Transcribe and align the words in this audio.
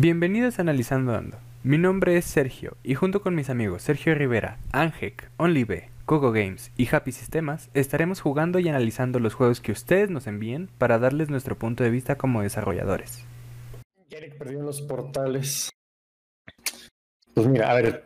Bienvenidos 0.00 0.60
a 0.60 0.62
Analizando 0.62 1.12
Ando. 1.12 1.38
Mi 1.64 1.76
nombre 1.76 2.16
es 2.16 2.24
Sergio 2.24 2.76
y 2.84 2.94
junto 2.94 3.20
con 3.20 3.34
mis 3.34 3.50
amigos 3.50 3.82
Sergio 3.82 4.14
Rivera, 4.14 4.60
Angek, 4.70 5.28
OnlyB, 5.38 5.88
Coco 6.04 6.30
Games 6.30 6.70
y 6.76 6.86
Happy 6.94 7.10
Sistemas 7.10 7.68
estaremos 7.74 8.20
jugando 8.20 8.60
y 8.60 8.68
analizando 8.68 9.18
los 9.18 9.34
juegos 9.34 9.60
que 9.60 9.72
ustedes 9.72 10.08
nos 10.08 10.28
envíen 10.28 10.70
para 10.78 11.00
darles 11.00 11.30
nuestro 11.30 11.58
punto 11.58 11.82
de 11.82 11.90
vista 11.90 12.14
como 12.14 12.42
desarrolladores. 12.42 13.24
Eric 14.08 14.38
perdió 14.38 14.62
los 14.62 14.82
portales. 14.82 15.68
Pues 17.34 17.48
mira, 17.48 17.68
a 17.68 17.74
ver. 17.74 18.04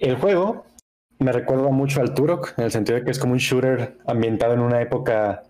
El 0.00 0.16
juego 0.16 0.66
me 1.20 1.30
recuerda 1.30 1.68
mucho 1.68 2.00
al 2.00 2.14
Turok, 2.14 2.54
en 2.56 2.64
el 2.64 2.72
sentido 2.72 2.98
de 2.98 3.04
que 3.04 3.12
es 3.12 3.20
como 3.20 3.34
un 3.34 3.38
shooter 3.38 3.98
ambientado 4.08 4.54
en 4.54 4.60
una 4.60 4.82
época 4.82 5.44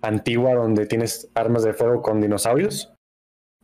antigua 0.00 0.54
donde 0.54 0.86
tienes 0.86 1.30
armas 1.34 1.64
de 1.64 1.74
fuego 1.74 2.00
con 2.00 2.22
dinosaurios. 2.22 2.94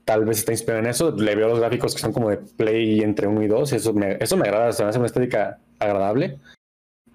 Tal 0.07 0.25
vez 0.25 0.39
está 0.39 0.53
inspirado 0.53 0.85
en 0.85 0.89
eso. 0.89 1.11
Le 1.11 1.35
veo 1.35 1.49
los 1.49 1.59
gráficos 1.59 1.95
que 1.95 2.01
son 2.01 2.13
como 2.13 2.31
de 2.31 2.37
play 2.37 3.01
entre 3.01 3.27
uno 3.27 3.43
y 3.43 3.49
dos. 3.49 3.73
Eso 3.73 3.93
me, 3.93 4.17
eso 4.21 4.37
me 4.37 4.49
agrada, 4.49 4.73
se 4.73 4.85
me 4.85 4.91
hace 4.91 4.99
una 4.99 5.09
estética 5.09 5.59
agradable. 5.81 6.39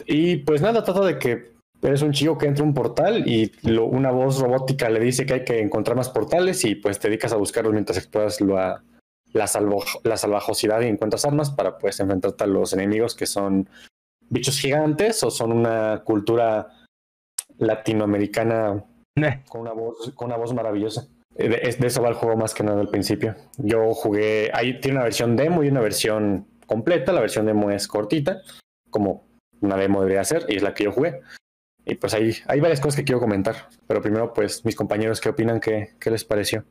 Y 0.05 0.37
pues 0.37 0.61
nada, 0.61 0.83
trata 0.83 1.01
de 1.05 1.17
que 1.17 1.51
eres 1.81 2.01
un 2.01 2.11
chico 2.11 2.37
que 2.37 2.47
entra 2.47 2.63
a 2.63 2.67
un 2.67 2.73
portal 2.73 3.27
y 3.27 3.51
una 3.79 4.11
voz 4.11 4.39
robótica 4.39 4.89
le 4.89 4.99
dice 4.99 5.25
que 5.25 5.33
hay 5.33 5.45
que 5.45 5.61
encontrar 5.61 5.95
más 5.95 6.09
portales 6.09 6.63
y 6.65 6.75
pues 6.75 6.99
te 6.99 7.07
dedicas 7.07 7.31
a 7.31 7.37
buscarlos 7.37 7.73
mientras 7.73 7.97
exploras 7.97 8.41
la, 8.41 8.83
la, 9.33 9.49
la 10.03 10.17
salvajosidad 10.17 10.81
y 10.81 10.87
encuentras 10.87 11.25
armas 11.25 11.49
para 11.49 11.77
pues 11.77 11.99
enfrentarte 11.99 12.43
a 12.43 12.47
los 12.47 12.73
enemigos 12.73 13.15
que 13.15 13.25
son 13.25 13.69
bichos 14.29 14.59
gigantes 14.59 15.23
o 15.23 15.31
son 15.31 15.51
una 15.51 16.03
cultura 16.03 16.67
latinoamericana 17.57 18.83
con 19.49 19.61
una 19.61 19.71
voz, 19.71 20.11
con 20.15 20.27
una 20.27 20.37
voz 20.37 20.53
maravillosa. 20.53 21.07
De, 21.35 21.49
de, 21.49 21.87
eso 21.87 22.01
va 22.01 22.09
el 22.09 22.15
juego 22.15 22.35
más 22.35 22.53
que 22.53 22.63
nada 22.63 22.81
al 22.81 22.89
principio. 22.89 23.35
Yo 23.57 23.93
jugué, 23.93 24.51
ahí 24.53 24.79
tiene 24.79 24.97
una 24.97 25.05
versión 25.05 25.35
demo 25.35 25.63
y 25.63 25.69
una 25.69 25.81
versión 25.81 26.47
completa. 26.65 27.13
La 27.13 27.21
versión 27.21 27.45
demo 27.45 27.71
es 27.71 27.87
cortita, 27.87 28.41
como 28.89 29.27
una 29.61 29.77
demo 29.77 30.01
debería 30.01 30.23
ser, 30.23 30.45
y 30.49 30.57
es 30.57 30.63
la 30.63 30.73
que 30.73 30.85
yo 30.85 30.91
jugué. 30.91 31.21
Y 31.85 31.95
pues 31.95 32.13
hay, 32.13 32.35
hay 32.47 32.59
varias 32.59 32.79
cosas 32.79 32.97
que 32.97 33.03
quiero 33.03 33.19
comentar. 33.19 33.69
Pero 33.87 34.01
primero, 34.01 34.33
pues, 34.33 34.63
mis 34.65 34.75
compañeros, 34.75 35.19
¿qué 35.19 35.29
opinan? 35.29 35.59
¿Qué, 35.59 35.95
qué 35.99 36.11
les 36.11 36.23
pareció? 36.23 36.65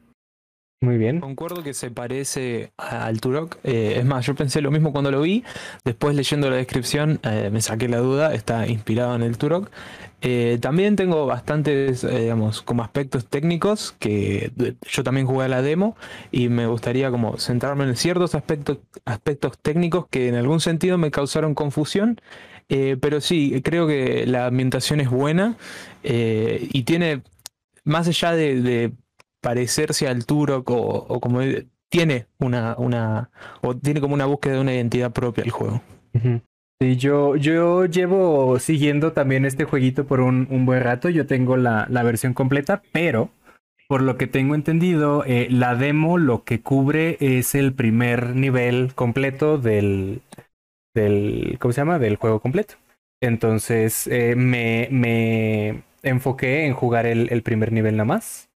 Muy 0.82 0.96
bien. 0.96 1.20
Concuerdo 1.20 1.62
que 1.62 1.74
se 1.74 1.90
parece 1.90 2.72
al 2.78 3.20
Turok. 3.20 3.58
Eh, 3.64 3.96
es 3.98 4.04
más, 4.06 4.24
yo 4.24 4.34
pensé 4.34 4.62
lo 4.62 4.70
mismo 4.70 4.92
cuando 4.92 5.10
lo 5.10 5.20
vi. 5.20 5.44
Después 5.84 6.16
leyendo 6.16 6.48
la 6.48 6.56
descripción 6.56 7.20
eh, 7.22 7.50
me 7.52 7.60
saqué 7.60 7.86
la 7.86 7.98
duda. 7.98 8.32
Está 8.32 8.66
inspirado 8.66 9.14
en 9.14 9.20
el 9.20 9.36
Turok. 9.36 9.70
Eh, 10.22 10.58
también 10.62 10.96
tengo 10.96 11.26
bastantes, 11.26 12.00
digamos, 12.00 12.62
como 12.62 12.82
aspectos 12.82 13.26
técnicos 13.26 13.94
que 13.98 14.52
yo 14.90 15.04
también 15.04 15.26
jugué 15.26 15.44
a 15.44 15.48
la 15.48 15.60
demo 15.60 15.96
y 16.32 16.48
me 16.48 16.66
gustaría 16.66 17.10
como 17.10 17.36
centrarme 17.36 17.84
en 17.84 17.94
ciertos 17.94 18.34
aspectos, 18.34 18.78
aspectos 19.04 19.58
técnicos 19.58 20.06
que 20.08 20.28
en 20.28 20.34
algún 20.34 20.60
sentido 20.60 20.96
me 20.96 21.10
causaron 21.10 21.54
confusión. 21.54 22.20
pero 22.68 23.20
sí, 23.20 23.60
creo 23.62 23.86
que 23.86 24.26
la 24.26 24.46
ambientación 24.46 25.00
es 25.00 25.10
buena 25.10 25.56
y 26.02 26.82
tiene, 26.84 27.22
más 27.84 28.08
allá 28.08 28.32
de 28.32 28.92
parecerse 29.40 30.08
al 30.08 30.26
Turok 30.26 30.70
o, 30.70 31.20
como 31.20 31.40
tiene 31.88 32.26
una, 32.38 32.76
una 32.78 33.30
o 33.62 33.76
tiene 33.76 34.00
como 34.00 34.14
una 34.14 34.26
búsqueda 34.26 34.54
de 34.54 34.60
una 34.60 34.74
identidad 34.74 35.12
propia 35.12 35.44
el 35.44 35.50
juego. 35.50 35.82
Sí, 36.82 36.96
yo, 36.96 37.36
yo 37.36 37.84
llevo 37.84 38.58
siguiendo 38.58 39.12
también 39.12 39.44
este 39.44 39.64
jueguito 39.64 40.06
por 40.06 40.20
un, 40.20 40.46
buen 40.64 40.82
rato. 40.82 41.10
Yo 41.10 41.26
tengo 41.26 41.56
la, 41.56 41.86
la, 41.90 42.02
versión 42.02 42.32
completa, 42.32 42.82
pero 42.92 43.30
por 43.86 44.00
lo 44.02 44.16
que 44.16 44.26
tengo 44.26 44.54
entendido, 44.54 45.24
eh, 45.26 45.48
la 45.50 45.74
demo 45.74 46.16
lo 46.16 46.44
que 46.44 46.62
cubre 46.62 47.18
es 47.20 47.54
el 47.54 47.74
primer 47.74 48.34
nivel 48.34 48.94
completo 48.94 49.58
del, 49.58 50.22
del 50.94 51.58
¿cómo 51.60 51.72
se 51.72 51.80
llama? 51.82 51.98
Del 51.98 52.16
juego 52.16 52.40
completo. 52.40 52.76
Entonces 53.20 54.06
eh, 54.06 54.34
me, 54.36 54.88
me 54.90 55.82
enfoqué 56.02 56.64
en 56.64 56.72
jugar 56.72 57.04
el 57.04 57.42
primer 57.42 57.72
nivel 57.72 57.96
nada 57.96 58.06
más 58.06 58.49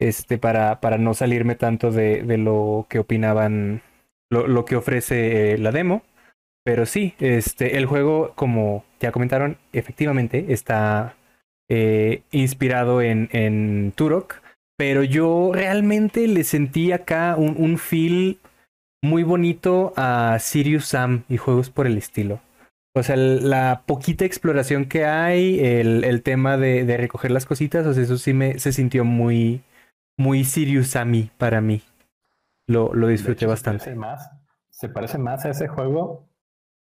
este, 0.00 0.38
para, 0.38 0.80
para 0.80 0.98
no 0.98 1.14
salirme 1.14 1.54
tanto 1.54 1.92
de, 1.92 2.22
de 2.22 2.38
lo 2.38 2.86
que 2.88 2.98
opinaban, 2.98 3.82
lo, 4.30 4.48
lo 4.48 4.64
que 4.64 4.76
ofrece 4.76 5.52
eh, 5.54 5.58
la 5.58 5.70
demo. 5.70 6.02
Pero 6.64 6.86
sí, 6.86 7.14
este, 7.20 7.78
el 7.78 7.86
juego, 7.86 8.32
como 8.34 8.84
ya 8.98 9.12
comentaron, 9.12 9.56
efectivamente 9.72 10.46
está 10.48 11.16
eh, 11.68 12.22
inspirado 12.32 13.02
en, 13.02 13.28
en 13.32 13.92
Turok. 13.94 14.36
Pero 14.76 15.04
yo 15.04 15.52
realmente 15.52 16.26
le 16.26 16.42
sentí 16.42 16.92
acá 16.92 17.36
un, 17.36 17.54
un 17.58 17.78
feel 17.78 18.38
muy 19.02 19.22
bonito 19.22 19.92
a 19.96 20.38
Sirius 20.40 20.86
Sam 20.86 21.24
y 21.28 21.36
juegos 21.36 21.70
por 21.70 21.86
el 21.86 21.96
estilo. 21.96 22.40
O 22.94 23.02
sea, 23.02 23.16
la 23.16 23.82
poquita 23.86 24.24
exploración 24.24 24.86
que 24.86 25.04
hay, 25.04 25.60
el, 25.60 26.04
el 26.04 26.22
tema 26.22 26.56
de, 26.56 26.84
de, 26.84 26.96
recoger 26.96 27.30
las 27.30 27.46
cositas, 27.46 27.86
o 27.86 27.94
sea, 27.94 28.02
eso 28.02 28.18
sí 28.18 28.32
me 28.32 28.58
se 28.58 28.72
sintió 28.72 29.04
muy, 29.04 29.62
muy 30.20 30.44
Sirius 30.44 30.96
a 30.96 31.04
mí, 31.06 31.30
para 31.38 31.62
mí. 31.62 31.82
Lo, 32.66 32.92
lo 32.94 33.08
disfruté 33.08 33.46
bastante. 33.46 33.84
Se 33.84 33.90
parece, 33.90 33.98
más, 33.98 34.30
se 34.68 34.88
parece 34.90 35.18
más 35.18 35.44
a 35.46 35.48
ese 35.48 35.66
juego 35.66 36.28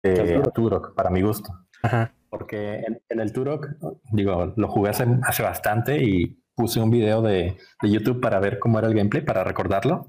que 0.01 0.35
a 0.35 0.43
Turok, 0.51 0.95
para 0.95 1.11
mi 1.11 1.21
gusto. 1.21 1.53
Ajá. 1.83 2.11
Porque 2.29 2.83
en, 3.07 3.19
el 3.19 3.31
Turok, 3.31 3.67
digo, 4.11 4.53
lo 4.55 4.67
jugué 4.67 4.89
hace, 4.89 5.05
hace 5.23 5.43
bastante 5.43 6.03
y 6.03 6.41
puse 6.55 6.79
un 6.79 6.89
video 6.89 7.21
de, 7.21 7.55
de, 7.81 7.89
YouTube 7.89 8.19
para 8.19 8.39
ver 8.39 8.57
cómo 8.57 8.79
era 8.79 8.87
el 8.87 8.95
gameplay, 8.95 9.23
para 9.23 9.43
recordarlo. 9.43 10.07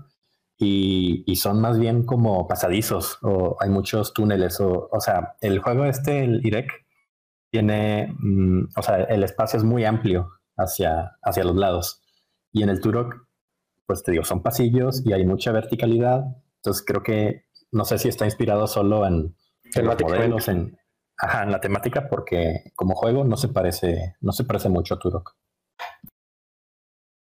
Y, 0.57 1.23
y, 1.27 1.37
son 1.37 1.61
más 1.61 1.79
bien 1.79 2.05
como 2.05 2.49
pasadizos 2.49 3.19
o 3.23 3.57
hay 3.61 3.69
muchos 3.69 4.15
túneles. 4.15 4.61
O, 4.61 4.89
o 4.91 5.01
sea, 5.01 5.37
el 5.41 5.59
juego 5.61 5.85
este, 5.85 6.25
el 6.25 6.45
IREC, 6.45 6.71
tiene, 7.51 8.15
mm, 8.19 8.69
o 8.77 8.83
sea, 8.83 8.97
el 9.05 9.23
espacio 9.25 9.59
es 9.59 9.65
muy 9.65 9.85
amplio 9.85 10.31
hacia, 10.57 11.17
hacia 11.23 11.45
los 11.45 11.57
lados. 11.57 12.00
Y 12.53 12.63
en 12.63 12.71
el 12.71 12.81
Turok, 12.81 13.27
pues 13.87 14.03
te 14.03 14.13
digo, 14.13 14.25
son 14.25 14.43
pasillos 14.43 15.05
y 15.05 15.13
hay 15.13 15.25
mucha 15.25 15.53
verticalidad. 15.53 16.25
Entonces 16.57 16.85
creo 16.87 17.03
que, 17.03 17.47
no 17.73 17.85
sé 17.85 17.99
si 17.99 18.09
está 18.09 18.25
inspirado 18.25 18.67
solo 18.67 19.07
en, 19.07 19.37
en 19.75 19.87
los 19.87 20.01
modelos, 20.01 20.49
en, 20.49 20.79
ajá, 21.17 21.45
en 21.45 21.53
la 21.53 21.61
temática, 21.61 22.09
porque 22.09 22.73
como 22.75 22.95
juego 22.95 23.25
no 23.25 23.37
se 23.37 23.49
parece, 23.49 24.17
no 24.21 24.33
se 24.33 24.45
parece 24.45 24.69
mucho 24.69 24.95
a 24.95 24.99
Turok. 24.99 25.35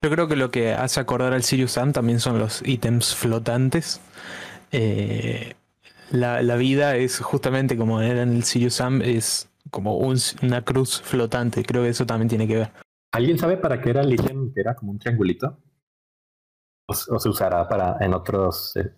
Yo 0.03 0.11
creo 0.11 0.29
que 0.29 0.37
lo 0.37 0.51
que 0.51 0.73
hace 0.73 1.01
acordar 1.01 1.33
al 1.33 1.43
Sirius 1.43 1.73
Sam 1.73 1.93
también 1.93 2.21
son 2.21 2.39
los 2.39 2.63
ítems 2.67 3.15
flotantes. 3.15 4.01
Eh, 4.71 5.55
la, 6.11 6.43
la, 6.43 6.57
vida 6.57 6.97
es 6.97 7.19
justamente 7.19 7.77
como 7.77 8.01
era 8.01 8.23
en 8.23 8.37
el 8.37 8.45
Sirius 8.45 8.75
Sam, 8.75 9.03
es 9.03 9.49
como 9.71 9.97
un, 9.97 10.17
una 10.43 10.63
cruz 10.63 11.01
flotante. 11.03 11.65
Creo 11.65 11.83
que 11.83 11.89
eso 11.89 12.07
también 12.07 12.29
tiene 12.29 12.47
que 12.47 12.57
ver. 12.57 12.86
¿Alguien 13.17 13.39
sabe 13.39 13.57
para 13.57 13.81
qué 13.81 13.89
era 13.89 14.03
el 14.03 14.13
ítem 14.13 14.53
que 14.53 14.61
era 14.61 14.75
como 14.75 14.93
un 14.93 14.99
triangulito? 14.99 15.59
¿O, 16.87 16.93
o 16.93 17.19
se 17.19 17.29
usará 17.31 17.67
para 17.67 17.97
en 18.05 18.13
otros 18.13 18.77
eh, 18.77 18.93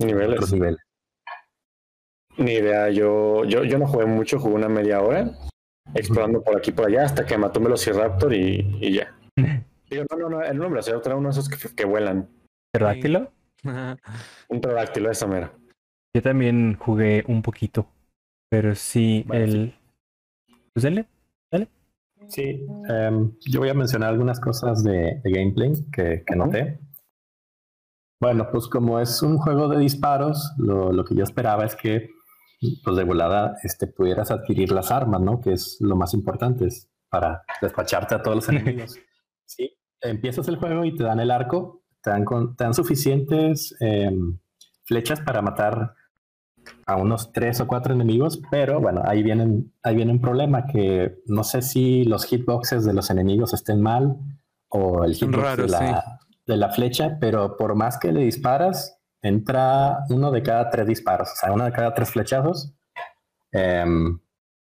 niveles? 0.00 0.36
Otros 0.36 0.52
niveles? 0.52 0.80
Ni 2.36 2.52
idea, 2.52 2.90
yo, 2.90 3.44
yo, 3.44 3.64
yo 3.64 3.78
no 3.78 3.86
jugué 3.86 4.04
mucho, 4.04 4.38
jugué 4.38 4.56
una 4.56 4.68
media 4.68 5.00
hora 5.00 5.32
explorando 5.94 6.42
por 6.42 6.58
aquí 6.58 6.68
y 6.68 6.74
por 6.74 6.88
allá 6.88 7.04
hasta 7.04 7.24
que 7.24 7.38
mató 7.38 7.60
un 7.60 7.64
Velociraptor 7.64 8.34
y, 8.34 8.76
y 8.78 8.92
ya. 8.92 9.18
Digo, 9.88 10.04
no, 10.10 10.16
no, 10.18 10.28
no, 10.28 10.42
el 10.42 10.58
nombre 10.58 10.68
Velociraptor 10.68 11.12
era 11.12 11.16
uno 11.16 11.28
de 11.28 11.40
esos 11.40 11.48
que, 11.48 11.74
que 11.74 11.84
vuelan. 11.86 12.28
¿Pterodáctilo? 12.74 13.32
un 14.48 14.60
pterodáctilo, 14.60 15.10
esa 15.10 15.26
mera. 15.26 15.50
Yo 16.14 16.22
también 16.22 16.76
jugué 16.76 17.24
un 17.26 17.40
poquito, 17.40 17.88
pero 18.50 18.74
sí, 18.74 19.24
bueno, 19.26 19.44
el... 19.44 19.74
Sí. 20.76 20.90
Pues. 20.90 21.06
Sí, 22.28 22.66
um, 22.68 23.32
yo 23.46 23.60
voy 23.60 23.68
a 23.68 23.74
mencionar 23.74 24.10
algunas 24.10 24.40
cosas 24.40 24.82
de, 24.82 25.20
de 25.22 25.30
gameplay 25.30 25.72
que, 25.92 26.24
que 26.26 26.36
noté. 26.36 26.80
Bueno, 28.20 28.48
pues 28.50 28.66
como 28.68 28.98
es 28.98 29.22
un 29.22 29.38
juego 29.38 29.68
de 29.68 29.78
disparos, 29.78 30.52
lo, 30.58 30.92
lo, 30.92 31.04
que 31.04 31.14
yo 31.14 31.22
esperaba 31.22 31.64
es 31.64 31.76
que, 31.76 32.08
pues 32.82 32.96
de 32.96 33.04
volada, 33.04 33.56
este, 33.62 33.86
pudieras 33.86 34.30
adquirir 34.30 34.72
las 34.72 34.90
armas, 34.90 35.20
¿no? 35.20 35.40
Que 35.40 35.52
es 35.52 35.76
lo 35.80 35.96
más 35.96 36.14
importante 36.14 36.66
es 36.66 36.90
para 37.10 37.42
despacharte 37.60 38.14
a 38.14 38.22
todos 38.22 38.36
los 38.36 38.48
enemigos. 38.48 38.98
sí, 39.44 39.76
empiezas 40.00 40.48
el 40.48 40.56
juego 40.56 40.84
y 40.84 40.94
te 40.94 41.04
dan 41.04 41.20
el 41.20 41.30
arco, 41.30 41.84
te 42.02 42.10
dan, 42.10 42.24
con, 42.24 42.56
te 42.56 42.64
dan 42.64 42.74
suficientes 42.74 43.76
eh, 43.80 44.10
flechas 44.84 45.20
para 45.20 45.42
matar 45.42 45.94
a 46.86 46.96
unos 46.96 47.32
tres 47.32 47.60
o 47.60 47.66
cuatro 47.66 47.94
enemigos, 47.94 48.40
pero 48.50 48.80
bueno, 48.80 49.02
ahí 49.04 49.22
viene, 49.22 49.64
ahí 49.82 49.96
viene 49.96 50.12
un 50.12 50.20
problema 50.20 50.66
que 50.66 51.16
no 51.26 51.44
sé 51.44 51.62
si 51.62 52.04
los 52.04 52.24
hitboxes 52.24 52.84
de 52.84 52.92
los 52.92 53.10
enemigos 53.10 53.54
estén 53.54 53.80
mal 53.82 54.16
o 54.68 55.04
el 55.04 55.14
hitbox 55.14 55.42
Raro, 55.42 55.62
de, 55.64 55.68
la, 55.68 55.78
sí. 55.78 56.26
de 56.46 56.56
la 56.56 56.70
flecha, 56.70 57.18
pero 57.20 57.56
por 57.56 57.74
más 57.74 57.98
que 57.98 58.12
le 58.12 58.20
disparas, 58.20 58.98
entra 59.22 60.04
uno 60.10 60.30
de 60.30 60.42
cada 60.42 60.70
tres 60.70 60.86
disparos, 60.86 61.30
o 61.32 61.36
sea, 61.36 61.52
uno 61.52 61.64
de 61.64 61.72
cada 61.72 61.94
tres 61.94 62.10
flechazos. 62.10 62.74
Um, 63.52 64.20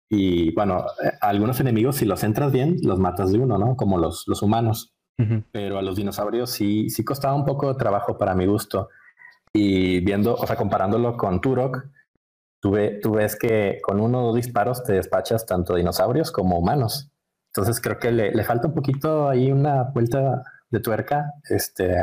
y 0.08 0.54
bueno, 0.54 0.86
algunos 1.20 1.58
enemigos, 1.60 1.96
si 1.96 2.04
los 2.04 2.22
entras 2.22 2.52
bien, 2.52 2.76
los 2.82 2.98
matas 2.98 3.32
de 3.32 3.38
uno, 3.38 3.58
¿no? 3.58 3.76
Como 3.76 3.98
los, 3.98 4.24
los 4.26 4.42
humanos. 4.42 4.94
Uh 5.18 5.22
-huh. 5.22 5.44
Pero 5.50 5.78
a 5.78 5.82
los 5.82 5.96
dinosaurios 5.96 6.50
sí, 6.50 6.90
sí 6.90 7.04
costaba 7.04 7.34
un 7.34 7.44
poco 7.44 7.68
de 7.68 7.78
trabajo 7.78 8.16
para 8.16 8.34
mi 8.34 8.46
gusto. 8.46 8.88
Y 9.56 10.00
viendo, 10.00 10.34
o 10.34 10.46
sea, 10.46 10.54
comparándolo 10.54 11.16
con 11.16 11.40
Turok, 11.40 11.86
tú, 12.60 12.76
tú 13.02 13.12
ves 13.12 13.36
que 13.36 13.80
con 13.82 14.00
uno 14.00 14.20
o 14.20 14.26
dos 14.26 14.36
disparos 14.36 14.84
te 14.84 14.92
despachas 14.92 15.46
tanto 15.46 15.74
dinosaurios 15.74 16.30
como 16.30 16.58
humanos. 16.58 17.10
Entonces 17.54 17.80
creo 17.80 17.98
que 17.98 18.12
le, 18.12 18.32
le 18.32 18.44
falta 18.44 18.68
un 18.68 18.74
poquito 18.74 19.30
ahí 19.30 19.50
una 19.50 19.84
vuelta 19.84 20.42
de 20.68 20.80
tuerca, 20.80 21.32
este, 21.48 21.96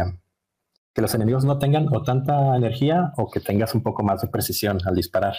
que 0.95 1.01
los 1.03 1.13
enemigos 1.13 1.45
no 1.45 1.59
tengan 1.59 1.88
o 1.94 2.01
tanta 2.01 2.55
energía 2.55 3.13
o 3.17 3.29
que 3.29 3.39
tengas 3.39 3.75
un 3.75 3.83
poco 3.83 4.01
más 4.01 4.21
de 4.21 4.29
precisión 4.29 4.79
al 4.85 4.95
disparar, 4.95 5.35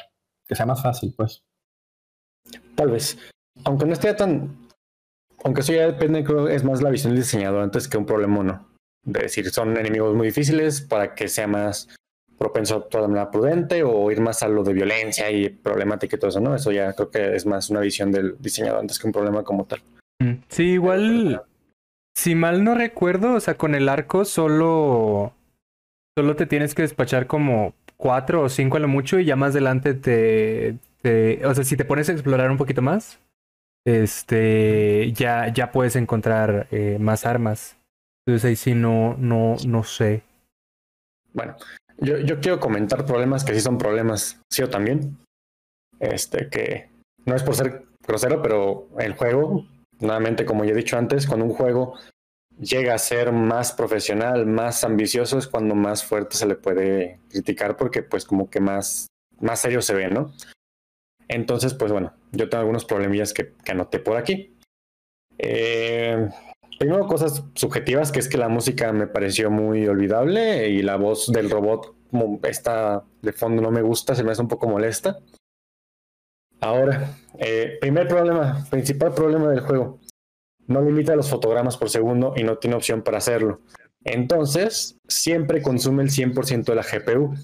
que 0.47 0.55
sea 0.55 0.67
más 0.67 0.81
fácil, 0.81 1.15
pues. 1.17 1.43
Tal 2.77 2.93
vez. 2.93 3.19
Aunque 3.65 3.87
no 3.87 3.93
esté 3.93 4.15
tan. 4.15 4.69
Aunque 5.43 5.63
eso 5.63 5.73
ya 5.73 5.87
depende, 5.87 6.23
creo 6.23 6.47
es 6.47 6.63
más 6.63 6.81
la 6.81 6.91
visión 6.91 7.13
del 7.13 7.23
diseñador 7.23 7.63
antes 7.63 7.89
que 7.89 7.99
un 7.99 8.07
problema 8.07 8.45
no. 8.45 8.69
De 9.03 9.23
decir, 9.23 9.51
son 9.51 9.77
enemigos 9.77 10.15
muy 10.15 10.29
difíciles 10.29 10.81
para 10.81 11.17
que 11.17 11.27
sea 11.27 11.49
más 11.49 11.89
propenso 12.45 12.77
a 12.77 12.89
toda 12.89 13.09
manera 13.09 13.31
prudente 13.31 13.83
o 13.83 14.11
ir 14.11 14.21
más 14.21 14.43
a 14.43 14.49
lo 14.49 14.63
de 14.63 14.75
violencia 14.75 15.31
y 15.31 15.49
problemática 15.49 16.17
y 16.17 16.19
todo 16.19 16.29
eso, 16.29 16.41
¿no? 16.41 16.55
Eso 16.55 16.73
ya 16.73 16.93
creo 16.93 17.11
que 17.11 17.35
es 17.35 17.47
más 17.47 17.71
una 17.71 17.81
visión 17.81 18.13
del 18.13 18.37
diseñador 18.39 18.81
antes 18.81 18.99
que 18.99 19.07
un 19.07 19.15
problema 19.15 19.43
como 19.43 19.65
tal. 19.65 19.81
Mm, 20.19 20.35
sí, 20.49 20.65
igual. 20.73 21.43
Si 22.15 22.35
mal 22.35 22.63
no 22.63 22.75
recuerdo, 22.75 23.33
o 23.33 23.41
sea, 23.41 23.55
con 23.55 23.75
el 23.75 23.89
arco 23.89 24.27
solo. 24.27 25.33
Solo 26.17 26.37
te 26.37 26.47
tienes 26.47 26.75
que 26.75 26.83
despachar 26.83 27.27
como 27.27 27.75
cuatro 27.97 28.43
o 28.43 28.49
cinco 28.51 28.77
a 28.77 28.81
lo 28.81 28.89
mucho 28.89 29.19
y 29.19 29.25
ya 29.25 29.37
más 29.37 29.53
adelante 29.53 29.95
te, 29.95 30.79
o 31.45 31.55
sea, 31.55 31.65
si 31.65 31.77
te 31.77 31.85
pones 31.85 32.09
a 32.09 32.13
explorar 32.13 32.51
un 32.51 32.57
poquito 32.57 32.83
más, 32.83 33.19
este, 33.87 35.13
ya, 35.13 35.49
ya 35.53 35.73
puedes 35.73 35.97
encontrar 35.97 36.69
eh, 36.71 36.99
más 37.01 37.27
armas. 37.27 37.77
Entonces 38.27 38.49
ahí 38.49 38.57
sí 38.57 38.75
no, 38.75 39.17
no, 39.19 39.57
no 39.67 39.83
sé. 39.83 40.23
Bueno, 41.33 41.57
yo, 41.99 42.19
yo 42.19 42.41
quiero 42.41 42.61
comentar 42.61 43.07
problemas 43.07 43.45
que 43.45 43.55
sí 43.55 43.61
son 43.61 43.79
problemas, 43.79 44.41
sí 44.51 44.63
o 44.63 44.71
también. 44.71 45.17
Este, 46.01 46.49
que 46.49 46.91
no 47.25 47.35
es 47.35 47.43
por 47.43 47.55
ser 47.55 47.85
grosero, 48.07 48.43
pero 48.43 48.89
el 48.99 49.15
juego, 49.15 49.67
nuevamente, 50.01 50.45
como 50.45 50.65
ya 50.65 50.73
he 50.73 50.77
dicho 50.77 50.99
antes, 50.99 51.27
cuando 51.27 51.47
un 51.47 51.53
juego 51.53 51.95
llega 52.59 52.95
a 52.95 52.99
ser 52.99 53.33
más 53.33 53.73
profesional, 53.73 54.47
más 54.47 54.85
ambicioso, 54.85 55.39
es 55.39 55.49
cuando 55.49 55.75
más 55.75 56.05
fuerte 56.05 56.37
se 56.37 56.47
le 56.47 56.55
puede 56.55 57.21
criticar 57.31 57.77
porque 57.77 58.03
pues 58.03 58.25
como 58.25 58.49
que 58.51 58.61
más, 58.61 59.09
más 59.41 59.61
serio 59.61 59.83
se 59.83 59.95
ve, 59.95 60.09
¿no? 60.09 60.33
Entonces, 61.29 61.75
pues 61.75 61.91
bueno, 61.91 62.13
yo 62.33 62.49
tengo 62.49 62.61
algunos 62.61 62.85
problemillas 62.85 63.33
que, 63.33 63.53
anoté 63.67 63.99
por 63.99 64.17
aquí. 64.17 64.57
Eh, 65.39 66.29
primero, 66.79 67.07
cosas 67.07 67.45
subjetivas, 67.55 68.13
que 68.13 68.19
es 68.19 68.29
que 68.29 68.39
la 68.39 68.49
música 68.49 68.93
me 68.93 69.07
pareció 69.07 69.51
muy 69.51 69.87
olvidable 69.87 70.69
y 70.69 70.83
la 70.83 70.97
voz 70.97 71.31
del 71.33 71.51
robot, 71.51 71.95
como 72.11 72.41
está 72.45 73.05
de 73.23 73.33
fondo, 73.33 73.63
no 73.63 73.71
me 73.71 73.83
gusta, 73.83 74.15
se 74.15 74.25
me 74.25 74.33
hace 74.33 74.43
un 74.43 74.49
poco 74.49 74.69
molesta. 74.69 75.19
Ahora, 76.61 77.17
eh, 77.39 77.79
primer 77.81 78.09
problema, 78.09 78.67
principal 78.71 79.13
problema 79.15 79.51
del 79.51 79.61
juego, 79.61 80.01
no 80.67 80.81
limita 80.83 81.17
los 81.17 81.29
fotogramas 81.29 81.77
por 81.77 81.91
segundo 81.91 82.33
y 82.37 82.45
no 82.45 82.59
tiene 82.59 82.77
opción 82.77 83.03
para 83.03 83.19
hacerlo. 83.19 83.61
Entonces, 84.05 84.97
siempre 85.09 85.63
consume 85.63 86.03
el 86.03 86.11
100% 86.11 86.65
de 86.65 86.75
la 86.75 86.83
GPU 86.83 87.35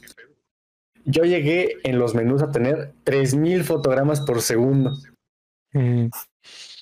yo 1.05 1.25
llegué 1.25 1.77
en 1.85 1.99
los 1.99 2.15
menús 2.15 2.43
a 2.43 2.51
tener 2.51 2.93
3000 3.05 3.65
fotogramas 3.65 4.21
por 4.21 4.43
segundo. 4.43 4.93
Mm. 5.73 6.07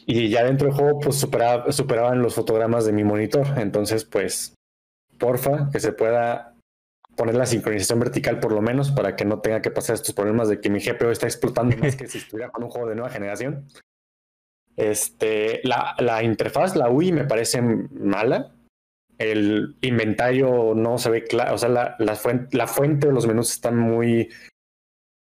Y 0.09 0.31
ya 0.31 0.45
dentro 0.45 0.69
del 0.69 0.77
juego, 0.77 1.01
pues 1.01 1.17
superaban 1.17 2.23
los 2.23 2.35
fotogramas 2.35 2.87
de 2.87 2.93
mi 2.93 3.05
monitor. 3.05 3.47
Entonces, 3.59 4.05
pues, 4.05 4.55
porfa, 5.19 5.69
que 5.71 5.81
se 5.81 5.93
pueda 5.93 6.55
poner 7.15 7.35
la 7.35 7.47
sincronización 7.47 8.01
vertical 8.01 8.41
por 8.41 8.53
lo 8.53 8.63
menos 8.63 8.91
para 8.91 9.17
que 9.17 9.25
no 9.25 9.41
tenga 9.41 9.61
que 9.61 9.71
pasar 9.71 9.95
estos 9.95 10.15
problemas 10.15 10.49
de 10.49 10.61
que 10.61 10.71
mi 10.71 10.79
GPU 10.79 11.11
está 11.11 11.27
explotando 11.27 11.77
más 11.77 11.97
que 11.97 12.07
si 12.07 12.19
estuviera 12.19 12.51
con 12.51 12.65
un 12.65 12.71
juego 12.71 12.89
de 12.89 12.95
nueva 12.95 13.11
generación. 13.11 13.67
Este, 14.77 15.61
la, 15.65 15.95
la 15.99 16.23
interfaz, 16.23 16.75
la 16.75 16.89
UI, 16.89 17.13
me 17.13 17.25
parece 17.25 17.61
mala 17.61 18.55
el 19.19 19.77
inventario 19.81 20.75
no 20.75 20.97
se 20.97 21.11
ve 21.11 21.25
claro, 21.25 21.55
o 21.55 21.59
sea, 21.59 21.69
la, 21.69 21.97
la, 21.99 22.15
fuente, 22.15 22.57
la 22.57 23.13
los 23.13 23.27
menús 23.27 23.51
está 23.51 23.73
muy 23.73 24.31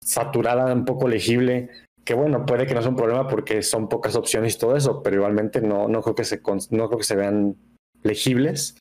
saturada, 0.02 0.74
un 0.74 0.86
poco 0.86 1.08
legible, 1.08 1.70
que 2.06 2.14
bueno, 2.14 2.46
puede 2.46 2.66
que 2.66 2.74
no 2.74 2.82
sea 2.82 2.90
un 2.90 2.98
problema 2.98 3.28
porque 3.28 3.62
son 3.62 3.88
pocas 3.88 4.16
opciones 4.16 4.56
y 4.56 4.60
todo 4.60 4.76
eso, 4.76 5.02
pero 5.02 5.18
igualmente 5.18 5.62
no, 5.62 5.88
no, 5.88 6.02
creo, 6.02 6.16
que 6.16 6.26
se, 6.26 6.42
no 6.72 6.88
creo 6.88 6.98
que 6.98 7.04
se 7.04 7.16
vean 7.16 7.56
legibles. 8.02 8.78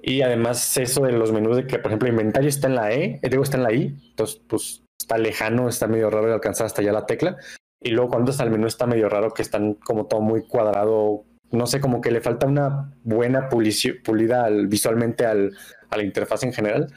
Y 0.00 0.22
además 0.22 0.76
eso 0.76 1.02
de 1.02 1.12
los 1.12 1.32
menús 1.32 1.56
de 1.56 1.66
que, 1.66 1.78
por 1.78 1.90
ejemplo, 1.90 2.08
inventario 2.08 2.48
está 2.48 2.68
en 2.68 2.76
la 2.76 2.92
E, 2.92 3.18
eh, 3.22 3.28
digo, 3.28 3.42
está 3.42 3.56
en 3.56 3.62
la 3.64 3.72
I, 3.72 3.96
entonces 4.10 4.40
pues 4.48 4.84
está 4.98 5.18
lejano, 5.18 5.68
está 5.68 5.88
medio 5.88 6.10
raro 6.10 6.28
de 6.28 6.34
alcanzar 6.34 6.66
hasta 6.66 6.82
allá 6.82 6.92
la 6.92 7.06
tecla. 7.06 7.36
Y 7.80 7.90
luego 7.90 8.10
cuando 8.10 8.30
está 8.30 8.44
el 8.44 8.50
menú 8.50 8.66
está 8.66 8.86
medio 8.86 9.08
raro 9.08 9.30
que 9.30 9.42
están 9.42 9.74
como 9.74 10.06
todo 10.06 10.20
muy 10.20 10.46
cuadrado, 10.46 11.24
no 11.50 11.66
sé, 11.66 11.80
como 11.80 12.00
que 12.00 12.10
le 12.10 12.20
falta 12.20 12.46
una 12.46 12.92
buena 13.02 13.48
pulida 13.48 14.48
visualmente 14.66 15.26
al, 15.26 15.56
a 15.90 15.96
la 15.96 16.02
interfaz 16.02 16.42
en 16.44 16.52
general. 16.52 16.92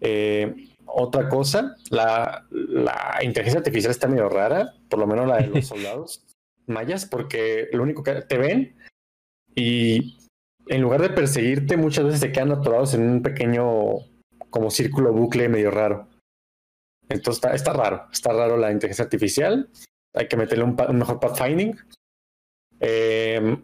Eh, 0.00 0.73
otra 0.86 1.28
cosa, 1.28 1.76
la, 1.90 2.46
la, 2.50 3.18
inteligencia 3.22 3.58
artificial 3.58 3.90
está 3.90 4.08
medio 4.08 4.28
rara, 4.28 4.74
por 4.88 4.98
lo 4.98 5.06
menos 5.06 5.26
la 5.26 5.38
de 5.38 5.48
los 5.48 5.66
soldados 5.66 6.24
mayas, 6.66 7.06
porque 7.06 7.68
lo 7.72 7.82
único 7.82 8.02
que 8.02 8.22
te 8.22 8.38
ven 8.38 8.76
y 9.54 10.18
en 10.66 10.80
lugar 10.80 11.02
de 11.02 11.10
perseguirte, 11.10 11.76
muchas 11.76 12.04
veces 12.04 12.20
se 12.20 12.32
quedan 12.32 12.52
atorados 12.52 12.94
en 12.94 13.02
un 13.02 13.22
pequeño 13.22 13.98
como 14.50 14.70
círculo 14.70 15.12
bucle 15.12 15.48
medio 15.48 15.70
raro. 15.70 16.08
Entonces 17.08 17.36
está, 17.36 17.54
está 17.54 17.72
raro, 17.72 18.08
está 18.12 18.32
raro 18.32 18.56
la 18.56 18.72
inteligencia 18.72 19.04
artificial. 19.04 19.68
Hay 20.14 20.28
que 20.28 20.36
meterle 20.36 20.64
un, 20.64 20.76
un 20.88 20.98
mejor 20.98 21.20
pathfinding. 21.20 21.76
Eh, 22.80 23.56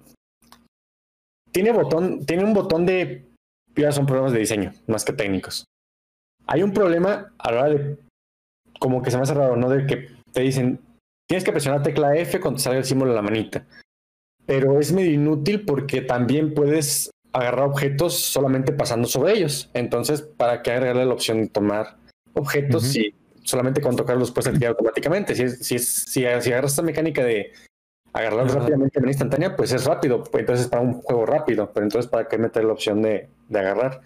tiene 1.52 1.72
botón, 1.72 2.26
tiene 2.26 2.44
un 2.44 2.54
botón 2.54 2.86
de. 2.86 3.26
Ya 3.76 3.92
son 3.92 4.06
problemas 4.06 4.32
de 4.32 4.40
diseño, 4.40 4.72
más 4.86 5.04
que 5.04 5.12
técnicos. 5.12 5.64
Hay 6.50 6.64
un 6.64 6.72
problema 6.72 7.32
a 7.38 7.52
la 7.52 7.60
hora 7.60 7.70
de. 7.70 7.96
Como 8.80 9.02
que 9.02 9.10
se 9.10 9.16
me 9.16 9.22
hace 9.22 9.34
raro, 9.34 9.56
¿no? 9.56 9.68
De 9.68 9.86
que 9.86 10.08
te 10.32 10.42
dicen. 10.42 10.80
Tienes 11.28 11.44
que 11.44 11.52
presionar 11.52 11.80
la 11.80 11.84
tecla 11.84 12.16
F 12.16 12.40
cuando 12.40 12.58
salga 12.58 12.80
el 12.80 12.84
símbolo 12.84 13.12
de 13.12 13.16
la 13.16 13.22
manita. 13.22 13.64
Pero 14.46 14.80
es 14.80 14.92
medio 14.92 15.12
inútil 15.12 15.64
porque 15.64 16.00
también 16.00 16.54
puedes 16.54 17.08
agarrar 17.32 17.66
objetos 17.66 18.18
solamente 18.18 18.72
pasando 18.72 19.06
sobre 19.06 19.34
ellos. 19.34 19.70
Entonces, 19.72 20.22
¿para 20.22 20.60
qué 20.62 20.72
agregarle 20.72 21.06
la 21.06 21.14
opción 21.14 21.40
de 21.40 21.48
tomar 21.48 21.96
objetos 22.34 22.82
si 22.82 23.14
solamente 23.44 23.80
con 23.80 23.94
tocarlos 23.94 24.32
puedes 24.32 24.48
activar 24.48 24.70
automáticamente? 24.70 25.36
Si, 25.36 25.48
si, 25.50 25.78
si, 25.78 26.24
si 26.24 26.24
agarras 26.24 26.72
esta 26.72 26.82
mecánica 26.82 27.22
de 27.22 27.52
agarrarlo 28.12 28.52
rápidamente 28.52 28.98
en 28.98 29.06
instantánea, 29.06 29.54
pues 29.54 29.70
es 29.70 29.84
rápido, 29.84 30.24
entonces 30.32 30.66
para 30.66 30.82
un 30.82 30.94
juego 30.94 31.26
rápido, 31.26 31.70
pero 31.72 31.86
entonces 31.86 32.10
para 32.10 32.26
qué 32.26 32.38
meter 32.38 32.64
la 32.64 32.72
opción 32.72 33.02
de, 33.02 33.28
de 33.48 33.58
agarrar. 33.60 34.00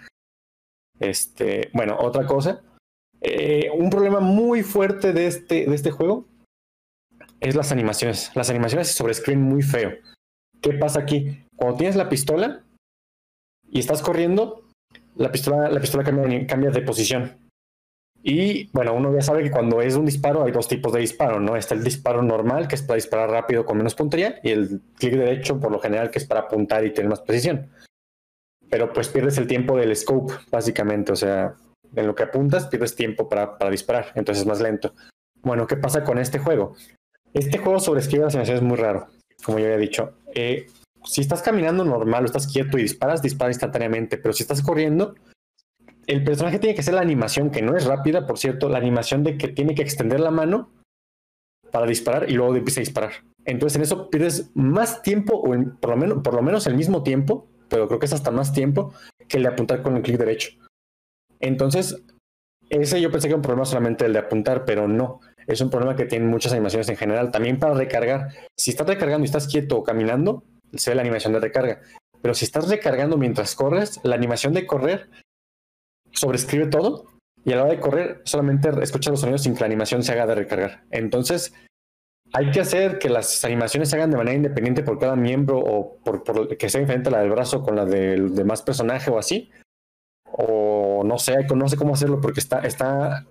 Este, 1.00 1.70
bueno, 1.72 1.96
otra 1.98 2.26
cosa, 2.26 2.62
eh, 3.20 3.70
un 3.74 3.90
problema 3.90 4.20
muy 4.20 4.62
fuerte 4.62 5.12
de 5.12 5.26
este, 5.26 5.66
de 5.66 5.74
este 5.74 5.90
juego 5.90 6.26
es 7.40 7.54
las 7.54 7.72
animaciones. 7.72 8.30
Las 8.34 8.50
animaciones 8.50 8.88
sobre 8.88 9.14
screen 9.14 9.42
muy 9.42 9.62
feo. 9.62 9.92
¿Qué 10.60 10.72
pasa 10.74 11.00
aquí? 11.00 11.44
Cuando 11.56 11.78
tienes 11.78 11.96
la 11.96 12.08
pistola 12.08 12.64
y 13.70 13.80
estás 13.80 14.02
corriendo, 14.02 14.68
la 15.16 15.30
pistola, 15.30 15.68
la 15.68 15.80
pistola 15.80 16.04
cambia, 16.04 16.46
cambia 16.46 16.70
de 16.70 16.82
posición. 16.82 17.38
Y 18.22 18.70
bueno, 18.72 18.94
uno 18.94 19.14
ya 19.14 19.20
sabe 19.20 19.42
que 19.42 19.50
cuando 19.50 19.82
es 19.82 19.96
un 19.96 20.06
disparo 20.06 20.44
hay 20.44 20.52
dos 20.52 20.66
tipos 20.66 20.92
de 20.94 21.00
disparo, 21.00 21.40
¿no? 21.40 21.56
Está 21.56 21.74
el 21.74 21.84
disparo 21.84 22.22
normal, 22.22 22.68
que 22.68 22.74
es 22.74 22.82
para 22.82 22.96
disparar 22.96 23.28
rápido 23.28 23.66
con 23.66 23.76
menos 23.76 23.94
puntería, 23.94 24.40
y 24.42 24.50
el 24.50 24.80
clic 24.96 25.12
derecho, 25.12 25.60
por 25.60 25.70
lo 25.70 25.78
general, 25.78 26.10
que 26.10 26.18
es 26.18 26.24
para 26.24 26.40
apuntar 26.40 26.86
y 26.86 26.92
tener 26.94 27.10
más 27.10 27.20
precisión. 27.20 27.68
Pero 28.71 28.92
pues 28.92 29.09
pierdes 29.09 29.38
el 29.38 29.47
tiempo 29.47 29.76
del 29.76 29.94
scope, 29.94 30.35
básicamente, 30.50 31.12
o 31.12 31.16
sea, 31.16 31.54
en 31.94 32.06
lo 32.06 32.14
que 32.14 32.25
apuntas 32.25 32.66
pierdes 32.66 32.97
tiempo 32.97 33.28
para, 33.28 33.59
para 33.59 33.71
disparar, 33.71 34.06
entonces 34.14 34.42
es 34.42 34.49
más 34.49 34.61
lento. 34.61 34.94
Bueno, 35.42 35.66
¿qué 35.66 35.76
pasa 35.76 36.04
con 36.04 36.18
este 36.18 36.38
juego? 36.38 36.75
Este 37.33 37.59
juego 37.59 37.80
sobre 37.80 38.00
esquiva 38.00 38.28
es 38.28 38.62
muy 38.62 38.76
raro, 38.76 39.09
como 39.44 39.59
ya 39.59 39.66
había 39.66 39.78
dicho. 39.78 40.14
Eh, 40.35 40.66
si 41.04 41.21
estás 41.21 41.42
caminando 41.42 41.85
normal 41.85 42.23
o 42.23 42.26
estás 42.26 42.47
quieto 42.47 42.78
y 42.78 42.83
disparas, 42.83 43.23
dispara 43.23 43.50
instantáneamente, 43.50 44.16
pero 44.16 44.33
si 44.33 44.42
estás 44.42 44.62
corriendo, 44.62 45.14
el 46.06 46.25
personaje 46.25 46.59
tiene 46.59 46.75
que 46.75 46.80
hacer 46.80 46.94
la 46.94 47.00
animación, 47.00 47.50
que 47.50 47.62
no 47.62 47.76
es 47.76 47.85
rápida, 47.85 48.26
por 48.26 48.38
cierto, 48.38 48.68
la 48.68 48.78
animación 48.78 49.23
de 49.23 49.37
que 49.37 49.49
tiene 49.49 49.75
que 49.75 49.83
extender 49.83 50.21
la 50.21 50.30
mano 50.30 50.71
para 51.71 51.87
disparar 51.87 52.30
y 52.30 52.35
luego 52.35 52.54
empieza 52.54 52.80
a 52.80 52.87
disparar. 52.87 53.12
Entonces 53.44 53.76
en 53.76 53.83
eso 53.83 54.09
pierdes 54.09 54.50
más 54.54 55.02
tiempo, 55.02 55.35
o 55.37 55.54
por, 55.80 55.90
lo 55.90 55.97
menos, 55.97 56.23
por 56.23 56.35
lo 56.35 56.42
menos 56.42 56.66
el 56.66 56.76
mismo 56.76 57.02
tiempo, 57.02 57.49
pero 57.68 57.87
creo 57.87 57.99
que 57.99 58.06
es 58.06 58.12
hasta 58.12 58.30
más 58.30 58.52
tiempo 58.52 58.94
que 59.28 59.38
el 59.38 59.44
de 59.44 59.49
apuntar 59.50 59.83
con 59.83 59.97
el 59.97 60.02
clic 60.02 60.18
derecho. 60.18 60.50
Entonces, 61.40 62.02
ese 62.71 63.00
yo 63.00 63.11
pensé 63.11 63.28
que 63.28 63.33
era 63.33 63.37
un 63.37 63.42
problema 63.42 63.64
solamente 63.64 64.06
el 64.06 64.12
de 64.12 64.18
apuntar, 64.21 64.64
pero 64.64 64.88
no. 64.88 65.21
Es 65.47 65.61
un 65.61 65.71
problema 65.71 65.94
que 65.97 66.06
tienen 66.06 66.28
muchas 66.28 66.52
animaciones 66.52 66.88
en 66.88 66.97
general. 66.97 67.30
También 67.30 67.59
para 67.59 67.75
recargar. 67.75 68.28
Si 68.56 68.71
estás 68.71 68.87
recargando 68.87 69.25
y 69.25 69.26
estás 69.26 69.47
quieto 69.47 69.78
o 69.78 69.83
caminando, 69.83 70.44
se 70.73 70.90
ve 70.90 70.97
la 70.97 71.02
animación 71.02 71.33
de 71.33 71.40
recarga. 71.40 71.80
Pero 72.23 72.35
si 72.35 72.47
estás 72.47 72.68
recargando 72.68 73.18
mientras 73.18 73.54
corres, 73.54 74.00
la 74.02 74.14
animación 74.14 74.54
de 74.54 74.66
correr 74.66 75.11
sobrescribe 76.12 76.66
todo 76.66 77.06
y 77.44 77.52
a 77.52 77.56
la 77.56 77.64
hora 77.64 77.73
de 77.73 77.80
correr 77.80 78.23
solamente 78.25 78.71
escucha 78.83 79.11
los 79.11 79.21
sonidos 79.21 79.42
sin 79.42 79.54
que 79.54 79.61
la 79.61 79.66
animación 79.66 80.02
se 80.02 80.12
haga 80.12 80.26
de 80.26 80.35
recargar. 80.35 80.85
Entonces, 80.90 81.52
hay 82.33 82.50
que 82.50 82.61
hacer 82.61 82.99
que 82.99 83.09
las 83.09 83.45
animaciones 83.45 83.90
se 83.90 83.97
hagan 83.97 84.11
de 84.11 84.16
manera 84.16 84.37
independiente 84.37 84.83
por 84.83 84.99
cada 84.99 85.14
miembro 85.14 85.59
o 85.59 85.97
por, 85.99 86.25
por 86.25 86.57
que 86.57 86.69
sea 86.69 86.81
diferente 86.81 87.11
la 87.11 87.21
del 87.21 87.31
brazo 87.31 87.62
con 87.62 87.76
la 87.76 87.85
del 87.85 88.35
demás 88.35 88.62
personaje 88.62 89.11
o 89.11 89.19
así. 89.19 89.50
O 90.37 91.02
no 91.04 91.19
sé, 91.19 91.45
no 91.54 91.69
sé 91.69 91.76
cómo 91.76 91.95
hacerlo 91.95 92.21
porque 92.21 92.40
está, 92.40 92.61
está 92.61 93.25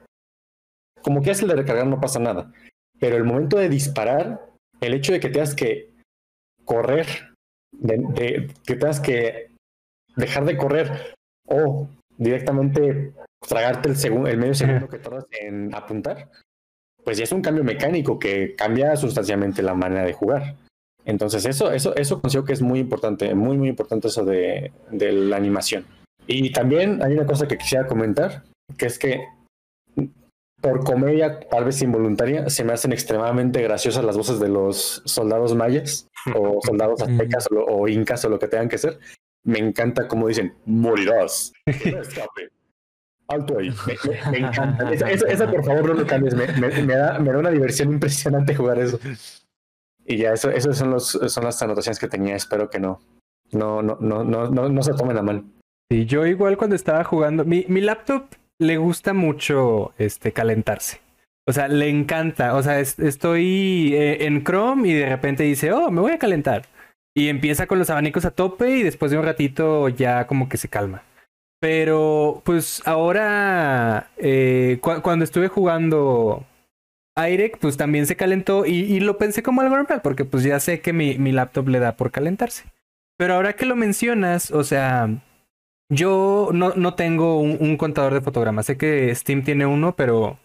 como 1.04 1.22
que 1.22 1.32
es 1.32 1.42
el 1.42 1.50
de 1.50 1.56
recargar 1.56 1.86
no 1.86 2.00
pasa 2.00 2.20
nada. 2.20 2.52
Pero 3.00 3.18
el 3.18 3.26
momento 3.26 3.58
de 3.58 3.70
disparar, 3.70 4.50
el 4.80 4.94
hecho 4.94 5.12
de 5.12 5.20
que 5.20 5.30
tengas 5.30 5.54
que 5.54 5.92
correr, 6.66 7.06
de, 7.72 8.48
que 8.66 8.76
tengas 8.76 9.00
que 9.00 9.52
dejar 10.16 10.46
de 10.46 10.58
correr 10.58 11.16
o 11.48 11.90
directamente 12.18 13.14
tragarte 13.48 13.90
el, 13.90 13.98
segundo, 13.98 14.30
el 14.30 14.38
medio 14.38 14.54
segundo 14.54 14.88
que 14.90 15.00
tardas 15.00 15.26
en 15.32 15.76
apuntar, 15.76 16.30
pues 17.04 17.18
ya 17.18 17.24
es 17.24 17.32
un 17.32 17.42
cambio 17.42 17.64
mecánico 17.64 18.20
que 18.20 18.56
cambia 18.56 18.96
sustancialmente 18.96 19.62
la 19.62 19.74
manera 19.74 20.04
de 20.04 20.14
jugar. 20.14 20.56
Entonces 21.06 21.46
eso, 21.46 21.72
eso, 21.72 21.96
eso 21.96 22.22
considero 22.22 22.46
que 22.46 22.54
es 22.54 22.62
muy 22.62 22.80
importante, 22.80 23.34
muy, 23.36 23.58
muy 23.58 23.70
importante 23.70 24.08
eso 24.08 24.24
de, 24.24 24.72
de 24.92 25.12
la 25.12 25.38
animación. 25.38 25.86
Y 26.28 26.52
también 26.52 27.04
hay 27.04 27.14
una 27.14 27.26
cosa 27.26 27.48
que 27.48 27.58
quisiera 27.58 27.88
comentar, 27.88 28.44
que 28.78 28.86
es 28.86 28.98
que 28.98 29.26
por 30.64 30.86
comedia, 30.86 31.42
tal 31.42 31.66
vez 31.66 31.82
involuntaria, 31.82 32.50
se 32.50 32.64
me 32.64 32.72
hacen 32.72 32.94
extremadamente 32.94 33.62
graciosas 33.62 34.06
las 34.06 34.16
voces 34.16 34.40
de 34.40 34.48
los 34.48 35.02
soldados 35.04 35.54
mayas 35.54 36.08
o 36.34 36.62
soldados 36.66 37.02
aztecas 37.02 37.50
o, 37.52 37.86
incas 37.90 38.24
o 38.24 38.30
lo 38.30 38.40
que 38.40 38.48
tengan 38.48 38.70
que 38.70 38.78
ser. 38.78 38.98
Me 39.44 39.60
encanta 39.60 40.08
como 40.08 40.30
dicen, 40.30 40.54
morirás. 40.66 41.52
Alto 43.34 43.58
ahí. 43.60 43.74
Me, 44.32 44.38
encanta. 44.40 44.92
Esa, 44.94 45.50
por 45.50 45.64
favor, 45.66 45.88
no 45.88 45.94
lo 45.94 46.08
cambies. 46.08 46.36
Me, 46.36 46.46
da, 46.96 47.20
me 47.20 47.32
da 47.32 47.40
una 47.40 47.52
diversión 47.52 47.92
impresionante 47.92 48.56
jugar 48.56 48.80
eso. 48.80 49.00
Y 50.06 50.18
ya, 50.18 50.34
eso, 50.34 50.50
eso 50.50 50.74
son, 50.74 50.92
los, 50.92 51.08
son 51.08 51.44
las 51.44 51.62
anotaciones 51.62 52.00
que 52.00 52.08
tenía. 52.08 52.36
Espero 52.36 52.70
que 52.70 52.80
no, 52.80 53.00
no, 53.52 53.82
no, 53.82 53.98
no, 54.00 54.24
no, 54.24 54.50
no, 54.50 54.70
no 54.70 54.84
se 54.84 54.94
tomen 54.94 55.18
a 55.18 55.22
mal. 55.22 55.44
Sí, 55.92 56.06
yo 56.06 56.26
igual 56.26 56.58
cuando 56.58 56.76
estaba 56.76 57.04
jugando, 57.04 57.46
mi, 57.46 57.66
mi 57.68 57.82
laptop 57.82 58.26
le 58.60 58.78
gusta 58.78 59.14
mucho 59.14 59.94
este, 59.98 60.32
calentarse. 60.32 61.02
O 61.46 61.54
sea, 61.54 61.68
le 61.68 61.90
encanta. 61.90 62.56
O 62.56 62.64
sea, 62.64 62.80
estoy 62.80 63.94
eh, 63.94 64.26
en 64.26 64.44
Chrome 64.44 64.88
y 64.88 64.94
de 64.94 65.10
repente 65.10 65.44
dice, 65.44 65.72
oh, 65.72 65.92
me 65.92 66.02
voy 66.02 66.12
a 66.12 66.20
calentar. 66.20 66.64
Y 67.16 67.30
empieza 67.30 67.68
con 67.68 67.80
los 67.80 67.90
abanicos 67.90 68.26
a 68.26 68.32
tope 68.32 68.78
y 68.78 68.84
después 68.84 69.12
de 69.12 69.18
un 69.18 69.26
ratito 69.26 69.90
ya 69.90 70.26
como 70.26 70.50
que 70.50 70.58
se 70.58 70.70
calma. 70.70 71.04
Pero 71.64 72.42
pues 72.44 72.82
ahora, 72.84 74.10
eh, 74.18 74.80
cuando 74.82 75.24
estuve 75.24 75.48
jugando 75.48 76.46
Airec, 77.16 77.58
pues 77.58 77.78
también 77.78 78.06
se 78.06 78.18
calentó 78.18 78.66
y, 78.66 79.00
lo 79.00 79.18
pensé 79.18 79.44
como 79.44 79.62
algo 79.62 79.78
normal, 79.78 80.02
porque 80.04 80.26
pues 80.26 80.44
ya 80.44 80.60
sé 80.60 80.82
que 80.82 80.92
mi, 80.92 81.18
mi 81.18 81.32
laptop 81.32 81.70
le 81.70 81.80
da 81.80 81.96
por 81.96 82.12
calentarse. 82.12 82.66
Pero 83.18 83.36
ahora 83.36 83.54
que 83.54 83.66
lo 83.66 83.78
mencionas, 83.78 84.52
o 84.52 84.66
sea, 84.66 85.10
yo 85.88 86.50
no, 86.52 86.74
no 86.76 86.96
tengo 86.96 87.40
un, 87.40 87.78
contador 87.78 88.14
de 88.14 88.20
fotogramas. 88.20 88.66
Sé 88.66 88.76
que 88.76 89.16
Steam 89.16 89.46
tiene 89.46 89.66
uno, 89.66 89.96
pero 89.96 90.40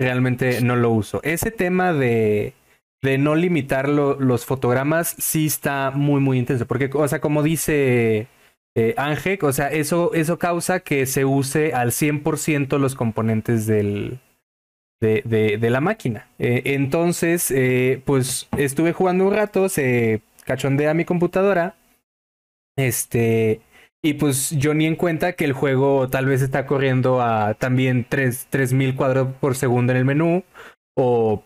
realmente 0.00 0.62
no 0.62 0.76
lo 0.76 0.92
uso. 0.92 1.20
Ese 1.24 1.50
tema 1.50 1.92
de, 1.92 2.54
de 3.02 3.18
no 3.18 3.34
limitar 3.34 3.86
los 3.90 4.46
fotogramas 4.46 5.14
sí 5.18 5.44
está 5.44 5.90
muy, 5.90 6.22
muy 6.22 6.38
intenso. 6.38 6.66
Porque, 6.66 6.88
o 6.94 7.06
sea, 7.06 7.20
como 7.20 7.42
dice 7.42 8.28
eh, 8.76 8.94
Ángel, 8.96 9.38
o 9.42 9.52
sea, 9.52 9.68
eso, 9.68 10.12
eso 10.14 10.38
causa 10.38 10.80
que 10.80 11.06
se 11.06 11.24
use 11.24 11.74
al 11.74 11.92
100% 11.92 12.78
los 12.78 12.94
componentes 12.94 13.66
del, 13.66 14.18
de, 15.00 15.58
de, 15.60 15.70
la 15.70 15.80
máquina. 15.80 16.28
Eh, 16.38 16.62
entonces, 16.66 17.50
eh, 17.50 18.02
pues 18.04 18.48
estuve 18.56 18.92
jugando 18.92 19.26
un 19.26 19.34
rato, 19.34 19.68
se 19.68 20.22
cachondea 20.44 20.94
mi 20.94 21.04
computadora. 21.04 21.76
Este 22.76 23.60
y 24.04 24.14
pues 24.14 24.50
yo 24.50 24.74
ni 24.74 24.84
en 24.84 24.96
cuenta 24.96 25.32
que 25.32 25.46
el 25.46 25.54
juego 25.54 26.10
tal 26.10 26.26
vez 26.26 26.42
está 26.42 26.66
corriendo 26.66 27.22
a 27.22 27.54
también 27.54 28.04
3000 28.04 28.96
cuadros 28.96 29.28
por 29.40 29.54
segundo 29.54 29.92
en 29.92 29.98
el 29.98 30.04
menú 30.04 30.44
o 30.94 31.42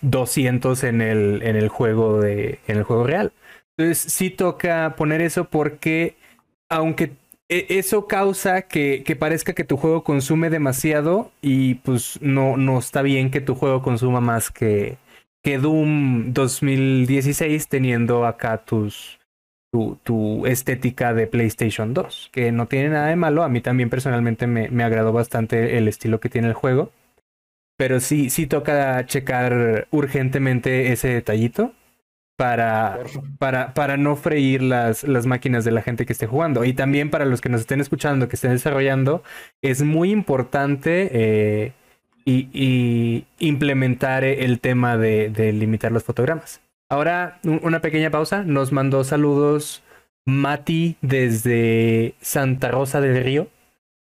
200 0.00 0.82
en 0.84 1.02
el, 1.02 1.42
en 1.42 1.56
el 1.56 1.68
juego 1.68 2.18
de 2.20 2.58
en 2.68 2.78
el 2.78 2.84
juego 2.84 3.04
real. 3.04 3.32
Entonces 3.76 4.12
sí 4.12 4.30
toca 4.30 4.94
poner 4.96 5.20
eso 5.20 5.50
porque 5.50 6.16
aunque 6.70 7.12
e, 7.50 7.66
eso 7.68 8.06
causa 8.06 8.62
que, 8.62 9.02
que, 9.04 9.16
parezca 9.16 9.52
que 9.52 9.64
tu 9.64 9.76
juego 9.76 10.04
consume 10.04 10.48
demasiado 10.48 11.32
y 11.42 11.74
pues 11.74 12.18
no, 12.22 12.56
no 12.56 12.78
está 12.78 13.02
bien 13.02 13.30
que 13.30 13.40
tu 13.40 13.54
juego 13.54 13.82
consuma 13.82 14.20
más 14.20 14.50
que, 14.50 14.96
que 15.42 15.58
Doom 15.58 16.32
2016 16.32 17.68
teniendo 17.68 18.24
acá 18.24 18.58
tus 18.64 19.18
tu, 19.72 20.46
estética 20.46 21.14
de 21.14 21.26
PlayStation 21.26 21.94
2, 21.94 22.30
que 22.32 22.50
no 22.52 22.66
tiene 22.66 22.90
nada 22.90 23.08
de 23.08 23.16
malo. 23.16 23.44
A 23.44 23.48
mí 23.48 23.60
también 23.60 23.90
personalmente 23.90 24.46
me, 24.46 24.68
me 24.68 24.84
agradó 24.84 25.12
bastante 25.12 25.78
el 25.78 25.86
estilo 25.88 26.18
que 26.20 26.28
tiene 26.28 26.48
el 26.48 26.54
juego. 26.54 26.90
Pero 27.76 28.00
sí, 28.00 28.30
sí 28.30 28.46
toca 28.46 29.06
checar 29.06 29.86
urgentemente 29.90 30.92
ese 30.92 31.08
detallito 31.08 31.72
para, 32.40 33.00
para, 33.38 33.74
para 33.74 33.98
no 33.98 34.16
freír 34.16 34.62
las, 34.62 35.04
las 35.04 35.26
máquinas 35.26 35.62
de 35.62 35.72
la 35.72 35.82
gente 35.82 36.06
que 36.06 36.14
esté 36.14 36.26
jugando. 36.26 36.64
Y 36.64 36.72
también 36.72 37.10
para 37.10 37.26
los 37.26 37.42
que 37.42 37.50
nos 37.50 37.60
estén 37.60 37.82
escuchando, 37.82 38.30
que 38.30 38.36
estén 38.36 38.52
desarrollando, 38.52 39.22
es 39.60 39.82
muy 39.82 40.10
importante 40.10 41.10
eh, 41.12 41.72
y, 42.24 43.26
implementar 43.40 44.24
el 44.24 44.58
tema 44.58 44.96
de, 44.96 45.28
de 45.28 45.52
limitar 45.52 45.92
los 45.92 46.02
fotogramas. 46.02 46.62
Ahora, 46.88 47.40
una 47.44 47.82
pequeña 47.82 48.10
pausa. 48.10 48.42
Nos 48.42 48.72
mandó 48.72 49.04
saludos 49.04 49.82
Mati 50.24 50.96
desde 51.02 52.14
Santa 52.22 52.70
Rosa 52.70 53.02
del 53.02 53.22
Río. 53.22 53.48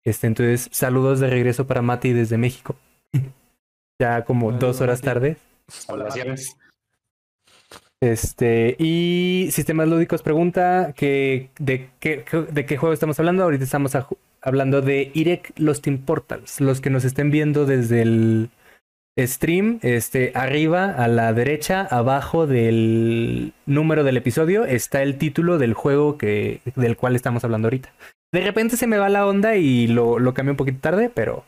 Este, 0.04 0.26
entonces, 0.26 0.68
saludos 0.72 1.20
de 1.20 1.30
regreso 1.30 1.66
para 1.66 1.80
Mati 1.80 2.12
desde 2.12 2.36
México. 2.36 2.76
ya 3.98 4.26
como 4.26 4.52
dos 4.52 4.82
horas 4.82 5.00
tarde. 5.00 5.38
Hola, 5.88 6.10
Este, 8.02 8.76
y 8.78 9.48
Sistemas 9.52 9.86
Lúdicos 9.88 10.22
pregunta 10.22 10.94
que, 10.96 11.50
de, 11.58 11.90
qué, 12.00 12.24
de 12.50 12.66
qué 12.66 12.76
juego 12.78 12.94
estamos 12.94 13.18
hablando. 13.18 13.44
Ahorita 13.44 13.64
estamos 13.64 13.92
hablando 14.40 14.80
de 14.80 15.10
Irek 15.14 15.52
Los 15.56 15.82
Team 15.82 15.98
Portals. 15.98 16.60
Los 16.60 16.80
que 16.80 16.90
nos 16.90 17.04
estén 17.04 17.30
viendo 17.30 17.66
desde 17.66 18.02
el 18.02 18.50
stream, 19.18 19.80
este, 19.82 20.32
arriba 20.34 20.90
a 20.92 21.08
la 21.08 21.32
derecha, 21.34 21.82
abajo 21.82 22.46
del 22.46 23.52
número 23.66 24.02
del 24.02 24.16
episodio, 24.16 24.64
está 24.64 25.02
el 25.02 25.18
título 25.18 25.58
del 25.58 25.74
juego 25.74 26.16
que, 26.16 26.60
del 26.76 26.96
cual 26.96 27.16
estamos 27.16 27.44
hablando 27.44 27.66
ahorita. 27.66 27.92
De 28.32 28.40
repente 28.40 28.78
se 28.78 28.86
me 28.86 28.96
va 28.96 29.10
la 29.10 29.26
onda 29.26 29.56
y 29.56 29.88
lo, 29.88 30.18
lo 30.18 30.32
cambié 30.32 30.52
un 30.52 30.56
poquito 30.56 30.78
tarde, 30.80 31.10
pero, 31.12 31.44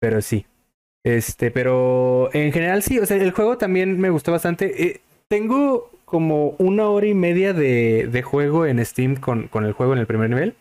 pero 0.00 0.22
sí. 0.22 0.46
Este, 1.04 1.50
pero 1.50 2.30
en 2.32 2.52
general 2.52 2.82
sí, 2.82 2.98
o 2.98 3.06
sea, 3.06 3.16
el 3.16 3.32
juego 3.32 3.58
también 3.58 4.00
me 4.00 4.10
gustó 4.10 4.32
bastante. 4.32 4.82
Eh, 4.82 5.00
tengo 5.28 5.90
como 6.04 6.50
una 6.58 6.88
hora 6.88 7.06
y 7.06 7.14
media 7.14 7.52
de, 7.52 8.08
de 8.10 8.22
juego 8.22 8.66
en 8.66 8.84
Steam 8.84 9.16
con, 9.16 9.48
con 9.48 9.64
el 9.64 9.72
juego 9.72 9.92
en 9.92 9.98
el 9.98 10.06
primer 10.06 10.30
nivel 10.30 10.54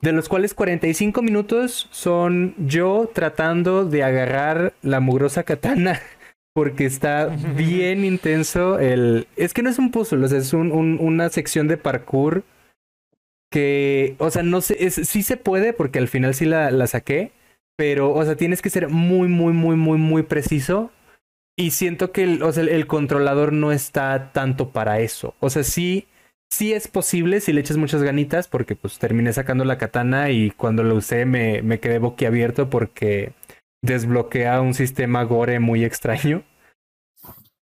de 0.00 0.12
los 0.12 0.28
cuales 0.28 0.54
45 0.54 1.22
minutos 1.22 1.88
son 1.90 2.54
yo 2.58 3.10
tratando 3.12 3.84
de 3.84 4.04
agarrar 4.04 4.74
la 4.82 5.00
mugrosa 5.00 5.42
katana. 5.42 6.00
Porque 6.54 6.86
está 6.86 7.26
bien 7.56 8.04
intenso 8.04 8.78
el... 8.78 9.26
Es 9.36 9.52
que 9.52 9.62
no 9.62 9.70
es 9.70 9.78
un 9.78 9.90
puzzle, 9.90 10.24
o 10.24 10.28
sea, 10.28 10.38
es 10.38 10.52
un, 10.52 10.70
una 10.72 11.28
sección 11.28 11.68
de 11.68 11.76
parkour 11.76 12.44
que, 13.50 14.16
o 14.18 14.30
sea, 14.30 14.42
no 14.42 14.60
sé, 14.60 14.76
es, 14.80 14.94
sí 14.94 15.22
se 15.22 15.36
puede 15.36 15.72
porque 15.72 15.98
al 15.98 16.08
final 16.08 16.34
sí 16.34 16.46
la, 16.46 16.70
la 16.70 16.86
saqué, 16.86 17.30
pero, 17.76 18.12
o 18.12 18.24
sea, 18.24 18.36
tienes 18.36 18.62
que 18.62 18.70
ser 18.70 18.88
muy, 18.88 19.28
muy, 19.28 19.52
muy, 19.52 19.76
muy, 19.76 19.98
muy 19.98 20.22
preciso. 20.22 20.90
Y 21.56 21.70
siento 21.70 22.12
que 22.12 22.22
el, 22.24 22.42
o 22.42 22.52
sea, 22.52 22.64
el 22.64 22.86
controlador 22.86 23.52
no 23.52 23.72
está 23.72 24.32
tanto 24.32 24.70
para 24.70 25.00
eso. 25.00 25.34
O 25.40 25.48
sea, 25.48 25.64
sí 25.64 26.06
sí 26.50 26.72
es 26.72 26.88
posible 26.88 27.40
si 27.40 27.52
le 27.52 27.60
echas 27.60 27.76
muchas 27.76 28.02
ganitas, 28.02 28.48
porque 28.48 28.76
pues 28.76 28.98
terminé 28.98 29.32
sacando 29.32 29.64
la 29.64 29.78
katana 29.78 30.30
y 30.30 30.50
cuando 30.50 30.82
lo 30.82 30.94
usé 30.96 31.26
me, 31.26 31.62
me 31.62 31.80
quedé 31.80 31.98
boquiabierto 31.98 32.70
porque 32.70 33.32
desbloquea 33.82 34.60
un 34.60 34.74
sistema 34.74 35.22
gore 35.24 35.60
muy 35.60 35.84
extraño. 35.84 36.44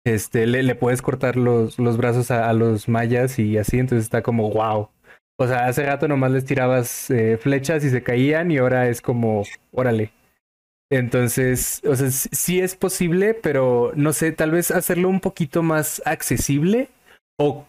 Este, 0.04 0.48
le, 0.48 0.64
le 0.64 0.76
puedes 0.76 1.02
cortar 1.02 1.36
los, 1.36 1.78
los 1.78 1.98
brazos 1.98 2.32
a, 2.32 2.52
los 2.54 2.90
mayas 2.90 3.38
y 3.38 3.58
así, 3.58 3.78
entonces 3.78 4.06
está 4.06 4.24
como 4.24 4.50
wow. 4.50 4.90
O 5.38 5.48
sea, 5.48 5.68
hace 5.68 5.86
rato 5.86 6.08
nomás 6.08 6.32
les 6.32 6.46
tirabas 6.46 7.10
eh, 7.12 7.38
flechas 7.38 7.84
y 7.84 7.90
se 7.90 8.04
caían 8.04 8.52
y 8.52 8.58
ahora 8.58 8.88
es 8.90 9.02
como, 9.02 9.44
órale. 9.72 10.12
Entonces, 10.92 11.82
o 11.88 11.96
sea, 11.96 12.12
sí 12.12 12.60
es 12.60 12.76
posible, 12.76 13.34
pero 13.34 13.94
no 13.96 14.12
sé, 14.12 14.34
tal 14.34 14.52
vez 14.52 14.72
hacerlo 14.72 15.08
un 15.08 15.22
poquito 15.22 15.64
más 15.64 16.02
accesible 16.06 16.90
o 17.40 17.66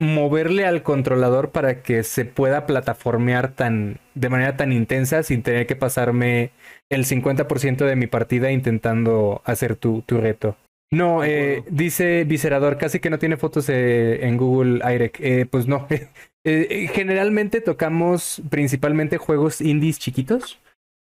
moverle 0.00 0.66
al 0.66 0.82
controlador 0.82 1.50
para 1.50 1.82
que 1.82 2.02
se 2.02 2.24
pueda 2.24 2.66
plataformear 2.66 3.52
tan, 3.52 3.98
de 4.14 4.28
manera 4.30 4.56
tan 4.56 4.72
intensa 4.72 5.22
sin 5.22 5.42
tener 5.42 5.66
que 5.66 5.76
pasarme 5.76 6.50
el 6.90 7.04
50% 7.04 7.84
de 7.84 7.94
mi 7.94 8.06
partida 8.06 8.50
intentando 8.50 9.42
hacer 9.44 9.76
tu, 9.76 10.02
tu 10.02 10.18
reto. 10.18 10.56
No, 10.90 11.24
eh, 11.24 11.64
dice 11.70 12.24
Viserador, 12.24 12.78
casi 12.78 13.00
que 13.00 13.08
no 13.10 13.18
tiene 13.18 13.36
fotos 13.36 13.68
eh, 13.68 14.26
en 14.26 14.36
Google 14.38 14.80
IREC. 14.84 15.20
Eh, 15.20 15.46
pues 15.48 15.66
no. 15.66 15.86
Eh, 16.44 16.90
generalmente 16.92 17.60
tocamos 17.60 18.42
principalmente 18.50 19.16
juegos 19.16 19.60
indies 19.60 20.00
chiquitos. 20.00 20.58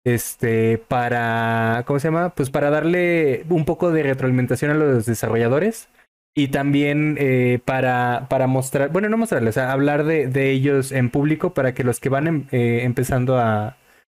Este, 0.05 0.79
para, 0.79 1.83
¿cómo 1.87 1.99
se 1.99 2.09
llama? 2.09 2.31
Pues 2.31 2.51
para 2.51 2.71
darle 2.71 3.45
un 3.51 3.65
poco 3.65 3.91
de 3.91 4.03
retroalimentación 4.03 4.71
a 4.71 4.75
los 4.75 5.07
desarrolladores 5.07 5.89
y 6.37 6.49
también 6.49 7.17
eh, 7.19 7.59
para, 7.65 8.27
para 8.31 8.47
mostrar, 8.47 8.91
bueno, 8.91 9.09
no 9.09 9.17
mostrarles, 9.17 9.57
o 9.57 9.61
sea, 9.61 9.73
hablar 9.73 10.05
de, 10.05 10.29
de, 10.29 10.51
ellos 10.51 10.93
en 10.93 11.11
público 11.11 11.53
para 11.53 11.75
que 11.75 11.83
los 11.83 11.99
que 11.99 12.09
van 12.11 12.27
em, 12.29 12.47
eh, 12.53 12.81
empezando 12.85 13.39
a, 13.39 13.77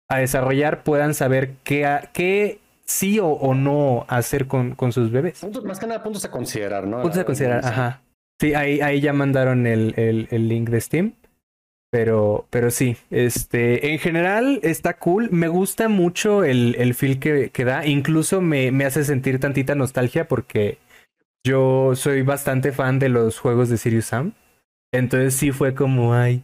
a, 0.10 0.18
desarrollar 0.18 0.84
puedan 0.84 1.14
saber 1.14 1.54
qué, 1.64 1.86
a, 1.86 2.10
qué 2.14 2.60
sí 2.84 3.20
o, 3.20 3.28
o, 3.28 3.54
no 3.54 4.06
hacer 4.10 4.48
con, 4.48 4.76
con 4.76 4.92
sus 4.92 5.12
bebés. 5.12 5.40
Puntos, 5.40 5.64
más 5.64 5.80
que 5.80 5.88
nada 5.88 6.04
puntos 6.04 6.26
a 6.26 6.30
considerar, 6.32 6.86
¿no? 6.86 7.02
Puntos 7.02 7.20
a 7.20 7.26
considerar, 7.26 7.66
ajá. 7.66 8.02
Sí, 8.42 8.54
ahí, 8.54 8.82
ahí 8.82 9.00
ya 9.00 9.14
mandaron 9.14 9.66
el, 9.66 9.94
el, 9.98 10.28
el 10.32 10.50
link 10.50 10.70
de 10.70 10.82
Steam. 10.82 11.14
Pero, 11.92 12.46
pero 12.52 12.70
sí, 12.70 12.98
este, 13.10 13.92
en 13.92 14.00
general 14.00 14.60
está 14.62 14.98
cool. 14.98 15.30
Me 15.32 15.48
gusta 15.48 15.90
mucho 15.90 16.44
el, 16.44 16.76
el 16.78 16.94
feel 16.94 17.20
que, 17.20 17.50
que 17.50 17.66
da. 17.66 17.86
Incluso 17.86 18.42
me, 18.42 18.72
me, 18.72 18.86
hace 18.86 19.04
sentir 19.04 19.40
tantita 19.40 19.74
nostalgia 19.74 20.28
porque 20.28 20.78
yo 21.44 21.96
soy 21.96 22.22
bastante 22.22 22.72
fan 22.72 23.00
de 23.00 23.10
los 23.10 23.40
juegos 23.40 23.70
de 23.70 23.78
Sirius 23.78 24.06
Sam. 24.06 24.34
Entonces 24.92 25.34
sí 25.34 25.52
fue 25.52 25.74
como, 25.74 26.14
ay. 26.14 26.44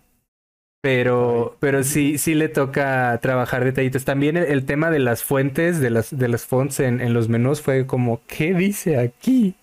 Pero, 0.82 1.58
pero 1.60 1.84
sí, 1.84 2.18
sí 2.18 2.36
le 2.36 2.50
toca 2.50 3.18
trabajar 3.22 3.64
detallitos. 3.64 4.06
También 4.06 4.38
el, 4.38 4.46
el 4.46 4.66
tema 4.66 4.90
de 4.90 5.00
las 5.00 5.24
fuentes, 5.24 5.80
de 5.80 5.90
las, 5.90 6.16
de 6.16 6.28
las 6.28 6.46
fonts 6.46 6.80
en, 6.80 7.02
en, 7.02 7.14
los 7.14 7.28
menús 7.28 7.62
fue 7.62 7.86
como, 7.88 8.22
¿qué 8.28 8.54
dice 8.54 8.98
aquí? 8.98 9.56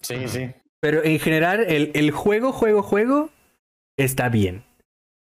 Sí, 0.00 0.28
sí. 0.28 0.50
Pero 0.80 1.04
en 1.04 1.18
general, 1.18 1.64
el, 1.68 1.90
el 1.94 2.10
juego, 2.10 2.52
juego, 2.52 2.82
juego 2.82 3.30
está 3.96 4.28
bien. 4.28 4.64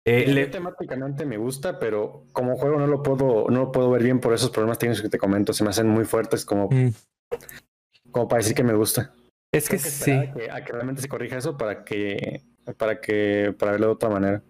Eh, 0.06 0.28
le... 0.28 0.48
Temáticamente 0.48 1.26
me 1.26 1.38
gusta, 1.38 1.80
pero 1.80 2.26
como 2.32 2.56
juego 2.56 2.80
no 2.80 2.88
lo 2.88 3.04
puedo, 3.04 3.50
no 3.50 3.60
lo 3.60 3.72
puedo 3.72 3.92
ver 3.92 4.04
bien 4.04 4.20
por 4.20 4.34
esos 4.34 4.50
problemas 4.50 4.80
técnicos 4.80 5.02
que 5.02 5.10
te 5.10 5.18
comento. 5.18 5.54
Se 5.54 5.64
me 5.64 5.70
hacen 5.70 5.88
muy 5.88 6.06
fuertes 6.06 6.46
como, 6.46 6.70
mm. 6.70 6.94
como 8.12 8.28
para 8.28 8.40
decir 8.40 8.56
que 8.56 8.64
me 8.64 8.74
gusta. 8.74 9.14
Es 9.52 9.68
que, 9.68 9.78
que 9.78 9.84
sí. 9.84 10.12
A 10.12 10.34
que, 10.34 10.52
a 10.52 10.64
que, 10.64 10.74
realmente 10.74 11.02
se 11.02 11.10
corrija 11.10 11.38
eso 11.38 11.58
para 11.58 11.84
que, 11.84 12.44
para 12.78 13.02
que, 13.02 13.54
para 13.58 13.74
verlo 13.74 13.88
de 13.88 13.94
otra 13.94 14.10
manera. 14.10 14.44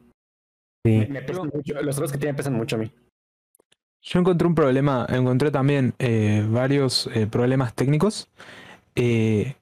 Sí. 0.86 0.98
Me, 1.00 1.08
me 1.08 1.22
pesan 1.22 1.50
mucho, 1.54 1.82
los 1.82 1.96
errores 1.96 2.12
que 2.12 2.18
tiene 2.18 2.34
pesan 2.34 2.54
mucho 2.54 2.76
a 2.76 2.80
mí. 2.80 2.92
Yo 4.02 4.20
encontré 4.20 4.48
un 4.48 4.56
problema, 4.56 5.06
encontré 5.10 5.52
también 5.52 5.94
eh, 6.00 6.46
varios 6.50 7.10
eh, 7.14 7.28
problemas 7.28 7.74
técnicos. 7.74 8.30
Eh, 8.96 9.56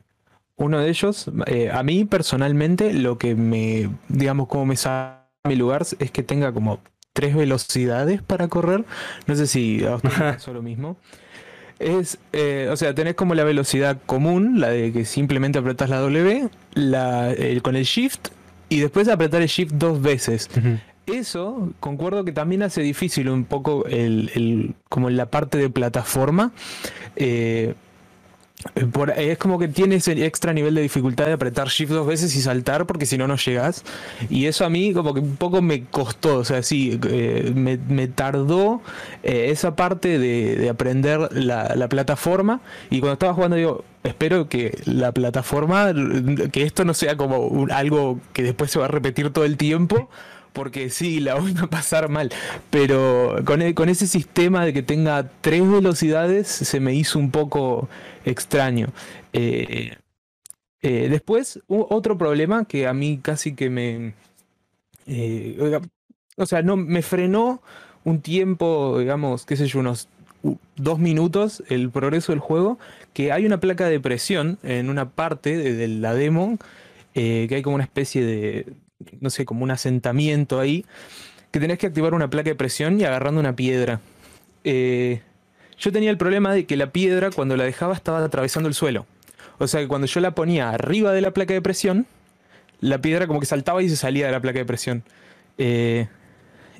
uno 0.57 0.79
de 0.79 0.89
ellos, 0.89 1.31
eh, 1.45 1.69
a 1.71 1.83
mí 1.83 2.05
personalmente, 2.05 2.93
lo 2.93 3.17
que 3.17 3.35
me, 3.35 3.89
digamos, 4.09 4.47
como 4.47 4.65
me 4.65 4.75
sale 4.75 5.26
mi 5.47 5.55
lugar 5.55 5.85
es 5.99 6.11
que 6.11 6.23
tenga 6.23 6.51
como 6.51 6.79
tres 7.13 7.35
velocidades 7.35 8.21
para 8.21 8.47
correr. 8.47 8.85
No 9.25 9.35
sé 9.35 9.47
si 9.47 9.83
a 9.85 9.95
usted 9.95 10.09
pasó 10.17 10.53
lo 10.53 10.61
mismo. 10.61 10.97
Es, 11.79 12.17
eh, 12.33 12.69
o 12.71 12.77
sea, 12.77 12.93
tenés 12.95 13.15
como 13.15 13.35
la 13.35 13.43
velocidad 13.43 13.97
común, 14.05 14.59
la 14.59 14.69
de 14.69 14.91
que 14.91 15.05
simplemente 15.05 15.59
apretas 15.59 15.89
la 15.89 15.99
W, 15.99 16.49
la, 16.73 17.31
el, 17.31 17.61
con 17.61 17.75
el 17.75 17.83
Shift 17.83 18.29
y 18.69 18.79
después 18.79 19.07
apretar 19.07 19.41
el 19.41 19.47
Shift 19.47 19.73
dos 19.73 20.01
veces. 20.01 20.49
Uh 20.55 20.59
-huh. 20.59 20.79
Eso, 21.07 21.71
concuerdo 21.79 22.25
que 22.25 22.33
también 22.33 22.63
hace 22.63 22.81
difícil 22.81 23.29
un 23.29 23.45
poco 23.45 23.85
el, 23.85 24.29
el 24.35 24.75
como 24.89 25.09
la 25.09 25.27
parte 25.27 25.57
de 25.57 25.69
plataforma. 25.69 26.51
Eh, 27.15 27.75
por, 28.91 29.11
es 29.11 29.37
como 29.37 29.59
que 29.59 29.67
tienes 29.67 30.07
el 30.07 30.23
extra 30.23 30.53
nivel 30.53 30.75
de 30.75 30.81
dificultad 30.81 31.25
de 31.25 31.33
apretar 31.33 31.67
shift 31.67 31.91
dos 31.91 32.07
veces 32.07 32.35
y 32.35 32.41
saltar 32.41 32.85
porque 32.85 33.05
si 33.05 33.17
no 33.17 33.27
no 33.27 33.35
llegas 33.35 33.83
y 34.29 34.45
eso 34.45 34.65
a 34.65 34.69
mí 34.69 34.93
como 34.93 35.13
que 35.13 35.19
un 35.19 35.37
poco 35.37 35.61
me 35.61 35.85
costó 35.85 36.37
o 36.37 36.45
sea 36.45 36.63
sí 36.63 36.99
eh, 37.07 37.51
me, 37.55 37.77
me, 37.77 38.07
tardó 38.07 38.81
eh, 39.23 39.47
esa 39.51 39.75
parte 39.75 40.19
de, 40.19 40.55
de 40.55 40.69
aprender 40.69 41.29
la, 41.31 41.73
la, 41.75 41.89
plataforma. 41.89 42.61
Y 42.89 42.99
cuando 42.99 43.13
estaba 43.13 43.33
jugando 43.33 43.55
digo 43.55 43.83
espero 44.03 44.47
que 44.49 44.77
la 44.85 45.11
plataforma 45.11 45.93
que 46.51 46.63
esto 46.63 46.85
no 46.85 46.93
sea 46.93 47.17
como 47.17 47.67
algo 47.71 48.19
que 48.33 48.43
después 48.43 48.71
se 48.71 48.79
va 48.79 48.85
a 48.85 48.89
repetir 48.89 49.31
todo 49.31 49.45
el 49.45 49.57
tiempo 49.57 50.09
porque 50.57 50.89
sí, 50.89 51.19
la 51.19 51.35
voy 51.35 51.53
a 51.61 51.67
pasar 51.67 52.09
mal. 52.09 52.31
Pero 52.71 53.35
con, 53.45 53.61
el, 53.61 53.75
con, 53.75 53.89
ese 53.89 54.07
sistema 54.07 54.65
de 54.65 54.73
que 54.73 54.81
tenga 54.81 55.29
tres 55.41 55.69
velocidades 55.69 56.47
se 56.47 56.79
me 56.79 56.95
hizo 56.95 57.19
un 57.19 57.29
poco 57.29 57.87
extraño. 58.25 58.87
Eh, 59.33 59.95
eh, 60.81 61.07
después, 61.11 61.59
otro 61.67 62.17
problema 62.17 62.65
que 62.65 62.87
a 62.87 62.93
mí 62.93 63.19
casi 63.21 63.53
que 63.53 63.69
me... 63.69 64.15
Eh, 65.05 65.79
o 66.35 66.45
sea, 66.47 66.63
no, 66.63 66.75
me 66.75 67.03
frenó 67.03 67.61
un 68.03 68.21
tiempo, 68.21 68.97
digamos, 68.99 69.45
qué 69.45 69.55
sé 69.57 69.67
yo, 69.67 69.79
unos 69.79 70.09
dos 70.75 70.97
minutos 70.97 71.63
el 71.69 71.91
progreso 71.91 72.31
del 72.31 72.39
juego, 72.39 72.79
que 73.13 73.31
hay 73.31 73.45
una 73.45 73.59
placa 73.59 73.87
de 73.87 73.99
presión 73.99 74.57
en 74.63 74.89
una 74.89 75.09
parte 75.11 75.55
de 75.55 75.87
la 75.87 76.15
demo, 76.15 76.57
que 77.13 77.49
hay 77.51 77.61
como 77.61 77.75
una 77.75 77.83
especie 77.83 78.23
de 78.23 78.65
no 79.19 79.29
sé, 79.29 79.45
como 79.45 79.63
un 79.63 79.71
asentamiento 79.71 80.59
ahí, 80.59 80.85
que 81.51 81.59
tenés 81.59 81.77
que 81.77 81.87
activar 81.87 82.13
una 82.13 82.29
placa 82.29 82.49
de 82.49 82.55
presión 82.55 82.99
y 82.99 83.03
agarrando 83.03 83.39
una 83.39 83.55
piedra. 83.55 83.99
Eh, 84.63 85.21
yo 85.77 85.91
tenía 85.91 86.09
el 86.09 86.17
problema 86.17 86.53
de 86.53 86.65
que 86.65 86.75
la 86.75 86.91
piedra 86.91 87.29
cuando 87.31 87.55
la 87.55 87.63
dejaba 87.63 87.93
estaba 87.93 88.23
atravesando 88.23 88.67
el 88.67 88.75
suelo. 88.75 89.05
O 89.59 89.67
sea 89.67 89.81
que 89.81 89.87
cuando 89.87 90.07
yo 90.07 90.19
la 90.19 90.31
ponía 90.31 90.69
arriba 90.69 91.13
de 91.13 91.21
la 91.21 91.31
placa 91.31 91.53
de 91.53 91.61
presión, 91.61 92.05
la 92.79 92.99
piedra 92.99 93.27
como 93.27 93.39
que 93.39 93.45
saltaba 93.45 93.81
y 93.81 93.89
se 93.89 93.95
salía 93.95 94.27
de 94.27 94.31
la 94.31 94.41
placa 94.41 94.59
de 94.59 94.65
presión. 94.65 95.03
Eh, 95.57 96.07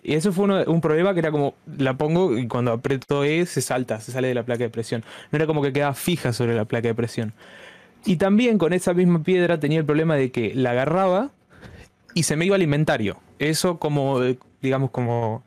y 0.04 0.14
eso 0.14 0.32
fue 0.32 0.46
un 0.68 0.82
problema 0.82 1.14
que 1.14 1.20
era 1.20 1.32
como, 1.32 1.56
la 1.78 1.98
pongo 1.98 2.38
y 2.38 2.48
cuando 2.48 2.72
aprieto 2.72 3.24
E 3.24 3.46
se 3.46 3.62
salta, 3.62 4.00
se 4.00 4.12
sale 4.12 4.30
de 4.30 4.36
la 4.36 4.44
placa 4.44 4.64
de 4.64 4.70
presión. 4.70 5.04
No 5.32 5.38
era 5.38 5.48
como 5.48 5.62
que 5.62 5.74
quedaba 5.74 5.94
fija 5.94 6.34
sobre 6.34 6.56
la 6.56 6.66
placa 6.66 6.88
de 6.88 6.96
presión. 6.96 7.34
Y 8.06 8.18
también 8.18 8.58
con 8.58 8.74
esa 8.74 8.94
misma 8.94 9.24
piedra 9.24 9.60
tenía 9.60 9.80
el 9.80 9.86
problema 9.86 10.16
de 10.16 10.32
que 10.32 10.54
la 10.56 10.72
agarraba 10.72 11.32
y 12.14 12.24
se 12.24 12.36
me 12.36 12.46
iba 12.46 12.56
al 12.56 12.64
inventario. 12.64 13.18
Eso 13.40 13.78
como, 13.78 14.20
digamos, 14.62 14.92
como 14.92 15.44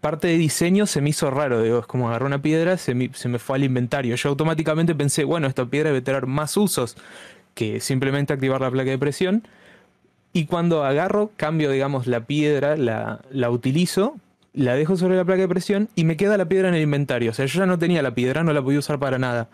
parte 0.00 0.28
de 0.28 0.36
diseño 0.36 0.86
se 0.86 1.00
me 1.00 1.10
hizo 1.10 1.30
raro. 1.30 1.62
Digo, 1.62 1.78
es 1.80 1.86
como 1.86 2.08
agarrar 2.08 2.26
una 2.26 2.42
piedra, 2.42 2.76
se 2.76 2.94
me, 2.94 3.10
se 3.14 3.28
me 3.28 3.38
fue 3.38 3.56
al 3.56 3.64
inventario. 3.64 4.16
Yo 4.16 4.28
automáticamente 4.28 4.94
pensé, 4.94 5.24
bueno, 5.24 5.46
esta 5.46 5.64
piedra 5.66 5.90
debe 5.90 6.02
tener 6.02 6.26
más 6.26 6.56
usos 6.56 6.96
que 7.54 7.80
simplemente 7.80 8.32
activar 8.32 8.60
la 8.60 8.70
placa 8.70 8.90
de 8.90 8.98
presión. 8.98 9.46
Y 10.32 10.46
cuando 10.46 10.84
agarro, 10.84 11.30
cambio, 11.36 11.70
digamos, 11.70 12.06
la 12.06 12.26
piedra, 12.26 12.76
la, 12.76 13.20
la 13.30 13.50
utilizo, 13.50 14.16
la 14.52 14.74
dejo 14.74 14.96
sobre 14.96 15.16
la 15.16 15.24
placa 15.24 15.42
de 15.42 15.48
presión 15.48 15.88
y 15.94 16.04
me 16.04 16.16
queda 16.16 16.36
la 16.36 16.46
piedra 16.46 16.68
en 16.68 16.74
el 16.74 16.82
inventario. 16.82 17.30
O 17.30 17.34
sea, 17.34 17.46
yo 17.46 17.60
ya 17.60 17.66
no 17.66 17.78
tenía 17.78 18.02
la 18.02 18.14
piedra, 18.14 18.42
no 18.42 18.52
la 18.52 18.62
podía 18.62 18.80
usar 18.80 18.98
para 18.98 19.18
nada. 19.18 19.48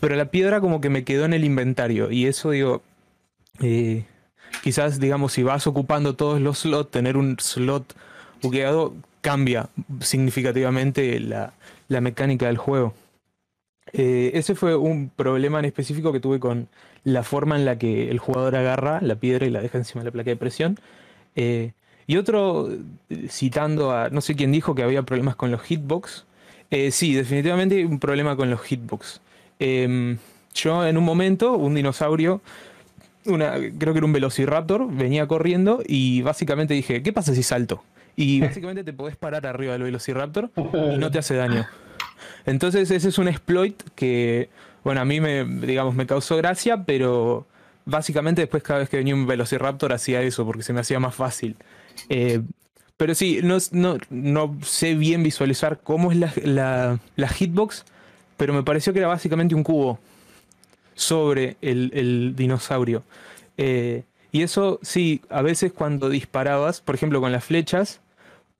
Pero 0.00 0.16
la 0.16 0.26
piedra 0.26 0.60
como 0.60 0.80
que 0.80 0.90
me 0.90 1.04
quedó 1.04 1.24
en 1.24 1.32
el 1.32 1.44
inventario. 1.44 2.10
Y 2.10 2.26
eso, 2.26 2.50
digo, 2.50 2.82
eh, 3.62 4.04
quizás, 4.62 5.00
digamos, 5.00 5.32
si 5.32 5.42
vas 5.42 5.66
ocupando 5.66 6.14
todos 6.14 6.40
los 6.40 6.60
slots, 6.60 6.90
tener 6.90 7.16
un 7.16 7.36
slot 7.38 7.94
buqueado 8.42 8.94
cambia 9.20 9.68
significativamente 10.00 11.18
la, 11.20 11.52
la 11.88 12.00
mecánica 12.00 12.46
del 12.46 12.58
juego. 12.58 12.94
Eh, 13.92 14.32
ese 14.34 14.54
fue 14.54 14.76
un 14.76 15.10
problema 15.10 15.58
en 15.58 15.64
específico 15.64 16.12
que 16.12 16.20
tuve 16.20 16.40
con 16.40 16.68
la 17.04 17.22
forma 17.22 17.56
en 17.56 17.64
la 17.64 17.78
que 17.78 18.10
el 18.10 18.18
jugador 18.18 18.56
agarra 18.56 19.00
la 19.00 19.14
piedra 19.16 19.46
y 19.46 19.50
la 19.50 19.60
deja 19.60 19.78
encima 19.78 20.02
de 20.02 20.06
la 20.06 20.12
placa 20.12 20.30
de 20.30 20.36
presión. 20.36 20.78
Eh, 21.36 21.72
y 22.06 22.16
otro, 22.16 22.68
citando 23.28 23.92
a 23.92 24.10
no 24.10 24.20
sé 24.20 24.36
quién 24.36 24.52
dijo 24.52 24.74
que 24.74 24.82
había 24.82 25.02
problemas 25.02 25.36
con 25.36 25.50
los 25.50 25.62
hitbox. 25.62 26.24
Eh, 26.70 26.90
sí, 26.90 27.14
definitivamente 27.14 27.84
un 27.84 27.98
problema 27.98 28.36
con 28.36 28.50
los 28.50 28.60
hitbox. 28.62 29.20
Em, 29.58 30.18
yo 30.54 30.86
en 30.86 30.96
un 30.96 31.04
momento, 31.04 31.52
un 31.54 31.74
dinosaurio 31.74 32.40
una, 33.26 33.54
creo 33.78 33.92
que 33.92 33.98
era 33.98 34.06
un 34.06 34.12
velociraptor, 34.12 34.90
venía 34.90 35.26
corriendo 35.26 35.82
y 35.86 36.22
básicamente 36.22 36.74
dije, 36.74 37.02
¿qué 37.02 37.12
pasa 37.12 37.34
si 37.34 37.42
salto? 37.42 37.82
Y 38.16 38.40
básicamente 38.42 38.84
te 38.84 38.92
podés 38.92 39.16
parar 39.16 39.46
arriba 39.46 39.72
del 39.72 39.82
velociraptor 39.82 40.50
y 40.56 40.98
no 40.98 41.10
te 41.10 41.18
hace 41.18 41.34
daño. 41.36 41.66
Entonces 42.46 42.90
ese 42.90 43.08
es 43.08 43.18
un 43.18 43.28
exploit 43.28 43.80
que, 43.94 44.48
bueno, 44.84 45.00
a 45.00 45.04
mí 45.04 45.20
me, 45.20 45.44
digamos, 45.44 45.94
me 45.94 46.06
causó 46.06 46.36
gracia, 46.36 46.84
pero 46.84 47.46
básicamente 47.84 48.42
después 48.42 48.62
cada 48.62 48.80
vez 48.80 48.88
que 48.88 48.96
venía 48.96 49.14
un 49.14 49.26
velociraptor 49.26 49.92
hacía 49.92 50.22
eso 50.22 50.44
porque 50.44 50.62
se 50.62 50.72
me 50.72 50.80
hacía 50.80 51.00
más 51.00 51.14
fácil. 51.14 51.56
Eh, 52.08 52.42
pero 52.96 53.14
sí, 53.14 53.40
no, 53.42 53.58
no, 53.72 53.98
no, 54.08 54.56
sé 54.62 54.94
bien 54.94 55.22
visualizar 55.22 55.80
cómo 55.82 56.12
es 56.12 56.18
la, 56.18 56.32
la, 56.42 56.98
la 57.16 57.28
hitbox, 57.28 57.84
pero 58.36 58.54
me 58.54 58.62
pareció 58.62 58.92
que 58.92 59.00
era 59.00 59.08
básicamente 59.08 59.54
un 59.54 59.62
cubo 59.62 59.98
sobre 60.96 61.58
el, 61.62 61.92
el 61.94 62.34
dinosaurio. 62.36 63.04
Eh, 63.58 64.04
Y 64.32 64.42
eso, 64.42 64.80
sí, 64.82 65.22
a 65.30 65.42
veces 65.42 65.72
cuando 65.72 66.08
disparabas, 66.10 66.80
por 66.82 66.94
ejemplo 66.96 67.20
con 67.20 67.32
las 67.32 67.44
flechas, 67.44 68.00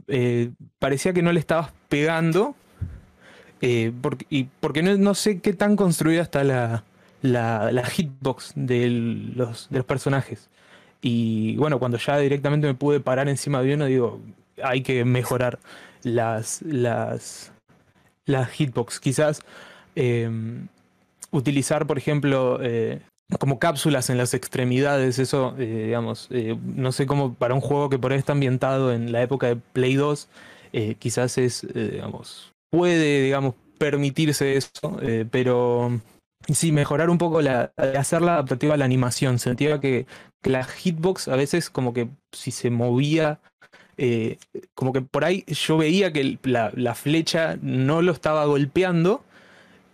eh, 0.08 0.50
parecía 0.78 1.12
que 1.12 1.22
no 1.22 1.32
le 1.32 1.40
estabas 1.40 1.72
pegando. 1.90 2.54
eh, 3.60 3.92
porque, 4.02 4.26
y 4.30 4.44
porque 4.60 4.82
no, 4.82 4.96
no 4.96 5.14
sé 5.14 5.40
qué 5.40 5.52
tan 5.52 5.76
construida 5.76 6.22
está 6.22 6.44
la, 6.44 6.84
la, 7.22 7.72
la 7.72 7.84
hitbox 7.86 8.52
de 8.54 8.88
los, 9.34 9.68
de 9.70 9.78
los 9.78 9.86
personajes. 9.86 10.48
Y 11.02 11.56
bueno, 11.56 11.78
cuando 11.78 11.98
ya 11.98 12.18
directamente 12.18 12.66
me 12.66 12.74
pude 12.74 13.00
parar 13.00 13.28
encima 13.28 13.62
de 13.62 13.74
uno, 13.74 13.86
digo, 13.86 14.20
hay 14.62 14.82
que 14.82 15.04
mejorar 15.04 15.58
las, 16.02 16.62
las, 16.62 17.52
las 18.26 18.50
hitbox. 18.50 19.00
Quizás 19.00 19.42
utilizar, 21.36 21.86
por 21.86 21.98
ejemplo, 21.98 22.58
eh, 22.62 23.00
como 23.38 23.58
cápsulas 23.58 24.08
en 24.10 24.18
las 24.18 24.34
extremidades, 24.34 25.18
eso, 25.18 25.54
eh, 25.58 25.84
digamos, 25.86 26.28
eh, 26.30 26.56
no 26.62 26.92
sé 26.92 27.06
cómo 27.06 27.34
para 27.34 27.54
un 27.54 27.60
juego 27.60 27.90
que 27.90 27.98
por 27.98 28.12
ahí 28.12 28.18
está 28.18 28.32
ambientado 28.32 28.92
en 28.92 29.12
la 29.12 29.22
época 29.22 29.48
de 29.48 29.56
Play 29.56 29.94
2, 29.94 30.28
eh, 30.72 30.94
quizás 30.98 31.38
es, 31.38 31.66
digamos, 31.74 32.52
puede, 32.70 33.22
digamos, 33.22 33.54
permitirse 33.78 34.56
eso, 34.56 34.98
pero 35.30 36.00
sí, 36.48 36.72
mejorar 36.72 37.10
un 37.10 37.18
poco 37.18 37.42
la, 37.42 37.72
hacerla 37.76 38.34
adaptativa 38.34 38.74
a 38.74 38.76
la 38.76 38.84
animación. 38.84 39.38
Sentía 39.38 39.80
que, 39.80 40.06
que 40.42 40.50
la 40.50 40.64
hitbox 40.64 41.28
a 41.28 41.36
veces 41.36 41.68
como 41.68 41.92
que 41.92 42.08
si 42.32 42.50
se 42.50 42.70
movía 42.70 43.40
como 44.74 44.92
que 44.92 45.00
por 45.00 45.24
ahí 45.24 45.42
yo 45.46 45.78
veía 45.78 46.12
que 46.12 46.38
la, 46.42 46.70
la 46.74 46.94
flecha 46.94 47.56
no 47.62 48.02
lo 48.02 48.12
estaba 48.12 48.44
golpeando, 48.44 49.24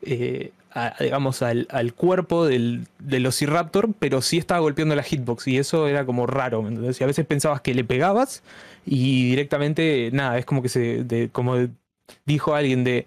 eh, 0.02 0.52
a- 0.74 0.94
digamos, 1.00 1.42
al, 1.42 1.66
al 1.70 1.94
cuerpo 1.94 2.46
del, 2.46 2.86
del 2.98 3.26
Ociraptor, 3.26 3.90
pero 3.98 4.22
sí 4.22 4.38
estaba 4.38 4.60
golpeando 4.60 4.94
la 4.94 5.02
hitbox 5.02 5.46
y 5.48 5.58
eso 5.58 5.86
era 5.88 6.04
como 6.06 6.26
raro, 6.26 6.62
¿me 6.62 6.68
entendés? 6.68 7.00
Y 7.00 7.04
a 7.04 7.06
veces 7.06 7.26
pensabas 7.26 7.60
que 7.60 7.74
le 7.74 7.84
pegabas 7.84 8.42
y 8.86 9.28
directamente, 9.30 10.10
nada, 10.12 10.38
es 10.38 10.44
como 10.44 10.62
que 10.62 10.68
se, 10.68 11.04
de- 11.04 11.28
como 11.30 11.56
dijo 12.26 12.54
alguien, 12.54 12.84
de, 12.84 13.06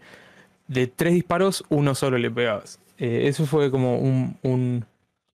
de 0.67 0.87
tres 0.87 1.13
disparos, 1.13 1.63
uno 1.69 1.95
solo 1.95 2.17
le 2.17 2.31
pegabas. 2.31 2.79
Eh, 2.97 3.23
eso 3.27 3.45
fue 3.45 3.69
como 3.71 3.97
un, 3.99 4.37
un, 4.43 4.85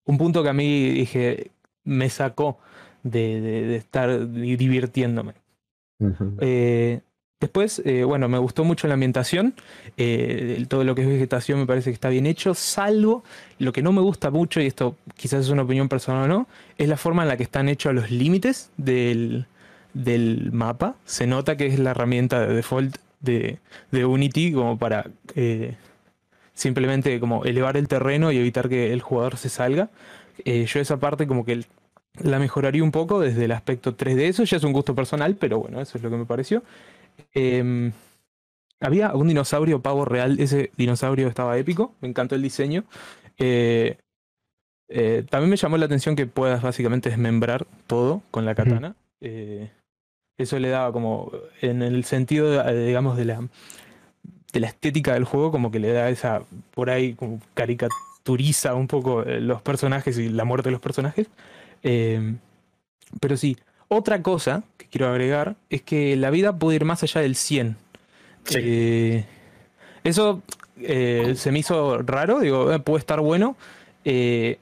un 0.06 0.18
punto 0.18 0.42
que 0.44 0.50
a 0.50 0.54
mí 0.54 0.90
dije, 0.90 1.52
me 1.84 2.10
sacó 2.10 2.58
de, 3.04 3.40
de- 3.42 3.62
de 3.68 3.76
estar 3.76 4.32
divirtiéndome. 4.32 5.34
Eh, 6.42 7.02
después, 7.42 7.82
eh, 7.86 8.06
bueno, 8.06 8.30
me 8.30 8.38
gustó 8.38 8.64
mucho 8.64 8.88
la 8.88 8.94
ambientación. 8.94 9.54
eh, 9.98 10.66
todo 10.70 10.84
lo 10.86 10.96
que 10.96 11.02
es 11.02 11.08
vegetación 11.08 11.60
me 11.60 11.66
parece 11.66 11.90
que 11.90 11.96
está 11.96 12.08
bien 12.10 12.26
hecho, 12.26 12.54
salvo 12.54 13.24
lo 13.60 13.74
que 13.74 13.82
no 13.82 13.92
me 13.92 14.02
gusta 14.02 14.30
mucho, 14.32 14.62
y 14.62 14.68
esto 14.68 14.96
quizás 15.18 15.42
es 15.42 15.50
una 15.50 15.64
opinión 15.64 15.90
personal 15.90 16.24
o 16.24 16.28
no, 16.28 16.48
es 16.78 16.88
la 16.88 16.98
forma 16.98 17.24
en 17.24 17.28
la 17.30 17.38
que 17.38 17.44
están 17.44 17.68
hechos 17.68 17.94
los 17.94 18.12
límites 18.12 18.70
del, 18.78 19.46
del 19.94 20.52
mapa. 20.54 20.96
Se 21.06 21.28
nota 21.28 21.58
que 21.58 21.68
es 21.68 21.80
la 21.80 21.92
herramienta 21.92 22.40
de 22.48 22.54
default 22.56 22.98
de, 23.20 23.60
de 23.92 24.06
Unity 24.06 24.54
como 24.54 24.78
para 24.78 25.08
eh, 25.36 25.76
simplemente 26.54 27.20
como 27.20 27.44
elevar 27.46 27.78
el 27.78 27.88
terreno 27.88 28.32
y 28.32 28.38
evitar 28.38 28.70
que 28.70 28.94
el 28.94 29.02
jugador 29.02 29.38
se 29.38 29.50
salga. 29.50 29.90
Yo 30.46 30.80
esa 30.80 30.98
parte 30.98 31.28
como 31.28 31.46
que 31.46 31.64
la 32.20 32.40
mejoraría 32.40 32.84
un 32.84 32.92
poco 32.92 33.20
desde 33.20 33.46
el 33.46 33.52
aspecto 33.52 33.96
3D. 33.96 34.22
Eso 34.22 34.44
ya 34.44 34.58
es 34.58 34.64
un 34.64 34.74
gusto 34.74 34.96
personal, 34.96 35.36
pero 35.36 35.60
bueno, 35.60 35.82
eso 35.82 35.98
es 35.98 36.04
lo 36.04 36.10
que 36.10 36.18
me 36.18 36.26
pareció. 36.26 36.64
Em, 37.34 37.92
había 38.82 39.14
un 39.14 39.28
dinosaurio 39.28 39.82
pavo 39.82 40.06
real, 40.06 40.40
ese 40.40 40.72
dinosaurio 40.76 41.28
estaba 41.28 41.58
épico, 41.58 41.94
me 42.02 42.10
encantó 42.10 42.36
el 42.36 42.42
diseño. 42.42 42.84
Eh, 43.38 43.98
eh, 44.90 45.24
también 45.30 45.52
me 45.52 45.56
llamó 45.56 45.78
la 45.78 45.86
atención 45.86 46.16
que 46.16 46.26
puedas 46.26 46.62
básicamente 46.64 47.10
desmembrar 47.10 47.68
todo 47.86 48.24
con 48.32 48.44
la 48.44 48.56
katana. 48.56 48.96
Eh, 49.22 49.70
eso 50.38 50.58
le 50.58 50.70
daba 50.70 50.92
como, 50.92 51.32
en 51.62 51.84
el 51.84 52.04
sentido, 52.06 52.50
de, 52.50 52.86
digamos, 52.86 53.18
de 53.18 53.26
la, 53.26 53.48
de 54.52 54.60
la 54.60 54.68
estética 54.68 55.14
del 55.14 55.26
juego, 55.26 55.52
como 55.52 55.70
que 55.70 55.80
le 55.80 55.94
da 55.94 56.10
esa, 56.10 56.42
por 56.74 56.90
ahí, 56.90 57.14
como 57.14 57.40
caricaturiza 57.54 58.74
un 58.74 58.88
poco 58.88 59.24
los 59.24 59.62
personajes 59.62 60.18
y 60.18 60.30
la 60.30 60.44
muerte 60.44 60.70
de 60.70 60.74
los 60.74 60.82
personajes. 60.82 61.28
Pero 63.20 63.38
sí, 63.38 63.58
otra 63.94 64.22
cosa 64.24 64.64
que 64.78 64.86
quiero 64.88 65.10
agregar 65.10 65.56
es 65.70 65.82
que 65.82 66.16
la 66.16 66.30
vida 66.30 66.56
puede 66.58 66.78
ir 66.78 66.86
más 66.86 67.04
allá 67.04 67.20
del 67.22 67.36
100. 67.36 67.76
Sí. 68.46 68.56
Eh, 68.62 69.26
eso 70.06 70.42
eh, 70.80 71.34
se 71.36 71.52
me 71.52 71.60
hizo 71.60 71.98
raro, 72.02 72.40
digo, 72.40 72.72
eh, 72.72 72.80
puede 72.80 73.00
estar 73.00 73.20
bueno. 73.20 73.58
Eh, 74.06 74.60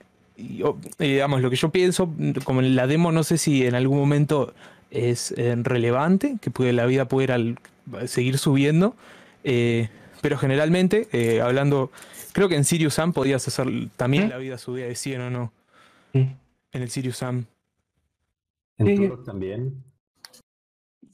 digamos, 0.98 1.42
lo 1.42 1.50
que 1.52 1.56
yo 1.58 1.70
pienso, 1.70 2.10
como 2.44 2.62
en 2.62 2.76
la 2.76 2.88
demo, 2.88 3.12
no 3.12 3.24
sé 3.24 3.38
si 3.38 3.66
en 3.68 3.76
algún 3.76 4.00
momento 4.00 4.54
es 4.90 5.34
relevante, 5.38 6.38
que 6.42 6.50
puede, 6.50 6.74
la 6.74 6.88
vida 6.88 7.06
puede 7.08 7.26
ir 7.26 7.32
al- 7.32 7.60
seguir 8.08 8.38
subiendo. 8.40 8.96
pero 9.44 10.38
generalmente, 10.40 11.08
hablando, 11.44 11.92
creo 12.34 12.50
que 12.50 12.56
en 12.56 12.64
Sirius 12.64 12.96
Sam 12.96 13.14
podías 13.14 13.48
hacer 13.48 13.68
también 13.96 14.26
¿Mm? 14.28 14.30
la 14.30 14.38
vida 14.38 14.58
subida 14.58 14.86
de 14.88 14.96
100 14.96 15.22
o 15.22 15.30
no. 15.30 15.52
Sí. 16.14 16.28
En 16.72 16.82
el 16.82 16.90
Sirius 16.90 17.18
Sam. 17.18 17.46
En 18.80 18.88
Sí. 18.88 18.96
Turok 18.96 19.24
también. 19.26 19.84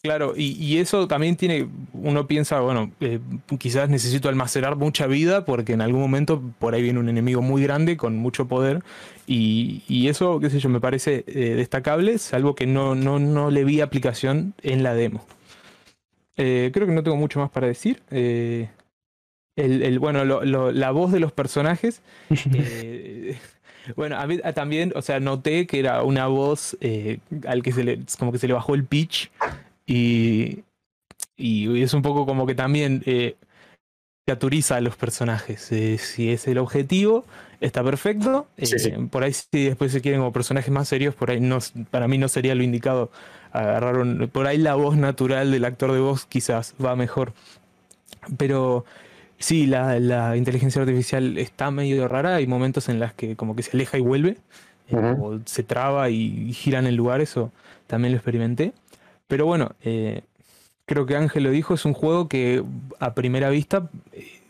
Claro, 0.01 0.33
y, 0.37 0.51
y 0.63 0.77
eso 0.77 1.07
también 1.07 1.35
tiene, 1.35 1.67
uno 1.93 2.27
piensa, 2.27 2.59
bueno, 2.59 2.91
eh, 2.99 3.19
quizás 3.57 3.89
necesito 3.89 4.29
almacenar 4.29 4.75
mucha 4.75 5.07
vida 5.07 5.45
porque 5.45 5.73
en 5.73 5.81
algún 5.81 5.99
momento 5.99 6.43
por 6.59 6.75
ahí 6.75 6.83
viene 6.83 6.99
un 6.99 7.09
enemigo 7.09 7.41
muy 7.41 7.63
grande 7.63 7.97
con 7.97 8.15
mucho 8.15 8.47
poder 8.47 8.83
y, 9.25 9.81
y 9.87 10.07
eso, 10.07 10.39
qué 10.39 10.51
sé 10.51 10.59
yo, 10.59 10.69
me 10.69 10.79
parece 10.79 11.23
eh, 11.25 11.55
destacable, 11.55 12.19
salvo 12.19 12.53
que 12.53 12.67
no, 12.67 12.93
no, 12.93 13.17
no 13.17 13.49
le 13.49 13.63
vi 13.63 13.81
aplicación 13.81 14.53
en 14.61 14.83
la 14.83 14.93
demo. 14.93 15.25
Eh, 16.37 16.69
creo 16.71 16.85
que 16.85 16.93
no 16.93 17.01
tengo 17.01 17.17
mucho 17.17 17.39
más 17.39 17.49
para 17.49 17.65
decir. 17.65 18.03
Eh, 18.11 18.69
el, 19.55 19.81
el- 19.81 19.97
bueno, 19.97 20.23
lo- 20.23 20.45
lo- 20.45 20.71
la 20.71 20.91
voz 20.91 21.13
de 21.13 21.19
los 21.19 21.31
personajes 21.31 22.03
eh, 22.53 23.39
bueno, 23.95 24.17
a 24.17 24.25
mí 24.27 24.39
también, 24.53 24.91
o 24.95 25.01
sea, 25.01 25.19
noté 25.19 25.67
que 25.67 25.79
era 25.79 26.03
una 26.03 26.27
voz 26.27 26.77
eh, 26.81 27.19
al 27.47 27.61
que 27.63 27.71
se 27.71 27.83
le, 27.83 27.99
como 28.19 28.31
que 28.31 28.39
se 28.39 28.47
le 28.47 28.53
bajó 28.53 28.75
el 28.75 28.85
pitch 28.85 29.31
y, 29.85 30.63
y 31.37 31.81
es 31.81 31.93
un 31.93 32.01
poco 32.01 32.25
como 32.25 32.45
que 32.45 32.55
también 32.55 33.03
eh, 33.05 33.35
caturiza 34.27 34.77
a 34.77 34.81
los 34.81 34.95
personajes. 34.95 35.71
Eh, 35.71 35.97
si 35.97 36.31
es 36.31 36.47
el 36.47 36.57
objetivo, 36.57 37.25
está 37.61 37.83
perfecto. 37.83 38.47
Sí, 38.57 38.79
sí. 38.79 38.89
Eh, 38.89 39.07
Por 39.09 39.23
ahí 39.23 39.33
si 39.33 39.65
después 39.65 39.91
se 39.91 40.01
quieren 40.01 40.21
como 40.21 40.33
personajes 40.33 40.71
más 40.71 40.87
serios, 40.87 41.13
por 41.15 41.29
ahí 41.31 41.39
no, 41.39 41.59
para 41.91 42.07
mí 42.07 42.17
no 42.17 42.27
sería 42.27 42.55
lo 42.55 42.63
indicado 42.63 43.11
agarrar 43.51 43.97
un- 43.97 44.27
por 44.33 44.47
ahí 44.47 44.57
la 44.57 44.75
voz 44.75 44.97
natural 44.97 45.51
del 45.51 45.63
actor 45.65 45.91
de 45.93 45.99
voz 45.99 46.25
quizás 46.25 46.73
va 46.83 46.95
mejor. 46.95 47.33
Pero 48.37 48.85
sí, 49.45 49.67
la, 49.67 49.99
la 49.99 50.35
inteligencia 50.37 50.81
artificial 50.81 51.37
está 51.37 51.69
medio 51.71 52.07
rara. 52.07 52.35
Hay 52.35 52.47
momentos 52.47 52.89
en 52.89 52.99
las 52.99 53.13
que 53.13 53.35
como 53.35 53.55
que 53.55 53.63
se 53.63 53.71
aleja 53.77 53.97
y 53.97 54.01
vuelve. 54.01 54.37
eh. 54.89 54.95
O 55.19 55.39
se 55.45 55.63
traba 55.63 56.09
y 56.09 56.51
gira 56.53 56.79
en 56.79 56.87
el 56.87 56.95
lugar. 56.95 57.21
Eso 57.21 57.51
también 57.87 58.11
lo 58.13 58.17
experimenté. 58.17 58.73
Pero 59.27 59.45
bueno, 59.45 59.71
eh, 59.83 60.21
creo 60.85 61.05
que 61.05 61.15
Ángel 61.15 61.43
lo 61.43 61.51
dijo. 61.51 61.73
Es 61.73 61.85
un 61.85 61.93
juego 61.93 62.27
que 62.27 62.63
a 62.99 63.13
primera 63.13 63.49
vista 63.49 63.89
eh, 64.13 64.41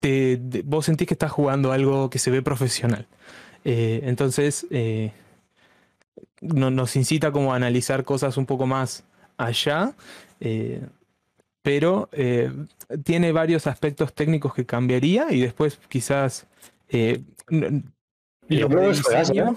te- 0.00 0.36
te- 0.36 0.62
vos 0.62 0.84
sentís 0.86 1.06
que 1.08 1.14
estás 1.14 1.32
jugando 1.32 1.72
algo 1.72 2.10
que 2.10 2.18
se 2.18 2.30
ve 2.30 2.42
profesional. 2.42 3.06
Eh, 3.64 4.00
entonces, 4.04 4.66
no- 6.40 6.70
nos 6.70 6.94
incita 6.96 7.32
como 7.32 7.52
a 7.52 7.56
analizar 7.56 8.04
cosas 8.04 8.36
un 8.36 8.46
poco 8.46 8.66
más 8.66 9.02
allá, 9.36 9.92
pero 11.62 12.08
tiene 13.04 13.32
varios 13.32 13.66
aspectos 13.66 14.12
técnicos 14.14 14.54
que 14.54 14.64
cambiaría 14.66 15.32
y 15.32 15.40
después 15.40 15.78
quizás 15.88 16.46
eh, 16.88 17.22
Y 18.48 18.56
lo 18.56 18.66
es 18.82 19.02
juegazo, 19.02 19.32
diseño 19.32 19.52
¿eh? 19.52 19.56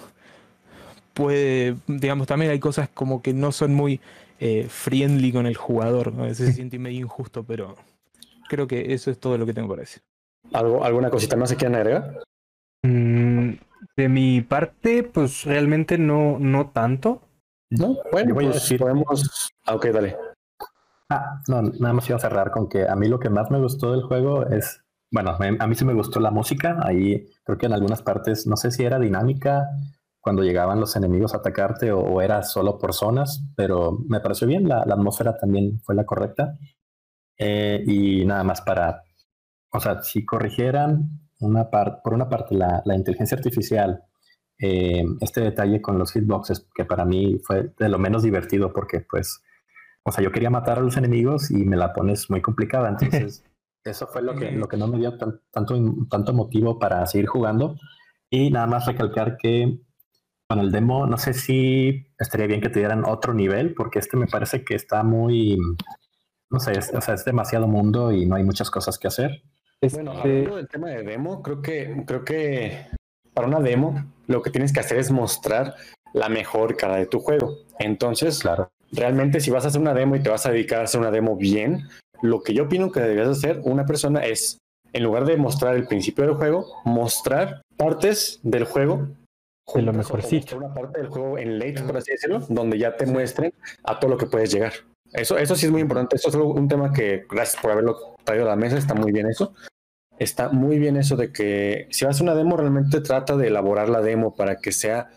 puede, 1.14 1.76
digamos, 1.88 2.28
también 2.28 2.52
hay 2.52 2.60
cosas 2.60 2.90
como 2.90 3.22
que 3.22 3.34
no 3.34 3.52
son 3.52 3.74
muy 3.76 4.00
eh, 4.40 4.68
friendly 4.70 5.32
con 5.32 5.46
el 5.46 5.56
jugador, 5.56 6.14
a 6.18 6.24
veces 6.24 6.48
se 6.48 6.54
siente 6.54 6.80
medio 6.80 7.00
injusto, 7.02 7.44
pero 7.44 7.76
creo 8.48 8.68
que 8.68 8.94
eso 8.94 9.12
es 9.12 9.20
todo 9.20 9.38
lo 9.38 9.46
que 9.46 9.54
tengo 9.54 9.70
para 9.70 9.82
decir. 9.82 10.02
¿Algo, 10.54 10.84
¿Alguna 10.84 11.10
cosita 11.10 11.36
más 11.36 11.52
que 11.52 11.58
quieran 11.58 11.76
agregar? 11.76 12.24
Mm, 12.84 13.52
de 13.98 14.10
mi 14.10 14.42
parte, 14.42 15.04
pues 15.04 15.44
realmente 15.44 15.98
no, 15.98 16.38
no 16.40 16.70
tanto. 16.70 17.22
No, 17.70 17.98
bueno, 18.12 18.34
pues 18.34 18.56
decir- 18.56 18.80
podemos. 18.80 19.52
Ah, 19.66 19.76
ok, 19.76 19.86
dale. 19.88 20.16
Ah, 21.10 21.42
no, 21.48 21.62
nada 21.64 21.94
más 21.94 22.08
iba 22.08 22.18
a 22.18 22.22
cerrar 22.22 22.52
con 22.52 22.70
que 22.70 22.88
a 22.88 22.96
mí 22.96 23.08
lo 23.08 23.20
que 23.20 23.30
más 23.30 23.50
me 23.50 23.60
gustó 23.60 23.92
del 23.92 24.04
juego 24.04 24.46
es, 24.46 24.84
bueno, 25.12 25.36
a 25.60 25.68
mí 25.68 25.76
sí 25.76 25.84
me 25.86 25.94
gustó 25.94 26.20
la 26.20 26.32
música. 26.32 26.78
Ahí 26.84 27.26
creo 27.44 27.58
que 27.58 27.66
en 27.66 27.74
algunas 27.74 28.02
partes, 28.04 28.46
no 28.46 28.56
sé 28.58 28.72
si 28.72 28.84
era 28.84 29.00
dinámica 29.00 29.68
cuando 30.22 30.44
llegaban 30.44 30.80
los 30.80 30.96
enemigos 30.96 31.34
a 31.34 31.38
atacarte 31.38 31.92
o, 31.92 32.22
era 32.22 32.44
solo 32.44 32.78
por 32.78 32.94
zonas, 32.94 33.44
pero 33.56 33.98
me 34.08 34.20
pareció 34.20 34.48
bien. 34.48 34.68
La, 34.68 34.82
atmósfera 34.82 35.38
también 35.38 35.80
fue 35.82 35.96
la 35.96 36.06
correcta. 36.06 36.58
Eh, 37.38 37.84
y 37.88 38.26
nada 38.26 38.44
más 38.44 38.62
para, 38.62 39.04
o 39.72 39.80
sea, 39.80 40.02
si 40.04 40.26
corrigieran 40.26 41.10
una 41.40 41.70
por 41.70 42.14
una 42.14 42.30
parte 42.30 42.56
la, 42.56 42.82
la 42.86 42.96
inteligencia 42.96 43.38
artificial 43.38 44.04
eh, 44.62 45.06
este 45.22 45.42
detalle 45.42 45.82
con 45.82 45.98
los 45.98 46.12
hitboxes, 46.12 46.68
que 46.76 46.84
para 46.84 47.06
mí 47.06 47.40
fue 47.44 47.74
de 47.80 47.90
lo 47.90 47.98
menos 47.98 48.24
divertido 48.24 48.74
porque 48.74 49.00
pues, 49.10 49.42
o 50.04 50.12
sea, 50.12 50.24
yo 50.24 50.32
quería 50.32 50.50
matar 50.50 50.80
a 50.80 50.82
los 50.82 50.98
enemigos 50.98 51.52
y 51.52 51.66
me 51.66 51.78
la 51.78 51.94
pones 51.94 52.30
muy 52.30 52.42
complicada. 52.42 52.90
Entonces, 53.00 53.44
eso 53.84 54.08
fue 54.08 54.22
lo 54.22 54.36
que, 54.36 54.52
lo 54.52 54.68
que 54.68 54.78
no 54.78 54.88
me 54.88 54.98
dio 54.98 55.18
tanto, 55.18 55.42
tanto 56.10 56.34
motivo 56.34 56.80
para 56.80 57.06
seguir 57.06 57.28
jugando. 57.28 57.76
Y 58.30 58.52
nada 58.52 58.68
más 58.68 58.86
recalcar 58.86 59.38
que 59.38 59.80
con 60.50 60.60
el 60.60 60.72
demo, 60.72 61.06
no 61.06 61.18
sé 61.18 61.34
si 61.34 62.08
estaría 62.18 62.48
bien 62.48 62.60
que 62.60 62.70
te 62.70 62.80
dieran 62.80 63.06
otro 63.06 63.34
nivel, 63.34 63.76
porque 63.76 64.00
este 64.00 64.18
me 64.18 64.26
parece 64.26 64.64
que 64.64 64.74
está 64.74 65.04
muy, 65.04 65.58
no 66.50 66.60
sé, 66.60 66.72
es, 66.72 66.92
o 66.94 67.02
sea, 67.02 67.14
es 67.14 67.24
demasiado 67.24 67.68
mundo 67.68 68.12
y 68.12 68.26
no 68.26 68.36
hay 68.36 68.44
muchas 68.44 68.72
cosas 68.72 68.98
que 68.98 69.08
hacer. 69.08 69.44
Bueno, 69.92 70.14
este 70.14 70.30
hablando 70.30 70.56
del 70.58 70.68
tema 70.68 70.90
de 70.90 71.04
demo, 71.04 71.44
creo 71.44 71.62
que, 71.62 72.04
creo 72.06 72.26
que 72.26 72.88
para 73.34 73.48
una 73.48 73.60
demo 73.60 74.12
lo 74.28 74.42
que 74.42 74.50
tienes 74.50 74.74
que 74.74 74.80
hacer 74.80 74.98
es 74.98 75.12
mostrar 75.12 75.76
la 76.14 76.30
mejor 76.30 76.76
cara 76.76 76.96
de 76.96 77.06
tu 77.06 77.20
juego. 77.20 77.60
Entonces, 77.78 78.40
claro. 78.40 78.72
Realmente 78.92 79.40
si 79.40 79.52
vas 79.52 79.66
a 79.66 79.70
hacer 79.70 79.82
una 79.82 79.94
demo 79.94 80.16
y 80.16 80.24
te 80.24 80.30
vas 80.30 80.46
a 80.46 80.52
dedicar 80.52 80.82
a 80.82 80.84
hacer 80.84 81.00
una 81.00 81.12
demo 81.12 81.36
bien, 81.36 81.88
lo 82.22 82.42
que 82.44 82.54
yo 82.54 82.64
opino 82.64 82.92
que 82.92 83.00
deberías 83.00 83.30
hacer 83.30 83.62
una 83.64 83.86
persona 83.86 84.26
es, 84.26 84.58
en 84.94 85.04
lugar 85.04 85.26
de 85.26 85.38
mostrar 85.38 85.76
el 85.76 85.88
principio 85.88 86.26
del 86.26 86.36
juego, 86.36 86.66
mostrar 86.86 87.62
partes 87.78 88.40
del 88.44 88.66
juego 88.66 89.08
de 89.74 89.82
lo 89.82 89.94
mejorcito. 89.94 90.58
Una 90.58 90.74
parte 90.74 91.00
del 91.00 91.10
juego 91.10 91.38
en 91.38 91.60
late, 91.60 91.82
por 91.84 91.98
así 91.98 92.12
decirlo, 92.12 92.40
donde 92.50 92.78
ya 92.78 92.98
te 92.98 93.06
muestren 93.06 93.54
a 93.84 94.00
todo 94.00 94.12
lo 94.12 94.18
que 94.18 94.26
puedes 94.26 94.52
llegar. 94.52 94.74
Eso, 95.14 95.38
eso 95.38 95.56
sí 95.56 95.66
es 95.66 95.72
muy 95.72 95.82
importante. 95.82 96.16
Eso 96.16 96.30
es 96.30 96.36
un 96.36 96.68
tema 96.68 96.92
que, 96.92 97.26
gracias 97.30 97.62
por 97.62 97.72
haberlo 97.72 98.16
traído 98.24 98.46
a 98.46 98.50
la 98.50 98.56
mesa, 98.56 98.78
está 98.78 98.94
muy 98.94 99.12
bien 99.12 99.28
eso. 99.28 99.54
Está 100.18 100.50
muy 100.50 100.80
bien 100.80 100.98
eso 100.98 101.16
de 101.16 101.32
que 101.32 101.88
si 101.92 102.06
vas 102.06 102.20
a 102.20 102.24
una 102.24 102.36
demo, 102.36 102.58
realmente 102.58 103.00
trata 103.02 103.38
de 103.38 103.48
elaborar 103.48 103.90
la 103.90 104.02
demo 104.02 104.36
para 104.36 104.60
que 104.60 104.72
sea 104.72 105.12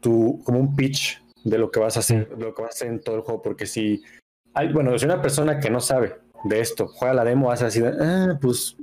tu, 0.00 0.42
como 0.44 0.58
un 0.58 0.74
pitch 0.74 1.20
de 1.48 1.58
lo 1.58 1.70
que 1.70 1.80
vas 1.80 1.96
a 1.96 2.00
hacer, 2.00 2.28
de 2.36 2.44
lo 2.44 2.54
que 2.54 2.62
vas 2.62 2.72
a 2.72 2.76
hacer 2.76 2.88
en 2.88 3.00
todo 3.00 3.16
el 3.16 3.22
juego. 3.22 3.42
Porque 3.42 3.66
si 3.66 4.02
hay, 4.54 4.72
bueno, 4.72 4.98
si 4.98 5.04
una 5.04 5.22
persona 5.22 5.60
que 5.60 5.70
no 5.70 5.80
sabe 5.80 6.16
de 6.44 6.60
esto 6.60 6.88
juega 6.88 7.14
la 7.14 7.24
demo, 7.24 7.48
vas 7.48 7.62
a 7.62 7.66
decir, 7.66 7.86
ah, 7.86 8.38
pues 8.40 8.76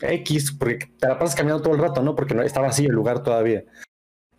X, 0.00 0.52
porque 0.52 0.86
te 0.98 1.08
la 1.08 1.18
pasas 1.18 1.34
caminando 1.34 1.62
todo 1.62 1.74
el 1.74 1.80
rato, 1.80 2.02
¿no? 2.02 2.14
Porque 2.14 2.34
no 2.34 2.42
está 2.42 2.60
vacío 2.60 2.88
el 2.88 2.94
lugar 2.94 3.22
todavía. 3.22 3.64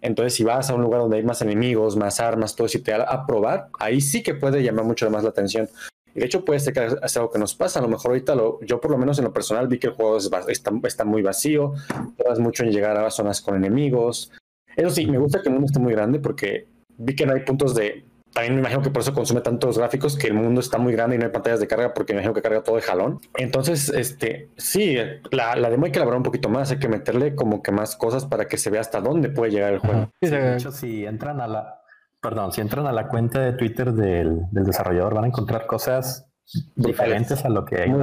Entonces, 0.02 0.36
si 0.36 0.44
vas 0.44 0.70
a 0.70 0.76
un 0.76 0.82
lugar 0.82 1.02
donde 1.02 1.18
hay 1.18 1.24
más 1.24 1.42
enemigos, 1.42 1.96
más 1.96 2.20
armas, 2.20 2.56
todo 2.56 2.68
y 2.72 2.80
te 2.80 2.92
da 2.92 3.04
a 3.04 3.26
probar, 3.26 3.70
ahí 3.80 4.00
sí 4.00 4.22
que 4.22 4.36
puede 4.36 4.62
llamar 4.62 4.86
mucho 4.86 5.10
más 5.10 5.24
la 5.24 5.30
atención. 5.30 5.68
Y 6.14 6.20
de 6.20 6.26
hecho, 6.26 6.46
puede 6.46 6.60
ser 6.60 6.74
que 6.74 6.86
es 7.04 7.18
algo 7.18 7.32
que 7.32 7.40
nos 7.40 7.56
pasa. 7.56 7.80
A 7.80 7.82
lo 7.82 7.88
mejor 7.88 8.12
ahorita, 8.12 8.36
yo 8.62 8.80
por 8.80 8.92
lo 8.92 8.98
menos 8.98 9.18
en 9.18 9.26
lo 9.26 9.34
personal 9.34 9.68
vi 9.68 9.80
que 9.80 9.88
el 9.88 9.94
juego 9.94 10.18
está, 10.18 10.72
está, 10.84 11.06
muy 11.06 11.22
vacío, 11.22 11.74
tardas 12.18 12.40
mucho 12.40 12.64
en 12.64 12.72
llegar 12.72 12.98
a 12.98 13.10
zonas 13.10 13.42
con 13.42 13.56
enemigos. 13.56 14.32
Eso 14.76 14.90
sí, 14.92 15.08
me 15.08 15.18
gusta 15.18 15.42
que 15.42 15.50
el 15.50 15.54
mundo 15.54 15.68
esté 15.68 15.80
muy 15.80 15.94
grande 15.94 16.20
porque 16.20 16.68
vi 16.98 17.16
que 17.16 17.26
no 17.26 17.34
hay 17.34 17.42
puntos 17.42 17.76
de 17.76 18.06
también 18.34 18.54
me 18.54 18.60
imagino 18.60 18.84
que 18.84 18.92
por 18.92 19.02
eso 19.02 19.16
consume 19.16 19.42
tantos 19.42 19.80
gráficos, 19.80 20.16
que 20.16 20.28
el 20.28 20.36
mundo 20.36 20.62
está 20.62 20.78
muy 20.78 20.94
grande 20.94 21.16
y 21.16 21.20
no 21.20 21.26
hay 21.26 21.32
pantallas 21.32 21.60
de 21.60 21.66
carga, 21.66 21.96
porque 21.96 22.14
me 22.14 22.20
imagino 22.20 22.36
que 22.36 22.44
carga 22.44 22.62
todo 22.62 22.76
de 22.76 22.84
jalón. 22.84 23.20
Entonces, 23.36 23.90
este, 23.90 24.52
sí, 24.58 24.96
la, 25.32 25.56
la 25.56 25.72
demo 25.72 25.86
hay 25.86 25.92
que 25.92 25.98
elaborar 25.98 26.18
un 26.18 26.24
poquito 26.24 26.48
más, 26.48 26.70
hay 26.70 26.78
que 26.78 26.88
meterle 26.88 27.34
como 27.34 27.64
que 27.64 27.72
más 27.72 27.96
cosas 27.96 28.26
para 28.26 28.46
que 28.46 28.58
se 28.58 28.70
vea 28.70 28.82
hasta 28.82 29.02
dónde 29.02 29.30
puede 29.30 29.52
llegar 29.52 29.74
el 29.74 29.80
juego. 29.80 30.12
de 30.22 30.54
hecho, 30.54 30.72
si 30.72 31.04
entran 31.06 31.42
a 31.42 31.48
la, 31.48 31.82
perdón, 32.22 32.52
si 32.52 32.62
entran 32.62 32.86
a 32.86 32.92
la 32.92 33.08
cuenta 33.08 33.40
de 33.40 33.54
Twitter 33.54 33.94
del, 33.94 34.42
del 34.52 34.66
desarrollador, 34.66 35.16
van 35.16 35.24
a 35.24 35.28
encontrar 35.28 35.66
cosas 35.66 36.30
diferentes 36.76 37.44
a 37.44 37.50
lo 37.50 37.66
que 37.66 37.82
hay. 37.82 37.94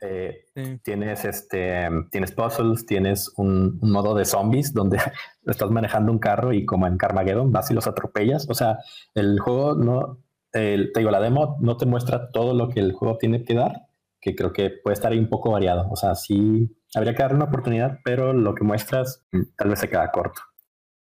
Eh, 0.00 0.44
tienes 0.82 1.24
este, 1.24 1.88
tienes 2.10 2.32
puzzles, 2.32 2.86
tienes 2.86 3.32
un, 3.36 3.78
modo 3.82 4.14
de 4.14 4.24
zombies 4.24 4.72
donde 4.72 4.98
estás 5.46 5.70
manejando 5.70 6.12
un 6.12 6.18
carro 6.18 6.52
y 6.52 6.64
como 6.64 6.86
en 6.86 6.96
Carmageddon 6.96 7.52
vas 7.52 7.70
y 7.70 7.74
los 7.74 7.86
atropellas. 7.86 8.46
O 8.48 8.54
sea, 8.54 8.78
el 9.14 9.38
juego 9.40 9.74
no, 9.74 10.18
te 10.50 10.90
digo, 10.94 11.10
la 11.10 11.20
demo 11.20 11.56
no 11.60 11.76
te 11.76 11.86
muestra 11.86 12.30
todo 12.30 12.54
lo 12.54 12.68
que 12.68 12.80
el 12.80 12.92
juego 12.92 13.18
tiene 13.18 13.44
que 13.44 13.54
dar, 13.54 13.88
que 14.20 14.34
creo 14.34 14.52
que 14.52 14.70
puede 14.70 14.94
estar 14.94 15.12
ahí 15.12 15.18
un 15.18 15.28
poco 15.28 15.50
variado. 15.50 15.88
O 15.90 15.96
sea, 15.96 16.14
sí 16.14 16.74
habría 16.94 17.14
que 17.14 17.22
darle 17.22 17.36
una 17.36 17.46
oportunidad, 17.46 17.98
pero 18.04 18.32
lo 18.32 18.54
que 18.54 18.64
muestras 18.64 19.24
mm, 19.32 19.42
tal 19.56 19.68
vez 19.68 19.78
se 19.80 19.88
queda 19.88 20.10
corto. 20.10 20.40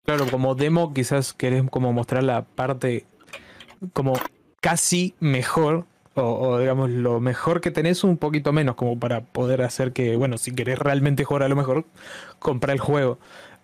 Claro, 0.04 0.26
como 0.28 0.56
demo 0.56 0.92
quizás 0.92 1.32
querés 1.32 1.62
como 1.70 1.92
mostrar 1.92 2.24
la 2.24 2.42
parte 2.42 3.06
como 3.92 4.14
casi 4.60 5.14
mejor 5.20 5.86
o, 6.14 6.58
digamos 6.58 6.90
lo 6.90 7.20
mejor 7.20 7.60
que 7.60 7.70
tenés 7.70 8.04
un 8.04 8.16
poquito 8.16 8.52
menos 8.52 8.74
como 8.74 8.98
para 8.98 9.22
poder 9.22 9.62
hacer 9.62 9.92
que, 9.92 10.16
bueno, 10.16 10.38
si 10.38 10.52
querés 10.52 10.78
realmente 10.78 11.24
jugar 11.24 11.44
a 11.44 11.48
lo 11.48 11.56
mejor, 11.56 11.84
compra 12.38 12.72
el 12.72 12.80
juego. 12.80 13.18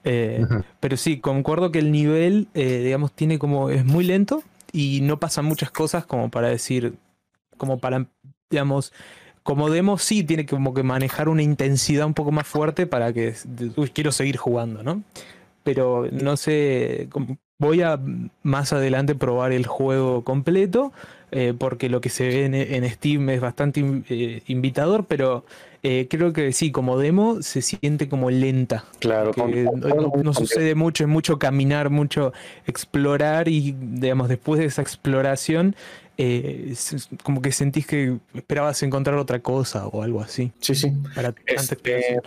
Eh, 0.04 0.46
pero 0.80 0.96
sí, 0.96 1.20
concuerdo 1.20 1.70
que 1.70 1.80
el 1.80 1.92
nivel, 1.92 2.48
eh, 2.54 2.82
digamos, 2.84 3.12
tiene 3.12 3.38
como, 3.38 3.70
es 3.70 3.84
muy 3.84 4.04
lento 4.04 4.42
y 4.72 5.00
no 5.02 5.18
pasan 5.20 5.44
muchas 5.44 5.70
cosas 5.70 6.06
como 6.06 6.30
para 6.30 6.48
decir, 6.48 6.94
como 7.56 7.78
para, 7.78 8.06
digamos, 8.50 8.92
como 9.42 9.70
demo 9.70 9.98
sí 9.98 10.24
tiene 10.24 10.46
como 10.46 10.74
que 10.74 10.82
manejar 10.82 11.28
una 11.28 11.42
intensidad 11.42 12.06
un 12.06 12.14
poco 12.14 12.32
más 12.32 12.46
fuerte 12.46 12.86
para 12.86 13.12
que, 13.12 13.34
uy, 13.76 13.90
quiero 13.90 14.12
seguir 14.12 14.36
jugando, 14.36 14.82
¿no? 14.82 15.02
Pero 15.64 16.06
no 16.10 16.36
sé, 16.36 17.08
voy 17.58 17.82
a 17.82 18.00
más 18.42 18.72
adelante 18.72 19.14
probar 19.14 19.52
el 19.52 19.66
juego 19.66 20.24
completo 20.24 20.92
eh, 21.30 21.54
porque 21.56 21.88
lo 21.88 22.00
que 22.00 22.08
se 22.08 22.26
ve 22.26 22.44
en, 22.76 22.90
Steam 22.90 23.28
es 23.30 23.40
bastante 23.40 23.84
eh, 24.08 24.42
invitador, 24.46 25.04
pero 25.06 25.44
eh, 25.82 26.06
creo 26.08 26.32
que 26.32 26.52
sí, 26.52 26.72
como 26.72 26.98
demo 26.98 27.42
se 27.42 27.62
siente 27.62 28.08
como 28.08 28.30
lenta. 28.30 28.84
Claro, 28.98 29.32
no, 29.36 30.32
sucede 30.32 30.74
mucho, 30.74 31.04
es 31.04 31.08
mucho 31.08 31.38
caminar, 31.38 31.90
mucho 31.90 32.32
explorar 32.66 33.48
y, 33.48 33.76
digamos, 33.78 34.28
después 34.28 34.60
de 34.60 34.66
esa 34.66 34.82
exploración, 34.82 35.76
como 37.22 37.42
que 37.42 37.52
sentís 37.52 37.86
que 37.86 38.16
esperabas 38.34 38.82
encontrar 38.82 39.16
otra 39.18 39.40
cosa 39.40 39.86
o 39.86 40.02
algo 40.02 40.20
así. 40.20 40.52
Sí, 40.60 40.74
sí. 40.74 40.92
Este, 41.46 42.20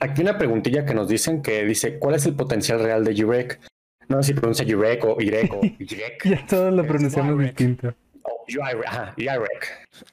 aquí 0.00 0.22
una 0.22 0.36
preguntilla 0.36 0.84
que 0.84 0.94
nos 0.94 1.08
dicen 1.08 1.40
que 1.40 1.64
dice, 1.64 1.98
¿cuál 1.98 2.16
es 2.16 2.26
el 2.26 2.34
potencial 2.34 2.80
real 2.80 3.04
de 3.04 3.14
Jurek? 3.14 3.60
No 4.08 4.20
sé 4.22 4.32
si 4.32 4.34
pronuncia 4.34 4.66
Jurek 4.68 5.04
o 5.04 5.20
Irek 5.20 5.52
o 5.52 5.60
ya 5.78 6.46
todos 6.48 6.74
lo 6.74 6.84
pronunciamos 6.84 7.38
distinto. 7.38 7.94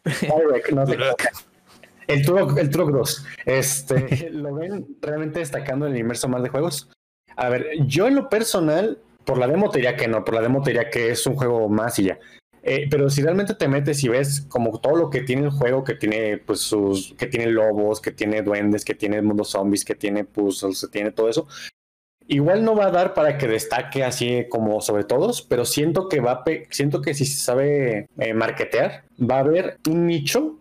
El 2.08 2.26
Turok, 2.26 2.58
el 2.58 2.70
2. 2.70 3.26
Este, 3.46 4.30
¿Lo 4.32 4.56
ven 4.56 4.98
realmente 5.02 5.40
destacando 5.40 5.88
en 5.88 5.94
el 5.94 6.00
inmerso 6.00 6.30
más 6.30 6.42
de 6.42 6.50
juegos? 6.50 6.90
A 7.36 7.50
ver, 7.50 7.68
yo 7.86 8.08
en 8.08 8.16
lo 8.16 8.30
personal, 8.30 9.00
por 9.26 9.38
la 9.38 9.48
demo 9.48 9.70
te 9.70 9.80
diría 9.80 9.98
que 9.98 10.08
no, 10.08 10.24
por 10.24 10.36
la 10.36 10.42
demo 10.42 10.64
te 10.64 10.72
diría 10.72 10.90
que 10.90 11.12
es 11.12 11.28
un 11.28 11.36
juego 11.36 11.68
más 11.68 12.00
y 12.00 12.06
ya. 12.06 12.20
Eh, 12.64 12.88
pero 12.90 13.10
si 13.10 13.22
realmente 13.22 13.54
te 13.54 13.68
metes 13.68 14.04
y 14.04 14.10
ves 14.10 14.46
como 14.50 14.80
todo 14.80 14.96
lo 14.96 15.10
que 15.10 15.22
tiene 15.22 15.44
el 15.44 15.52
juego, 15.52 15.84
que 15.84 15.96
tiene 15.96 16.38
pues 16.38 16.62
sus, 16.62 17.14
que 17.18 17.28
tiene 17.28 17.48
lobos, 17.48 18.02
que 18.02 18.12
tiene 18.12 18.42
duendes, 18.42 18.84
que 18.84 18.96
tiene 18.96 19.22
mundo 19.22 19.44
zombies, 19.44 19.86
que 19.86 19.96
tiene 19.96 20.26
puzzles, 20.26 20.82
que 20.82 20.88
tiene 20.88 21.12
todo 21.12 21.30
eso, 21.30 21.48
Igual 22.30 22.66
no 22.66 22.76
va 22.76 22.88
a 22.88 22.92
dar 22.92 23.14
para 23.14 23.38
que 23.38 23.48
destaque 23.48 24.04
así 24.04 24.46
como 24.50 24.82
sobre 24.82 25.06
todos, 25.06 25.42
pero 25.42 25.64
siento 25.64 26.10
que 26.10 26.20
va 26.20 26.44
siento 26.70 27.02
que 27.02 27.14
si 27.14 27.26
se 27.26 27.40
sabe 27.40 28.08
eh, 28.18 28.34
marketear, 28.34 29.06
va 29.20 29.38
a 29.38 29.40
haber 29.40 29.78
un 29.88 30.08
nicho 30.08 30.60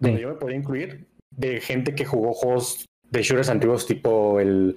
donde 0.00 0.20
yo 0.20 0.28
me 0.28 0.34
podría 0.34 0.58
incluir 0.58 1.06
de 1.30 1.60
gente 1.60 1.94
que 1.94 2.04
jugó 2.04 2.34
juegos 2.34 2.84
de 3.10 3.22
shooters 3.22 3.48
antiguos 3.48 3.86
tipo 3.86 4.38
el, 4.38 4.76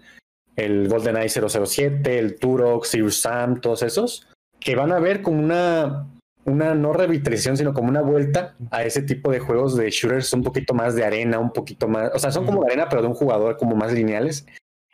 el 0.56 0.88
GoldenEye 0.88 1.30
007, 1.30 2.18
el 2.18 2.40
Turok, 2.40 2.86
Sirius 2.86 3.18
Sam, 3.18 3.60
todos 3.60 3.84
esos, 3.84 4.28
que 4.60 4.76
van 4.76 4.92
a 4.92 5.00
ver 5.00 5.22
como 5.22 5.40
una, 5.40 6.08
una 6.46 6.76
no 6.76 6.94
revitalización, 6.94 7.58
sino 7.58 7.74
como 7.74 7.90
una 7.90 8.02
vuelta 8.02 8.56
a 8.70 8.84
ese 8.84 9.02
tipo 9.02 9.32
de 9.32 9.40
juegos 9.40 9.76
de 9.76 9.90
shooters 9.90 10.32
un 10.34 10.44
poquito 10.44 10.74
más 10.74 10.96
de 10.96 11.04
arena, 11.04 11.40
un 11.40 11.52
poquito 11.52 11.90
más, 11.90 12.12
o 12.14 12.20
sea, 12.20 12.32
son 12.32 12.46
como 12.46 12.62
de 12.64 12.68
arena, 12.68 12.88
pero 12.90 13.02
de 13.02 13.10
un 13.10 13.16
jugador 13.16 13.58
como 13.58 13.76
más 13.76 13.92
lineales 13.92 14.46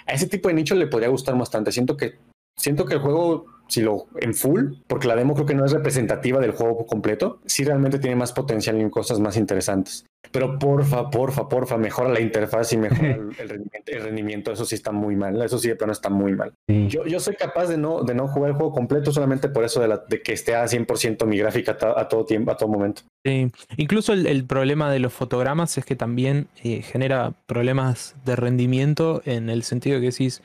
a 0.08 0.13
ese 0.13 0.28
tipo 0.28 0.48
de 0.48 0.56
nicho 0.56 0.76
le 0.76 0.88
podría 0.88 1.10
gustar 1.10 1.38
bastante. 1.38 1.72
Siento 1.72 1.98
que, 1.98 2.15
siento 2.56 2.86
que 2.86 2.96
el 2.96 3.02
juego, 3.02 3.46
si 3.67 3.82
lo 3.82 4.08
en 4.19 4.34
full, 4.34 4.73
porque 4.88 5.08
la 5.08 5.15
demo 5.15 5.34
creo 5.34 5.45
que 5.45 5.56
no 5.56 5.65
es 5.65 5.71
representativa 5.71 6.39
del 6.39 6.51
juego 6.51 6.86
completo, 6.86 7.41
sí 7.45 7.63
realmente 7.63 7.99
tiene 7.99 8.15
más 8.15 8.34
potencial 8.34 8.80
en 8.80 8.89
cosas 8.89 9.19
más 9.19 9.38
interesantes. 9.38 10.06
Pero 10.32 10.60
porfa, 10.60 11.10
porfa, 11.10 11.47
porfa, 11.47 11.77
mejora 11.77 12.10
la 12.10 12.19
interfaz 12.19 12.73
y 12.73 12.77
mejora 12.77 13.17
el, 13.39 14.03
rendimiento, 14.03 14.51
Eso 14.51 14.65
sí 14.65 14.75
está 14.75 14.91
muy 14.91 15.15
mal. 15.15 15.41
Eso 15.41 15.58
sí 15.58 15.69
de 15.69 15.75
plano 15.75 15.93
está 15.93 16.10
muy 16.10 16.34
mal. 16.34 16.53
Yo, 16.67 17.06
yo 17.06 17.19
soy 17.19 17.36
capaz 17.36 17.67
de 17.67 17.77
no, 17.77 18.03
de 18.03 18.13
no 18.13 18.27
jugar 18.27 18.51
el 18.51 18.58
juego 18.58 18.73
completo 18.73 19.12
solamente 19.12 19.47
por 19.47 19.63
eso 19.63 19.80
de, 19.80 19.88
la, 19.88 20.03
de 20.08 20.21
que 20.21 20.34
esté 20.34 20.56
a 20.56 20.65
100% 20.65 21.25
mi 21.25 21.38
gráfica 21.38 21.77
a, 21.95 22.08
todo 22.08 22.25
tiempo, 22.25 22.51
a 22.51 22.58
todo 22.58 22.69
momento. 22.69 23.03
Sí. 23.25 23.51
Incluso 23.77 24.13
el, 24.13 24.45
problema 24.45 24.91
de 24.91 24.99
los 24.99 25.13
fotogramas 25.13 25.77
es 25.77 25.86
que 25.86 25.95
también 25.95 26.47
eh, 26.63 26.82
genera 26.82 27.34
problemas 27.45 28.15
de 28.25 28.36
rendimiento 28.36 29.21
en 29.25 29.49
el 29.49 29.63
sentido 29.63 29.99
que 29.99 30.08
decís, 30.08 30.41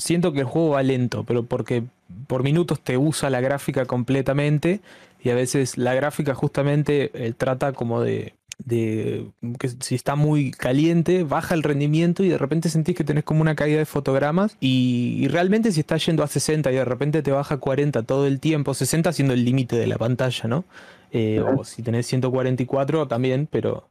siento 0.00 0.32
que 0.32 0.40
el 0.40 0.46
juego 0.46 0.70
va 0.70 0.82
lento, 0.82 1.24
pero 1.24 1.44
porque 1.44 1.84
por 2.26 2.42
minutos 2.42 2.80
te 2.80 2.96
usa 2.96 3.30
la 3.30 3.40
gráfica 3.40 3.86
completamente 3.86 4.80
y 5.22 5.30
a 5.30 5.34
veces 5.34 5.78
la 5.78 5.94
gráfica 5.94 6.34
justamente 6.34 7.10
eh, 7.14 7.32
trata 7.36 7.72
como 7.72 8.00
de 8.00 8.34
de 8.64 9.30
que 9.58 9.68
si 9.68 9.94
está 9.94 10.16
muy 10.16 10.50
caliente, 10.50 11.24
baja 11.24 11.54
el 11.54 11.62
rendimiento 11.62 12.22
y 12.22 12.28
de 12.28 12.38
repente 12.38 12.68
sentís 12.68 12.96
que 12.96 13.04
tenés 13.04 13.24
como 13.24 13.40
una 13.40 13.54
caída 13.54 13.78
de 13.78 13.86
fotogramas 13.86 14.56
y, 14.60 15.28
realmente 15.28 15.72
si 15.72 15.80
estás 15.80 16.04
yendo 16.04 16.22
a 16.22 16.26
60 16.26 16.70
y 16.70 16.74
de 16.74 16.84
repente 16.84 17.22
te 17.22 17.30
baja 17.30 17.56
a 17.56 17.58
40 17.58 18.02
todo 18.02 18.26
el 18.26 18.40
tiempo, 18.40 18.74
60 18.74 19.12
siendo 19.12 19.34
el 19.34 19.44
límite 19.44 19.76
de 19.76 19.86
la 19.86 19.98
pantalla, 19.98 20.48
¿no? 20.48 20.64
Eh, 21.12 21.40
o 21.40 21.64
si 21.64 21.82
tenés 21.82 22.06
144 22.06 23.08
también, 23.08 23.48
pero 23.50 23.88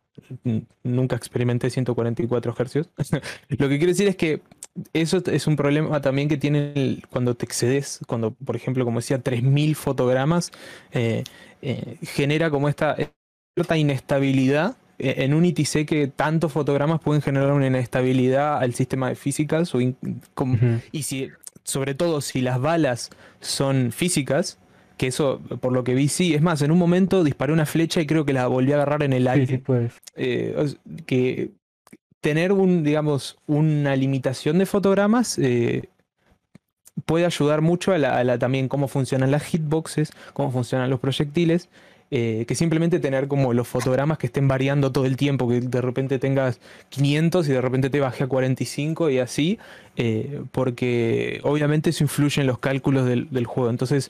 nunca 0.83 1.15
experimenté 1.15 1.69
144 1.69 2.53
Hz. 2.53 2.75
Lo 3.49 3.69
que 3.69 3.77
quiero 3.77 3.87
decir 3.87 4.07
es 4.07 4.15
que 4.15 4.41
eso 4.93 5.21
es 5.25 5.47
un 5.47 5.55
problema 5.55 6.01
también 6.01 6.29
que 6.29 6.37
tiene 6.37 7.01
cuando 7.09 7.35
te 7.35 7.45
excedes, 7.45 7.99
cuando, 8.07 8.31
por 8.31 8.55
ejemplo, 8.55 8.85
como 8.85 8.99
decía, 8.99 9.19
3000 9.19 9.75
fotogramas, 9.75 10.51
eh, 10.91 11.23
eh, 11.61 11.97
genera 12.01 12.49
como 12.49 12.69
esta, 12.69 12.95
cierta 13.55 13.77
inestabilidad. 13.77 14.77
En 15.01 15.33
Unity 15.33 15.63
sé 15.63 15.85
que 15.85 16.07
tantos 16.07 16.51
fotogramas 16.51 16.99
pueden 16.99 17.21
generar 17.21 17.53
una 17.53 17.67
inestabilidad 17.67 18.57
al 18.57 18.73
sistema 18.73 19.07
de 19.07 19.15
físicas. 19.15 19.71
Y 20.91 21.03
si, 21.03 21.29
sobre 21.63 21.95
todo, 21.95 22.19
si 22.19 22.41
las 22.41 22.59
balas 22.59 23.09
son 23.39 23.93
físicas, 23.93 24.59
que 24.99 25.07
eso, 25.07 25.39
por 25.61 25.71
lo 25.71 25.85
que 25.85 25.95
vi, 25.95 26.09
sí. 26.09 26.35
Es 26.35 26.41
más, 26.41 26.61
en 26.61 26.71
un 26.71 26.77
momento 26.77 27.23
disparé 27.23 27.53
una 27.53 27.65
flecha 27.65 28.01
y 28.01 28.05
creo 28.05 28.25
que 28.25 28.33
la 28.33 28.47
volví 28.47 28.73
a 28.73 28.75
agarrar 28.75 29.01
en 29.03 29.13
el 29.13 29.29
aire. 29.29 29.63
Eh, 30.17 30.75
que 31.05 31.51
tener 32.21 32.51
un, 32.51 32.83
digamos, 32.83 33.37
una 33.47 33.95
limitación 33.95 34.57
de 34.59 34.65
fotogramas 34.65 35.37
eh, 35.39 35.89
puede 37.05 37.25
ayudar 37.25 37.61
mucho 37.61 37.93
a, 37.93 37.97
la, 37.97 38.37
también 38.37 38.67
cómo 38.67 38.87
funcionan 38.87 39.31
las 39.31 39.43
hitboxes, 39.43 40.11
cómo 40.33 40.51
funcionan 40.51 40.89
los 40.89 40.99
proyectiles. 40.99 41.69
Eh, 42.11 42.45
que 42.47 42.55
simplemente 42.55 42.99
tener 42.99 43.27
como 43.27 43.53
los 43.53 43.67
fotogramas 43.67 44.17
que 44.17 44.25
estén 44.25 44.47
variando 44.47 44.91
todo 44.91 45.05
el 45.05 45.15
tiempo, 45.15 45.47
que 45.47 45.61
de 45.61 45.79
repente 45.79 46.17
tengas 46.17 46.59
500 46.89 47.47
y 47.47 47.51
de 47.51 47.61
repente 47.61 47.91
te 47.91 47.99
baje 47.99 48.23
a 48.23 48.27
45 48.27 49.11
y 49.11 49.19
así, 49.19 49.59
porque 50.51 51.39
obviamente 51.43 51.91
eso 51.91 52.03
influye 52.03 52.41
en 52.41 52.47
los 52.47 52.57
cálculos 52.57 53.05
del, 53.05 53.29
del 53.29 53.45
juego. 53.45 53.69
Entonces, 53.69 54.09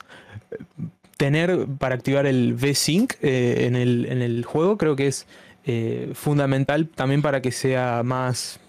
tener 1.20 1.66
para 1.78 1.94
activar 1.94 2.24
el 2.24 2.54
V-Sync 2.54 3.12
eh, 3.20 3.66
en, 3.66 3.76
el, 3.76 4.06
en, 4.06 4.22
el, 4.22 4.42
juego 4.42 4.78
creo 4.78 4.96
que 4.96 5.06
es 5.06 5.26
eh, 5.64 6.10
fundamental 6.14 6.88
también 6.88 7.22
para 7.22 7.42
que 7.42 7.52
sea 7.52 8.02
más 8.02 8.60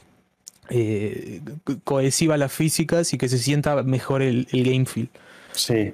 eh, 0.69 1.41
cohesiva 1.83 2.37
las 2.37 2.51
físicas 2.51 3.13
y 3.13 3.17
que 3.17 3.29
se 3.29 3.37
sienta 3.37 3.83
mejor 3.83 4.21
el, 4.21 4.47
game 4.51 4.85
feel. 4.85 5.09
Sí, 5.53 5.93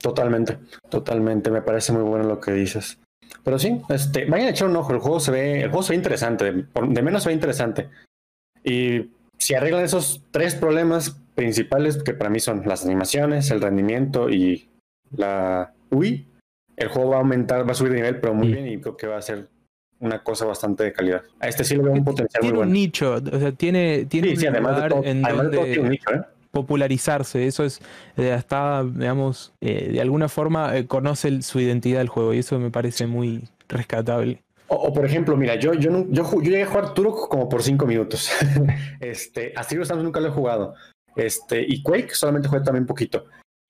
totalmente, 0.00 0.58
totalmente. 0.88 1.50
Me 1.50 1.62
parece 1.62 1.92
muy 1.92 2.02
bueno 2.02 2.24
lo 2.24 2.40
que 2.40 2.52
dices. 2.52 2.98
Pero 3.42 3.58
sí, 3.58 3.80
este, 3.88 4.24
vayan 4.26 4.48
a 4.48 4.50
echar 4.50 4.68
un 4.68 4.76
ojo. 4.76 4.92
El 4.92 4.98
juego 4.98 5.20
se 5.20 5.30
ve, 5.30 5.62
el 5.62 5.70
juego 5.70 5.82
se 5.82 5.92
ve 5.92 5.96
interesante, 5.96 6.44
de 6.44 7.02
menos 7.02 7.22
se 7.22 7.28
ve 7.28 7.34
interesante. 7.34 7.88
Y 8.64 9.10
si 9.38 9.54
arreglan 9.54 9.84
esos 9.84 10.22
tres 10.30 10.54
problemas 10.54 11.16
principales, 11.34 12.02
que 12.02 12.14
para 12.14 12.30
mí 12.30 12.40
son 12.40 12.62
las 12.66 12.84
animaciones, 12.84 13.50
el 13.50 13.60
rendimiento 13.60 14.30
y 14.30 14.68
la 15.14 15.72
UI, 15.90 16.26
el 16.76 16.88
juego 16.88 17.10
va 17.10 17.16
a 17.16 17.20
aumentar, 17.20 17.66
va 17.66 17.72
a 17.72 17.74
subir 17.74 17.92
de 17.92 17.98
nivel, 17.98 18.20
pero 18.20 18.34
muy 18.34 18.48
bien 18.48 18.66
y 18.66 18.80
creo 18.80 18.96
que 18.96 19.06
va 19.06 19.18
a 19.18 19.22
ser 19.22 19.48
una 20.00 20.22
cosa 20.22 20.44
bastante 20.44 20.84
de 20.84 20.92
calidad. 20.92 21.22
A 21.40 21.48
este 21.48 21.64
sí 21.64 21.74
lo 21.74 21.84
veo 21.84 21.92
un 21.92 22.04
potencial 22.04 22.42
muy 22.42 22.52
bueno. 22.52 22.72
Tiene 22.72 22.78
un 22.78 22.84
nicho, 22.84 23.14
o 23.14 23.38
sea, 23.38 23.52
tiene, 23.52 24.06
tiene 24.06 24.32
un 24.32 24.62
lugar 24.62 24.94
en 25.04 25.22
donde 25.22 26.00
popularizarse. 26.50 27.46
Eso 27.46 27.64
es, 27.64 27.80
eh, 28.16 28.32
hasta, 28.32 28.82
digamos, 28.84 29.52
eh, 29.60 29.90
de 29.92 30.00
alguna 30.00 30.28
forma 30.28 30.76
eh, 30.76 30.86
conoce 30.86 31.42
su 31.42 31.60
identidad 31.60 31.98
del 31.98 32.08
juego 32.08 32.32
y 32.32 32.38
eso 32.38 32.58
me 32.58 32.70
parece 32.70 33.06
muy 33.06 33.48
rescatable. 33.68 34.42
O, 34.68 34.92
por 34.92 35.04
ejemplo, 35.04 35.36
mira, 35.36 35.54
yo, 35.54 35.74
yo, 35.74 36.06
yo, 36.08 36.24
yo, 36.32 36.40
llegué 36.40 36.62
a 36.62 36.66
jugar 36.66 36.94
Turok 36.94 37.28
como 37.28 37.48
por 37.48 37.62
cinco 37.62 37.86
minutos. 37.86 38.30
este, 39.00 39.52
así 39.54 39.76
los 39.76 39.94
nunca 39.96 40.18
lo 40.18 40.28
he 40.28 40.32
jugado. 40.32 40.74
Este, 41.14 41.64
y 41.66 41.82
Quake 41.82 42.14
solamente 42.14 42.48
jugué 42.48 42.62
también 42.62 42.86
poquito. 42.86 43.26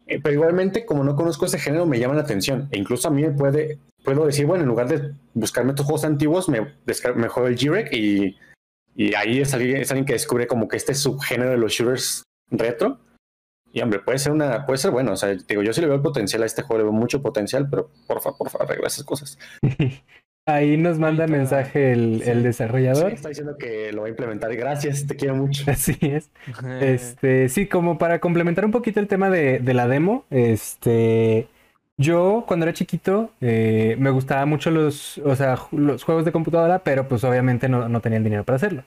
Eh, 0.06 0.20
pero 0.22 0.34
igualmente, 0.34 0.86
como 0.86 1.02
no 1.04 1.16
conozco 1.16 1.46
ese 1.46 1.58
género, 1.58 1.84
me 1.84 1.98
llama 1.98 2.14
la 2.14 2.22
atención. 2.22 2.68
E 2.70 2.78
incluso 2.78 3.08
a 3.08 3.10
mí 3.10 3.22
me 3.22 3.30
puede, 3.30 3.78
puedo 4.14 4.26
decir, 4.26 4.46
bueno, 4.46 4.62
en 4.62 4.68
lugar 4.68 4.88
de 4.88 5.14
buscarme 5.34 5.70
estos 5.70 5.86
juegos 5.86 6.04
antiguos, 6.04 6.48
me, 6.48 6.60
me 7.16 7.28
juego 7.28 7.48
el 7.48 7.56
G-Rec 7.56 7.92
y, 7.92 8.36
y, 8.94 9.14
ahí 9.14 9.40
es 9.40 9.52
alguien, 9.54 9.78
es 9.78 9.90
alguien 9.90 10.06
que 10.06 10.14
descubre 10.14 10.46
como 10.46 10.68
que 10.68 10.76
este 10.76 10.94
subgénero 10.94 11.50
de 11.50 11.58
los 11.58 11.72
shooters 11.72 12.22
retro. 12.50 13.00
Y 13.72 13.82
hombre, 13.82 13.98
puede 13.98 14.18
ser 14.18 14.32
una, 14.32 14.64
puede 14.64 14.78
ser 14.78 14.90
bueno. 14.90 15.12
O 15.12 15.16
sea, 15.16 15.34
digo, 15.34 15.62
yo 15.62 15.72
sí 15.72 15.80
le 15.80 15.88
veo 15.88 15.96
el 15.96 16.02
potencial 16.02 16.42
a 16.42 16.46
este 16.46 16.62
juego, 16.62 16.78
le 16.78 16.84
veo 16.84 16.92
mucho 16.92 17.20
potencial, 17.20 17.68
pero 17.68 17.90
por 18.06 18.22
favor, 18.22 18.38
por 18.38 18.50
favor, 18.50 18.66
arregla 18.66 18.86
esas 18.86 19.04
cosas. 19.04 19.38
Ahí 20.48 20.76
nos 20.76 21.00
manda 21.00 21.26
mensaje 21.26 21.90
el, 21.90 22.22
el 22.22 22.44
desarrollador. 22.44 23.08
Sí, 23.08 23.14
está 23.16 23.30
diciendo 23.30 23.58
que 23.58 23.90
lo 23.92 24.02
va 24.02 24.06
a 24.06 24.10
implementar. 24.10 24.54
Gracias, 24.54 25.04
te 25.04 25.16
quiero 25.16 25.34
mucho. 25.34 25.64
Así 25.70 25.98
es. 26.00 26.30
Este, 26.80 27.48
sí, 27.48 27.66
como 27.66 27.98
para 27.98 28.20
complementar 28.20 28.64
un 28.64 28.70
poquito 28.70 29.00
el 29.00 29.08
tema 29.08 29.28
de, 29.28 29.58
de 29.58 29.74
la 29.74 29.88
demo, 29.88 30.24
este, 30.30 31.48
yo 31.98 32.44
cuando 32.46 32.66
era 32.66 32.74
chiquito 32.74 33.30
eh, 33.40 33.96
me 33.98 34.10
gustaban 34.10 34.48
mucho 34.48 34.70
los, 34.70 35.18
o 35.18 35.34
sea, 35.34 35.58
los 35.72 36.04
juegos 36.04 36.24
de 36.24 36.32
computadora, 36.32 36.80
pero 36.80 37.08
pues 37.08 37.24
obviamente 37.24 37.68
no, 37.68 37.88
no 37.88 38.00
tenía 38.00 38.18
el 38.18 38.24
dinero 38.24 38.44
para 38.44 38.56
hacerlo. 38.56 38.84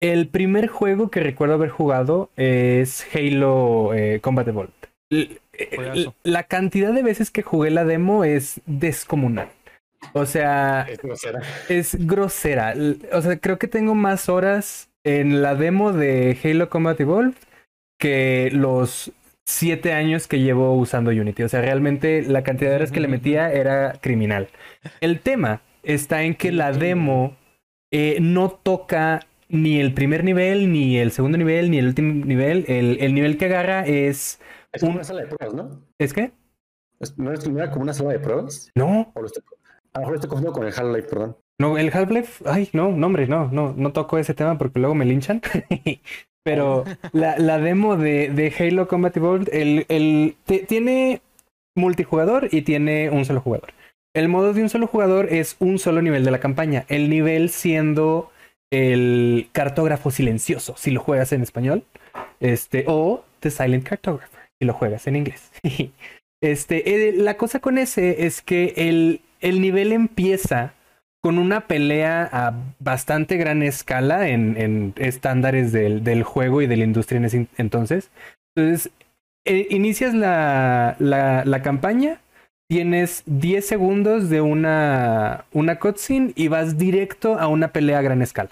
El 0.00 0.28
primer 0.28 0.68
juego 0.68 1.10
que 1.10 1.20
recuerdo 1.20 1.54
haber 1.54 1.70
jugado 1.70 2.30
es 2.36 3.04
Halo 3.12 3.92
eh, 3.94 4.20
Combat 4.20 4.46
Evolved. 4.46 4.72
la 6.22 6.42
cantidad 6.44 6.92
de 6.92 7.02
veces 7.02 7.32
que 7.32 7.42
jugué 7.42 7.70
la 7.70 7.84
demo 7.84 8.22
es 8.22 8.60
descomunal. 8.66 9.48
O 10.12 10.24
sea, 10.24 10.86
es 10.88 11.02
grosera. 11.02 11.40
Es 11.68 12.06
grosera. 12.06 12.74
O 13.12 13.20
sea, 13.20 13.38
creo 13.38 13.58
que 13.58 13.66
tengo 13.66 13.96
más 13.96 14.28
horas 14.28 14.88
en 15.02 15.42
la 15.42 15.56
demo 15.56 15.92
de 15.92 16.38
Halo 16.44 16.70
Combat 16.70 17.00
Evolved 17.00 17.34
que 17.98 18.50
los 18.52 19.12
siete 19.48 19.94
años 19.94 20.28
que 20.28 20.40
llevo 20.40 20.74
usando 20.74 21.10
Unity. 21.10 21.42
O 21.42 21.48
sea, 21.48 21.62
realmente 21.62 22.22
la 22.22 22.42
cantidad 22.42 22.70
de 22.70 22.76
horas 22.76 22.92
que 22.92 23.00
le 23.00 23.08
metía 23.08 23.50
era 23.50 23.92
criminal. 24.00 24.48
El 25.00 25.20
tema 25.20 25.62
está 25.82 26.22
en 26.22 26.34
que 26.34 26.52
la 26.52 26.72
demo 26.72 27.34
eh, 27.90 28.18
no 28.20 28.50
toca 28.50 29.20
ni 29.48 29.80
el 29.80 29.94
primer 29.94 30.22
nivel, 30.22 30.70
ni 30.70 30.98
el 30.98 31.12
segundo 31.12 31.38
nivel, 31.38 31.70
ni 31.70 31.78
el 31.78 31.86
último 31.86 32.26
nivel. 32.26 32.66
El, 32.68 33.14
nivel 33.14 33.38
que 33.38 33.46
agarra 33.46 33.86
es. 33.86 34.38
Es 34.70 34.82
una 34.82 35.02
sala 35.02 35.22
de 35.22 35.28
pruebas, 35.28 35.54
¿no? 35.54 35.82
¿Es 35.98 36.12
qué? 36.12 36.30
¿No 37.16 37.32
es 37.32 37.40
como 37.70 37.82
una 37.82 37.94
sala 37.94 38.10
de 38.10 38.18
pruebas? 38.18 38.70
No. 38.74 39.12
A 39.14 40.00
lo 40.00 40.00
mejor 40.00 40.14
estoy 40.16 40.28
confundiendo 40.28 40.52
con 40.52 40.66
el 40.66 40.74
Half-Life, 40.76 41.08
perdón. 41.08 41.38
No, 41.58 41.78
el 41.78 41.90
Half-Life, 41.92 42.44
ay, 42.46 42.68
no, 42.74 42.90
no, 42.92 43.06
hombre, 43.06 43.26
no, 43.26 43.48
no, 43.50 43.72
no 43.74 43.92
toco 43.92 44.18
ese 44.18 44.34
tema 44.34 44.58
porque 44.58 44.78
luego 44.78 44.94
me 44.94 45.06
linchan. 45.06 45.40
Pero 46.48 46.84
la, 47.12 47.58
demo 47.58 47.96
de, 47.96 48.54
Halo 48.58 48.88
Combat 48.88 49.14
Evolved, 49.16 49.50
el, 49.52 49.84
el 49.88 50.34
tiene 50.66 51.20
multijugador 51.76 52.48
y 52.50 52.62
tiene 52.62 53.10
un 53.10 53.26
solo 53.26 53.42
jugador. 53.42 53.74
El 54.14 54.28
modo 54.28 54.54
de 54.54 54.62
un 54.62 54.70
solo 54.70 54.86
jugador 54.86 55.30
es 55.30 55.56
un 55.58 55.78
solo 55.78 56.00
nivel 56.00 56.24
de 56.24 56.30
la 56.30 56.40
campaña. 56.40 56.86
El 56.88 57.10
nivel 57.10 57.50
siendo 57.50 58.30
el 58.70 59.48
cartógrafo 59.52 60.10
silencioso, 60.10 60.74
si 60.78 60.90
lo 60.90 61.00
juegas 61.00 61.32
en 61.32 61.42
español. 61.42 61.84
Este, 62.40 62.84
o 62.86 63.24
The 63.40 63.50
Silent 63.50 63.86
Cartographer, 63.86 64.40
si 64.58 64.66
lo 64.66 64.72
juegas 64.72 65.06
en 65.06 65.16
inglés. 65.16 65.52
este, 66.40 67.08
eh, 67.08 67.12
la 67.12 67.36
cosa 67.36 67.60
con 67.60 67.76
ese 67.76 68.24
es 68.26 68.40
que 68.40 68.72
el, 68.76 69.20
el 69.40 69.60
nivel 69.60 69.92
empieza 69.92 70.72
con 71.20 71.38
una 71.38 71.66
pelea 71.66 72.28
a 72.30 72.54
bastante 72.78 73.36
gran 73.36 73.62
escala 73.62 74.28
en, 74.28 74.94
estándares 74.96 75.72
del, 75.72 76.22
juego 76.22 76.62
y 76.62 76.66
de 76.66 76.76
la 76.76 76.84
industria 76.84 77.18
en 77.18 77.24
ese 77.24 77.46
entonces. 77.56 78.10
Entonces, 78.54 78.92
eh, 79.44 79.66
inicias 79.70 80.14
la, 80.14 80.96
campaña, 81.62 82.20
tienes 82.68 83.22
10 83.26 83.66
segundos 83.66 84.30
de 84.30 84.40
una, 84.40 85.44
una 85.52 85.78
cutscene 85.78 86.32
y 86.36 86.48
vas 86.48 86.78
directo 86.78 87.38
a 87.38 87.48
una 87.48 87.68
pelea 87.68 87.98
a 87.98 88.02
gran 88.02 88.22
escala. 88.22 88.50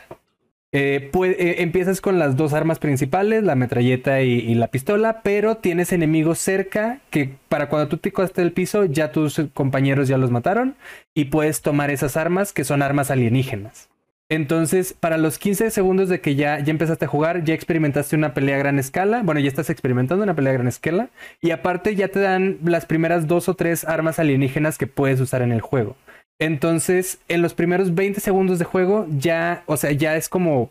Eh, 0.79 1.63
empiezas 1.63 2.03
con 2.03 2.19
las 2.19 2.37
dos 2.37 2.53
armas 2.53 2.79
principales, 2.79 3.43
la 3.43 3.55
metralleta 3.55 4.21
y, 4.21 4.55
la 4.57 4.69
pistola, 4.69 5.23
pero 5.23 5.57
tienes 5.57 5.91
enemigos 5.91 6.39
cerca 6.39 7.01
que 7.09 7.31
para 7.49 7.71
cuando 7.71 7.89
tú 7.89 7.97
te 7.97 8.13
costas 8.13 8.45
el 8.45 8.53
piso 8.53 8.85
ya 8.85 9.11
tus 9.11 9.41
compañeros 9.55 10.07
ya 10.07 10.19
los 10.19 10.31
mataron 10.31 10.77
y 11.15 11.27
puedes 11.27 11.63
tomar 11.63 11.91
esas 11.91 12.19
armas 12.19 12.53
que 12.53 12.65
son 12.65 12.83
armas 12.83 13.11
alienígenas. 13.11 13.89
Entonces, 14.29 14.93
para 14.93 15.17
los 15.17 15.39
15 15.39 15.71
segundos 15.71 16.11
de 16.11 16.21
que 16.21 16.35
ya, 16.35 16.59
ya 16.59 16.73
empezaste 16.73 17.07
a 17.07 17.09
jugar, 17.09 17.45
ya 17.45 17.55
experimentaste 17.55 18.15
una 18.15 18.35
pelea 18.35 18.57
a 18.57 18.59
gran 18.59 18.79
escala. 18.79 19.23
Bueno, 19.23 19.41
ya 19.41 19.49
estás 19.49 19.71
experimentando 19.71 20.25
una 20.25 20.35
pelea 20.35 20.51
a 20.51 20.55
gran 20.55 20.69
escala. 20.69 21.09
Y 21.41 21.53
aparte 21.53 21.95
ya 21.95 22.09
te 22.09 22.21
dan 22.21 22.59
las 22.65 22.85
primeras 22.85 23.29
dos 23.29 23.49
o 23.49 23.55
tres 23.55 23.85
armas 23.85 24.19
alienígenas 24.19 24.77
que 24.77 24.89
puedes 24.89 25.21
usar 25.21 25.41
en 25.41 25.53
el 25.53 25.61
juego. 25.63 25.97
Entonces, 26.39 27.19
en 27.29 27.43
los 27.43 27.55
primeros 27.55 27.95
20 27.95 28.21
segundos 28.21 28.59
de 28.59 28.65
juego, 28.65 29.07
ya, 29.11 29.63
o 29.67 29.77
sea, 29.77 29.93
ya 29.93 30.17
es 30.17 30.29
como 30.29 30.71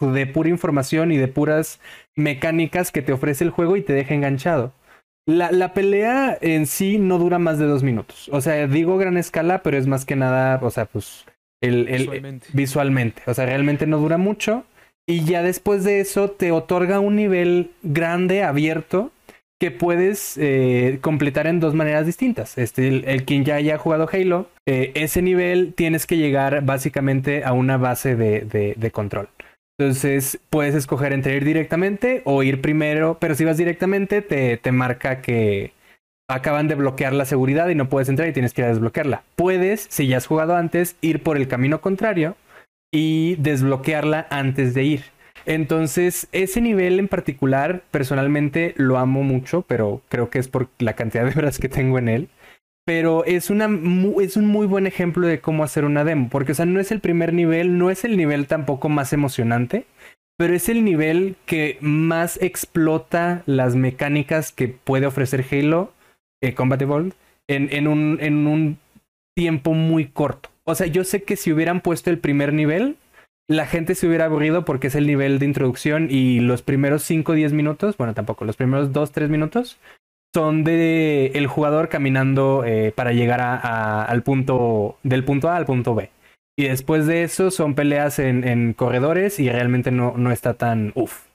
de 0.00 0.26
pura 0.26 0.48
información 0.48 1.12
y 1.12 1.16
de 1.16 1.28
puras 1.28 1.80
mecánicas 2.16 2.90
que 2.90 3.02
te 3.02 3.12
ofrece 3.12 3.44
el 3.44 3.50
juego 3.50 3.76
y 3.76 3.82
te 3.82 3.92
deja 3.92 4.14
enganchado. 4.14 4.72
La, 5.26 5.52
la, 5.52 5.72
pelea 5.72 6.36
en 6.40 6.66
sí 6.66 6.98
no 6.98 7.18
dura 7.18 7.38
más 7.38 7.58
de 7.58 7.66
dos 7.66 7.82
minutos. 7.82 8.28
O 8.32 8.40
sea, 8.40 8.66
digo 8.66 8.98
gran 8.98 9.16
escala, 9.16 9.62
pero 9.62 9.78
es 9.78 9.86
más 9.86 10.04
que 10.04 10.16
nada, 10.16 10.58
o 10.62 10.70
sea, 10.70 10.86
pues 10.86 11.24
El, 11.62 11.88
el- 11.88 11.98
Visualmente. 12.02 12.46
visualmente. 12.52 13.22
O 13.26 13.34
sea, 13.34 13.46
realmente 13.46 13.86
no 13.86 13.98
dura 13.98 14.18
mucho. 14.18 14.64
Y 15.06 15.24
ya 15.24 15.42
después 15.42 15.84
de 15.84 16.00
eso 16.00 16.30
te 16.30 16.50
otorga 16.52 16.98
un 17.00 17.16
nivel 17.16 17.70
grande, 17.82 18.42
abierto, 18.42 19.10
que 19.62 19.70
puedes 19.70 20.36
eh, 20.38 20.98
completar 21.02 21.46
en 21.46 21.60
dos 21.60 21.72
maneras 21.72 22.04
distintas. 22.04 22.58
Este, 22.58 22.88
el, 22.88 23.24
quien 23.24 23.44
ya 23.44 23.54
haya 23.54 23.78
jugado 23.78 24.08
Halo, 24.12 24.48
eh, 24.66 24.90
ese 24.96 25.22
nivel 25.22 25.72
tienes 25.72 26.04
que 26.04 26.16
llegar 26.16 26.64
básicamente 26.64 27.44
a 27.44 27.52
una 27.52 27.76
base 27.76 28.16
de, 28.16 28.40
de- 28.40 28.74
de 28.76 28.90
control. 28.90 29.28
Entonces 29.78 30.40
puedes 30.50 30.74
escoger 30.74 31.12
entre 31.12 31.36
ir 31.36 31.44
directamente 31.44 32.22
o 32.24 32.42
ir 32.42 32.60
primero, 32.60 33.18
pero 33.20 33.36
si 33.36 33.44
vas 33.44 33.56
directamente 33.56 34.20
te, 34.20 34.56
te 34.56 34.72
marca 34.72 35.20
que 35.22 35.70
acaban 36.28 36.66
de 36.66 36.74
bloquear 36.74 37.12
la 37.12 37.24
seguridad 37.24 37.68
y 37.68 37.76
no 37.76 37.88
puedes 37.88 38.08
entrar 38.08 38.28
y 38.28 38.32
tienes 38.32 38.54
que 38.54 38.62
ir 38.62 38.66
a 38.66 38.70
desbloquearla. 38.70 39.22
Puedes, 39.36 39.86
si 39.90 40.08
ya 40.08 40.16
has 40.16 40.26
jugado 40.26 40.56
antes, 40.56 40.96
ir 41.02 41.22
por 41.22 41.36
el 41.36 41.46
camino 41.46 41.80
contrario 41.80 42.34
y 42.92 43.36
desbloquearla 43.36 44.26
antes 44.28 44.74
de 44.74 44.82
ir. 44.82 45.04
Entonces, 45.46 46.28
ese 46.32 46.60
nivel 46.60 46.98
en 46.98 47.08
particular, 47.08 47.82
personalmente 47.90 48.74
lo 48.76 48.98
amo 48.98 49.22
mucho, 49.22 49.62
pero 49.62 50.02
creo 50.08 50.30
que 50.30 50.38
es 50.38 50.48
por 50.48 50.68
la 50.78 50.94
cantidad 50.94 51.24
de 51.24 51.38
horas 51.38 51.58
que 51.58 51.68
tengo 51.68 51.98
en 51.98 52.08
él. 52.08 52.28
Pero 52.84 53.24
es, 53.24 53.50
una, 53.50 53.68
es 54.20 54.36
un 54.36 54.46
muy 54.46 54.66
buen 54.66 54.86
ejemplo 54.86 55.26
de 55.26 55.40
cómo 55.40 55.62
hacer 55.62 55.84
una 55.84 56.04
demo, 56.04 56.28
porque, 56.28 56.52
o 56.52 56.54
sea, 56.54 56.66
no 56.66 56.80
es 56.80 56.90
el 56.90 57.00
primer 57.00 57.32
nivel, 57.32 57.78
no 57.78 57.90
es 57.90 58.04
el 58.04 58.16
nivel 58.16 58.48
tampoco 58.48 58.88
más 58.88 59.12
emocionante, 59.12 59.86
pero 60.36 60.54
es 60.54 60.68
el 60.68 60.84
nivel 60.84 61.36
que 61.46 61.78
más 61.80 62.42
explota 62.42 63.44
las 63.46 63.76
mecánicas 63.76 64.50
que 64.50 64.66
puede 64.66 65.06
ofrecer 65.06 65.44
Halo 65.48 65.92
eh, 66.42 66.54
Combat 66.54 66.82
Evolved 66.82 67.14
en, 67.48 67.68
en, 67.72 67.86
un, 67.86 68.18
en 68.20 68.48
un 68.48 68.78
tiempo 69.36 69.74
muy 69.74 70.06
corto. 70.06 70.50
O 70.64 70.74
sea, 70.74 70.88
yo 70.88 71.04
sé 71.04 71.22
que 71.22 71.36
si 71.36 71.52
hubieran 71.52 71.80
puesto 71.80 72.10
el 72.10 72.18
primer 72.18 72.52
nivel, 72.52 72.96
la 73.48 73.66
gente 73.66 73.94
se 73.94 74.06
hubiera 74.06 74.26
aburrido 74.26 74.64
porque 74.64 74.86
es 74.86 74.94
el 74.94 75.06
nivel 75.06 75.38
de 75.38 75.46
introducción 75.46 76.08
y 76.10 76.40
los 76.40 76.62
primeros 76.62 77.02
5 77.02 77.32
o 77.32 77.34
10 77.34 77.52
minutos, 77.52 77.96
bueno, 77.96 78.14
tampoco, 78.14 78.44
los 78.44 78.56
primeros 78.56 78.92
2 78.92 79.12
3 79.12 79.28
minutos 79.30 79.78
son 80.34 80.64
de 80.64 81.26
el 81.34 81.46
jugador 81.46 81.88
caminando 81.88 82.64
eh, 82.64 82.92
para 82.96 83.12
llegar 83.12 83.40
a- 83.42 84.02
al 84.04 84.22
punto 84.22 84.96
del 85.02 85.24
punto 85.24 85.50
A 85.50 85.56
al 85.56 85.66
punto 85.66 85.94
B. 85.94 86.10
Y 86.58 86.68
después 86.68 87.06
de 87.06 87.22
eso 87.22 87.50
son 87.50 87.74
peleas 87.74 88.18
en, 88.18 88.46
en 88.46 88.72
corredores 88.72 89.38
y 89.40 89.48
realmente 89.50 89.90
no, 89.90 90.14
no 90.16 90.30
está 90.30 90.54
tan 90.54 90.92
uff. 90.94 91.26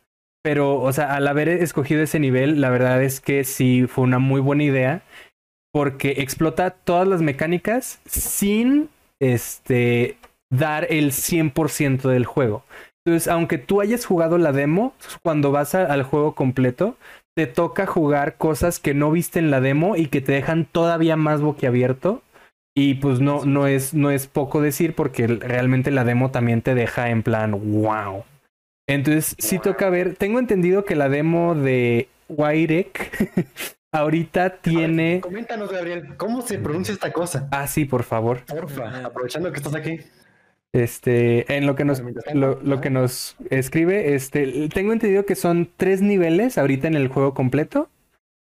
Pero, 0.44 0.80
o 0.80 0.94
sea, 0.94 1.14
al 1.16 1.28
haber 1.28 1.50
escogido 1.50 2.02
ese 2.02 2.20
nivel, 2.20 2.62
la 2.62 2.70
verdad 2.70 3.04
es 3.04 3.20
que 3.20 3.44
sí 3.44 3.86
fue 3.88 4.04
una 4.06 4.20
muy 4.20 4.40
buena 4.42 4.64
idea 4.64 5.02
porque 5.74 6.16
explota 6.18 6.72
todas 6.72 7.08
las 7.08 7.22
mecánicas 7.22 8.00
sin 8.06 8.90
este 9.20 10.18
dar 10.52 10.88
el 10.90 11.12
100% 11.12 12.10
del 12.10 12.26
juego. 12.26 12.64
Entonces, 13.06 13.28
aunque 13.30 13.58
tú 13.58 13.80
hayas 13.82 14.06
jugado 14.06 14.38
la 14.38 14.52
demo, 14.52 14.94
cuando 15.24 15.52
vas 15.52 15.76
a- 15.76 15.86
al 15.86 16.04
juego 16.04 16.36
completo, 16.36 16.98
te 17.36 17.48
toca 17.48 17.86
jugar 17.86 18.36
cosas 18.36 18.80
que 18.80 18.94
no 18.94 19.12
viste 19.12 19.40
en 19.40 19.52
la 19.52 19.62
demo 19.62 19.96
y 19.96 20.08
que 20.08 20.22
te 20.22 20.34
dejan 20.34 20.66
todavía 20.66 21.16
más 21.16 21.42
boquiabierto. 21.42 22.22
Y 22.76 22.96
pues 22.96 23.20
no, 23.22 23.46
no, 23.46 23.66
es, 23.66 23.94
no 23.94 24.12
es 24.12 24.28
poco 24.28 24.62
decir 24.62 24.94
porque 24.94 25.26
realmente 25.28 25.90
la 25.90 26.04
demo 26.04 26.32
también 26.32 26.62
te 26.62 26.76
deja 26.76 27.10
en 27.10 27.24
plan, 27.24 27.52
wow. 27.52 28.24
Entonces, 28.88 29.36
sí 29.40 29.60
toca 29.60 29.90
ver. 29.90 30.16
Tengo 30.16 30.40
entendido 30.40 30.86
que 30.86 30.96
la 30.96 31.10
demo 31.10 31.56
de 31.56 32.08
Wairek 32.30 33.46
ahorita 33.92 34.58
tiene. 34.58 35.22
Coméntanos, 35.22 35.72
Gabriel, 35.72 36.16
¿cómo 36.18 36.42
se 36.42 36.60
pronuncia 36.60 36.94
esta 36.94 37.12
cosa? 37.12 37.48
Ah, 37.52 37.68
sí, 37.68 37.86
por 37.86 38.04
favor. 38.04 38.44
Porfa, 38.46 39.06
aprovechando 39.06 39.52
que 39.52 39.58
estás 39.58 39.76
aquí. 39.76 40.00
Este, 40.78 41.58
en 41.58 41.66
lo 41.66 41.76
que 41.76 41.86
nos, 41.86 42.04
lo, 42.36 42.82
que 42.82 42.92
nos 42.92 43.36
escribe, 43.50 44.14
este, 44.14 44.70
tengo 44.70 44.94
entendido 44.94 45.26
que 45.26 45.34
son 45.34 45.68
tres 45.76 46.04
niveles 46.04 46.60
ahorita 46.60 46.88
en 46.88 46.94
el 46.94 47.08
juego 47.08 47.34
completo 47.34 47.90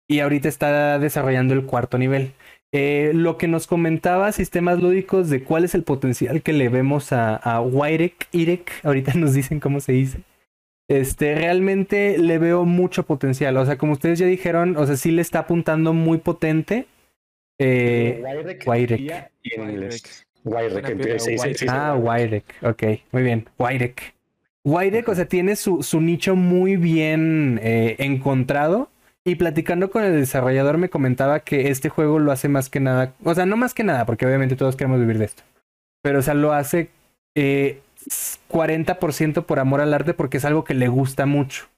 y 0.08 0.18
ahorita 0.18 0.48
está 0.48 0.98
desarrollando 0.98 1.54
el 1.54 1.64
cuarto 1.64 1.96
nivel. 1.96 2.32
Eh, 2.72 3.12
lo 3.14 3.38
que 3.38 3.46
nos 3.46 3.68
comentaba 3.68 4.32
sistemas 4.32 4.82
lúdicos 4.82 5.30
de 5.30 5.44
cuál 5.44 5.64
es 5.64 5.76
el 5.76 5.84
potencial 5.84 6.42
que 6.42 6.52
le 6.52 6.68
vemos 6.68 7.12
a, 7.12 7.36
a 7.36 7.60
Wairek, 7.60 8.26
Irek, 8.32 8.72
ahorita 8.82 9.12
nos 9.14 9.32
dicen 9.32 9.60
cómo 9.60 9.78
se 9.78 9.92
dice. 9.92 10.18
Este, 10.90 11.36
realmente 11.36 12.18
le 12.18 12.38
veo 12.38 12.64
mucho 12.64 13.04
potencial. 13.04 13.56
O 13.58 13.64
sea, 13.64 13.78
como 13.78 13.92
ustedes 13.92 14.18
ya 14.18 14.26
dijeron, 14.26 14.76
o 14.76 14.84
sea, 14.86 14.96
sí 14.96 15.12
le 15.12 15.22
está 15.22 15.38
apuntando 15.40 15.92
muy 15.92 16.18
potente. 16.18 16.88
Eh, 17.60 18.20
Wairek, 18.24 18.66
Wairek. 18.66 19.00
guía 19.00 19.30
y 19.40 19.54
en 19.54 19.60
Wairek. 19.60 19.76
inglés. 19.76 20.26
Sí, 20.44 21.18
sí, 21.18 21.38
sí, 21.38 21.54
sí. 21.54 21.66
Ah, 21.68 21.94
Wairek. 21.94 22.44
Ok, 22.62 22.82
muy 23.12 23.22
bien. 23.22 23.48
Wairek. 23.58 24.14
Wairek, 24.64 25.08
o 25.08 25.14
sea, 25.14 25.26
tiene 25.26 25.56
su, 25.56 25.82
su 25.82 26.00
nicho 26.00 26.36
muy 26.36 26.76
bien 26.76 27.60
eh, 27.62 27.96
encontrado. 27.98 28.90
Y 29.26 29.36
platicando 29.36 29.90
con 29.90 30.04
el 30.04 30.12
desarrollador 30.12 30.76
me 30.76 30.90
comentaba 30.90 31.40
que 31.40 31.70
este 31.70 31.88
juego 31.88 32.18
lo 32.18 32.30
hace 32.30 32.48
más 32.48 32.68
que 32.68 32.80
nada. 32.80 33.14
O 33.24 33.34
sea, 33.34 33.46
no 33.46 33.56
más 33.56 33.72
que 33.72 33.82
nada, 33.82 34.04
porque 34.04 34.26
obviamente 34.26 34.54
todos 34.54 34.76
queremos 34.76 35.00
vivir 35.00 35.18
de 35.18 35.24
esto. 35.24 35.42
Pero, 36.02 36.18
o 36.18 36.22
sea, 36.22 36.34
lo 36.34 36.52
hace 36.52 36.90
eh, 37.34 37.80
40% 38.50 39.44
por 39.44 39.58
amor 39.58 39.80
al 39.80 39.94
arte 39.94 40.12
porque 40.12 40.36
es 40.36 40.44
algo 40.44 40.64
que 40.64 40.74
le 40.74 40.88
gusta 40.88 41.24
mucho. 41.24 41.68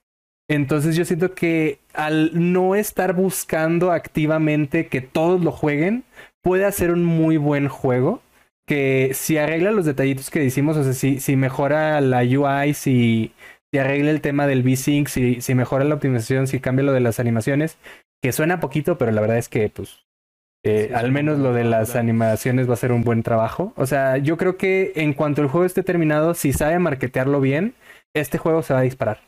Entonces 0.49 0.95
yo 0.95 1.03
siento 1.05 1.33
que 1.33 1.79
al 1.93 2.31
no 2.33 2.75
estar 2.75 3.13
buscando 3.13 3.91
activamente 3.91 4.87
que 4.87 5.01
todos 5.01 5.41
lo 5.41 5.51
jueguen, 5.51 6.03
puede 6.41 6.65
hacer 6.65 6.91
un 6.91 7.03
muy 7.03 7.37
buen 7.37 7.67
juego 7.67 8.21
que 8.67 9.11
si 9.13 9.37
arregla 9.37 9.71
los 9.71 9.85
detallitos 9.85 10.29
que 10.29 10.39
decimos, 10.39 10.77
o 10.77 10.83
sea, 10.83 10.93
si, 10.93 11.19
si 11.19 11.35
mejora 11.37 12.01
la 12.01 12.19
UI, 12.19 12.73
si, 12.73 13.33
si 13.71 13.79
arregla 13.79 14.11
el 14.11 14.21
tema 14.21 14.45
del 14.45 14.61
V-Sync, 14.61 15.07
si, 15.07 15.41
si 15.41 15.55
mejora 15.55 15.85
la 15.85 15.95
optimización, 15.95 16.47
si 16.47 16.59
cambia 16.59 16.85
lo 16.85 16.91
de 16.91 16.99
las 16.99 17.19
animaciones, 17.19 17.77
que 18.21 18.33
suena 18.33 18.59
poquito, 18.59 18.97
pero 18.97 19.11
la 19.11 19.21
verdad 19.21 19.37
es 19.37 19.49
que, 19.49 19.69
pues, 19.69 20.05
eh, 20.63 20.87
Sí, 20.89 20.93
al 20.93 21.11
menos 21.11 21.39
lo 21.39 21.53
de 21.53 21.63
las 21.63 21.95
animaciones 21.95 22.69
va 22.69 22.73
a 22.73 22.77
ser 22.77 22.91
un 22.91 23.03
buen 23.03 23.23
trabajo. 23.23 23.73
O 23.77 23.85
sea, 23.85 24.17
yo 24.17 24.37
creo 24.37 24.57
que 24.57 24.91
en 24.95 25.13
cuanto 25.13 25.41
el 25.41 25.47
juego 25.47 25.65
esté 25.65 25.81
terminado, 25.83 26.33
si 26.33 26.51
sabe 26.51 26.77
marketearlo 26.77 27.39
bien, 27.39 27.73
este 28.13 28.37
juego 28.37 28.63
se 28.63 28.73
va 28.73 28.81
a 28.81 28.83
disparar. 28.83 29.21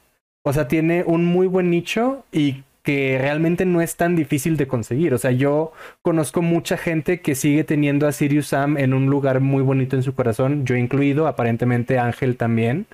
O 0.43 0.51
sea, 0.53 0.67
tiene 0.67 1.03
un 1.05 1.25
muy 1.25 1.47
buen 1.47 1.69
nicho 1.69 2.25
y 2.31 2.63
que 2.89 3.19
realmente 3.19 3.67
no 3.67 3.81
es 3.81 3.97
tan 3.97 4.15
difícil 4.15 4.57
de 4.57 4.67
conseguir. 4.67 5.13
O 5.13 5.19
sea, 5.19 5.29
yo 5.29 5.73
conozco 6.01 6.41
mucha 6.41 6.75
gente 6.75 7.21
que 7.21 7.35
sigue 7.35 7.63
teniendo 7.63 8.07
a 8.07 8.11
Sirius 8.11 8.47
Sam 8.47 8.79
en 8.79 8.95
un 8.95 9.11
lugar 9.11 9.41
muy 9.41 9.61
bonito 9.61 9.95
en 9.95 10.01
su 10.01 10.15
corazón, 10.15 10.65
yo 10.65 10.75
incluido, 10.75 11.27
aparentemente 11.27 11.99
Ángel 11.99 12.35
también. 12.35 12.87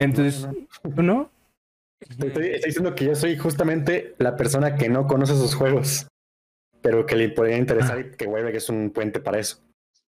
Entonces, 0.00 0.48
¿tú 0.82 1.04
no? 1.04 1.30
Estoy, 2.00 2.48
estoy 2.48 2.68
diciendo 2.68 2.96
que 2.96 3.04
yo 3.04 3.14
soy 3.14 3.36
justamente 3.36 4.16
la 4.18 4.34
persona 4.34 4.74
que 4.74 4.88
no 4.88 5.06
conoce 5.06 5.36
sus 5.36 5.54
juegos, 5.54 6.08
pero 6.82 7.06
que 7.06 7.14
le 7.14 7.28
podría 7.28 7.58
interesar 7.58 8.00
y 8.00 8.16
que 8.16 8.26
Wairek 8.26 8.56
es 8.56 8.68
un 8.68 8.90
puente 8.90 9.20
para 9.20 9.38
eso. 9.38 9.60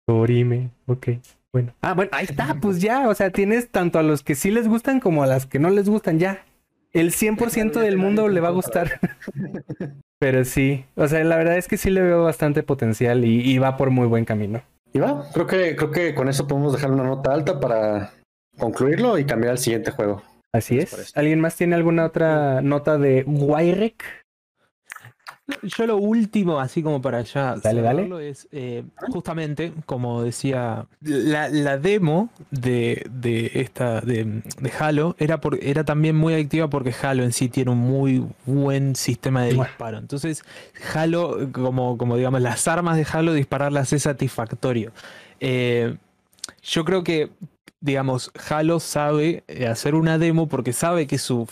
Orime, 0.08 0.70
ok. 0.86 1.06
Bueno. 1.52 1.72
Ah, 1.82 1.94
bueno, 1.94 2.10
ahí 2.14 2.26
está, 2.28 2.56
pues 2.60 2.80
ya. 2.80 3.08
O 3.08 3.14
sea, 3.14 3.30
tienes 3.30 3.68
tanto 3.68 4.00
a 4.00 4.02
los 4.02 4.24
que 4.24 4.34
sí 4.34 4.50
les 4.50 4.66
gustan 4.66 4.98
como 4.98 5.22
a 5.22 5.28
las 5.28 5.46
que 5.46 5.60
no 5.60 5.70
les 5.70 5.88
gustan 5.88 6.18
ya. 6.18 6.44
El 6.93 7.12
100% 7.12 7.80
del 7.80 7.97
mundo 7.97 8.28
le 8.28 8.41
va 8.41 8.49
a 8.49 8.53
gustar. 8.53 9.01
Pero 10.18 10.45
sí, 10.45 10.84
o 10.97 11.09
sea, 11.09 11.24
la 11.24 11.36
verdad 11.36 11.57
es 11.57 11.66
que 11.66 11.76
sí 11.76 11.88
le 11.88 12.03
veo 12.03 12.24
bastante 12.24 12.62
potencial 12.62 13.24
y, 13.24 13.41
y 13.41 13.59
va 13.59 13.76
por 13.76 13.91
muy 13.91 14.07
buen 14.07 14.24
camino. 14.24 14.62
Y 14.93 14.99
va, 14.99 15.24
creo 15.32 15.47
que, 15.47 15.76
creo 15.76 15.91
que 15.91 16.14
con 16.14 16.28
eso 16.28 16.47
podemos 16.47 16.72
dejar 16.72 16.91
una 16.91 17.05
nota 17.05 17.32
alta 17.32 17.61
para 17.61 18.12
concluirlo 18.59 19.18
y 19.18 19.24
cambiar 19.24 19.53
al 19.53 19.59
siguiente 19.59 19.93
juego. 19.93 20.22
Así 20.53 20.74
¿Qué 20.74 20.80
les 20.80 20.93
es. 20.99 21.16
¿Alguien 21.16 21.41
más 21.41 21.57
tiene 21.57 21.76
alguna 21.76 22.05
otra 22.05 22.61
nota 22.61 22.99
de 22.99 23.22
Wairek? 23.24 24.19
Yo 25.62 25.86
lo 25.86 25.96
último, 25.96 26.61
así 26.61 26.82
como 26.82 27.01
para 27.01 27.22
ya 27.22 27.57
Dale, 27.57 28.28
es 28.30 28.48
eh, 28.53 28.84
justamente, 29.12 29.72
como 29.86 30.22
decía, 30.22 30.86
la, 31.01 31.48
la 31.48 31.78
demo 31.78 32.30
de, 32.51 33.07
de 33.11 33.51
esta 33.55 34.01
de, 34.01 34.42
de 34.61 34.72
Halo 34.78 35.16
era, 35.18 35.40
por, 35.40 35.62
era 35.62 35.84
también 35.84 36.16
muy 36.16 36.34
adictiva 36.34 36.68
porque 36.68 36.94
Halo 37.03 37.22
en 37.24 37.32
sí 37.32 37.48
tiene 37.48 37.70
un 37.70 37.78
muy 37.78 38.26
buen 38.46 38.96
sistema 38.96 39.44
de 39.44 39.55
disparo. 39.55 39.98
Entonces, 39.98 40.42
Halo, 40.94 41.51
como, 41.53 41.96
como 41.98 42.16
digamos, 42.16 42.40
las 42.40 42.68
armas 42.68 42.96
de 42.96 43.07
Halo, 43.11 43.32
dispararlas 43.32 43.92
es 43.92 44.03
satisfactorio. 44.03 44.92
Eh, 45.40 45.96
yo 46.62 46.84
creo 46.84 47.05
que, 47.05 47.30
digamos, 47.80 48.30
Halo 48.48 48.78
sabe 48.78 49.42
eh, 49.48 49.66
hacer 49.66 49.94
una 49.94 50.18
demo 50.18 50.48
porque 50.48 50.72
sabe 50.72 51.06
que 51.06 51.18
su, 51.18 51.48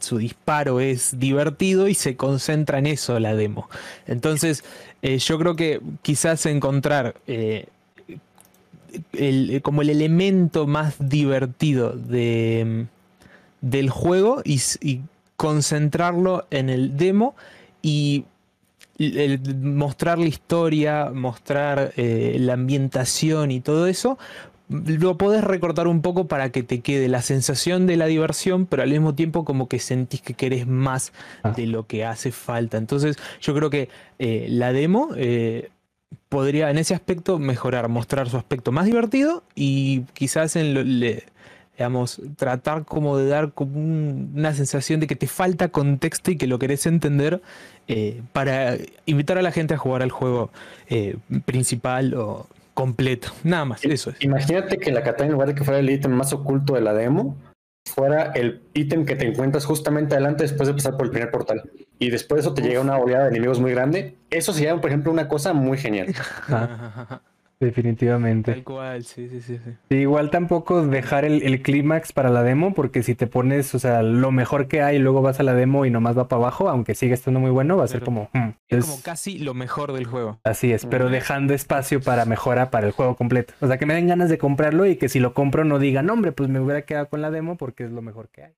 su 0.00 0.18
disparo 0.18 0.80
es 0.80 1.18
divertido 1.18 1.88
y 1.88 1.94
se 1.94 2.16
concentra 2.16 2.78
en 2.78 2.86
eso 2.86 3.18
la 3.18 3.34
demo. 3.34 3.68
Entonces, 4.06 4.64
eh, 5.00 5.18
yo 5.18 5.38
creo 5.38 5.56
que 5.56 5.80
quizás 6.02 6.44
encontrar 6.46 7.14
eh, 7.26 7.66
el- 9.14 9.60
como 9.62 9.82
el 9.82 9.90
elemento 9.90 10.66
más 10.66 10.96
divertido 10.98 11.92
de, 11.92 12.86
del 13.60 13.90
juego 13.90 14.42
y, 14.44 14.60
concentrarlo 15.36 16.46
en 16.50 16.70
el 16.70 16.96
demo 16.96 17.34
y 17.82 18.26
mostrar 19.60 20.18
la 20.18 20.26
historia, 20.26 21.10
mostrar 21.12 21.92
la 21.96 22.52
ambientación 22.52 23.50
y 23.50 23.58
todo 23.60 23.88
eso, 23.88 24.18
lo 24.72 25.16
podés 25.18 25.44
recortar 25.44 25.86
un 25.86 26.02
poco 26.02 26.26
para 26.26 26.50
que 26.50 26.62
te 26.62 26.80
quede 26.80 27.08
la 27.08 27.22
sensación 27.22 27.86
de 27.86 27.96
la 27.96 28.06
diversión, 28.06 28.66
pero 28.66 28.82
al 28.82 28.90
mismo 28.90 29.14
tiempo 29.14 29.44
como 29.44 29.68
que 29.68 29.78
sentís 29.78 30.22
que 30.22 30.34
querés 30.34 30.66
más 30.66 31.12
Ah. 31.42 31.50
de 31.50 31.66
lo 31.66 31.86
que 31.86 32.04
hace 32.04 32.32
falta. 32.32 32.78
Entonces 32.78 33.16
yo 33.40 33.54
creo 33.54 33.70
que 33.70 33.88
eh, 34.18 34.46
la 34.48 34.72
demo 34.72 35.10
eh, 35.16 35.70
podría 36.28 36.70
en 36.70 36.78
ese 36.78 36.94
aspecto 36.94 37.38
mejorar, 37.38 37.88
mostrar 37.88 38.28
su 38.28 38.36
aspecto 38.36 38.72
más 38.72 38.86
divertido 38.86 39.44
y 39.54 40.02
quizás 40.14 40.56
en 40.56 40.74
lo- 40.74 40.82
le- 40.82 41.24
digamos, 41.78 42.20
tratar 42.36 42.84
como 42.84 43.16
de 43.16 43.26
dar 43.28 43.52
como 43.54 43.78
un- 43.78 44.32
una 44.36 44.52
sensación 44.54 45.00
de 45.00 45.06
que 45.06 45.16
te 45.16 45.26
falta 45.26 45.68
contexto 45.68 46.30
y 46.30 46.36
que 46.36 46.46
lo 46.46 46.58
querés 46.58 46.84
entender 46.86 47.40
eh, 47.88 48.20
para 48.32 48.76
invitar 49.06 49.38
a 49.38 49.42
la 49.42 49.50
gente 49.52 49.74
a 49.74 49.78
jugar 49.78 50.02
al 50.02 50.10
juego 50.10 50.50
principal 51.44 52.14
o 52.14 52.46
completo. 52.74 53.28
Nada 53.44 53.64
más, 53.64 53.84
eso 53.84 54.10
es. 54.10 54.16
Imagínate 54.20 54.78
que 54.78 54.92
la 54.92 55.02
katana, 55.02 55.26
en 55.26 55.32
lugar 55.32 55.48
de 55.48 55.54
que 55.54 55.64
fuera 55.64 55.80
el 55.80 55.90
ítem 55.90 56.12
más 56.12 56.32
oculto 56.32 56.74
de 56.74 56.80
la 56.80 56.92
demo, 56.92 57.36
fuera 57.86 58.32
el 58.32 58.62
ítem 58.74 59.04
que 59.04 59.16
te 59.16 59.26
encuentras 59.26 59.64
justamente 59.64 60.14
adelante 60.14 60.44
después 60.44 60.68
de 60.68 60.74
pasar 60.74 60.96
por 60.96 61.06
el 61.06 61.10
primer 61.10 61.30
portal. 61.30 61.70
Y 61.98 62.10
después 62.10 62.42
de 62.42 62.48
eso 62.48 62.54
te 62.54 62.62
llega 62.62 62.80
una 62.80 62.96
oleada 62.96 63.24
de 63.24 63.30
enemigos 63.30 63.60
muy 63.60 63.72
grande. 63.72 64.16
Eso 64.30 64.52
sería, 64.52 64.74
por 64.80 64.90
ejemplo, 64.90 65.12
una 65.12 65.28
cosa 65.28 65.52
muy 65.52 65.78
genial. 65.78 66.14
Definitivamente. 67.66 68.52
Tal 68.52 68.64
cual, 68.64 69.04
sí, 69.04 69.28
sí, 69.28 69.40
sí. 69.40 69.58
sí. 69.64 69.70
Sí, 69.88 69.96
igual 69.96 70.30
tampoco 70.30 70.86
dejar 70.86 71.24
el, 71.24 71.42
el 71.42 71.62
clímax 71.62 72.12
para 72.12 72.28
la 72.30 72.42
demo, 72.42 72.74
porque 72.74 73.02
si 73.02 73.14
te 73.14 73.26
pones, 73.26 73.74
o 73.74 73.78
sea, 73.78 74.02
lo 74.02 74.30
mejor 74.32 74.66
que 74.68 74.82
hay 74.82 74.96
y 74.96 74.98
luego 74.98 75.22
vas 75.22 75.40
a 75.40 75.42
la 75.42 75.54
demo 75.54 75.86
y 75.86 75.90
nomás 75.90 76.16
va 76.18 76.28
para 76.28 76.42
abajo, 76.42 76.68
aunque 76.68 76.94
siga 76.94 77.14
estando 77.14 77.40
muy 77.40 77.50
bueno, 77.50 77.76
va 77.76 77.84
a 77.84 77.88
ser 77.88 78.02
como... 78.02 78.28
hmm. 78.32 78.48
Es 78.68 78.78
Es- 78.78 78.84
como 78.86 79.02
casi 79.02 79.38
lo 79.38 79.54
mejor 79.54 79.92
del 79.92 80.04
juego. 80.06 80.40
Así 80.44 80.72
es, 80.72 80.86
pero 80.86 81.08
dejando 81.08 81.54
espacio 81.54 82.00
para 82.00 82.24
mejora 82.24 82.70
para 82.70 82.86
el 82.86 82.92
juego 82.92 83.16
completo. 83.16 83.54
O 83.60 83.66
sea, 83.66 83.78
que 83.78 83.86
me 83.86 83.94
den 83.94 84.08
ganas 84.08 84.28
de 84.28 84.38
comprarlo 84.38 84.86
y 84.86 84.96
que 84.96 85.08
si 85.08 85.20
lo 85.20 85.34
compro 85.34 85.64
no 85.64 85.78
digan, 85.78 86.10
hombre, 86.10 86.32
pues 86.32 86.48
me 86.48 86.60
hubiera 86.60 86.82
quedado 86.82 87.08
con 87.08 87.20
la 87.22 87.30
demo 87.30 87.56
porque 87.56 87.84
es 87.84 87.90
lo 87.92 88.02
mejor 88.02 88.28
que 88.30 88.42
hay. 88.44 88.52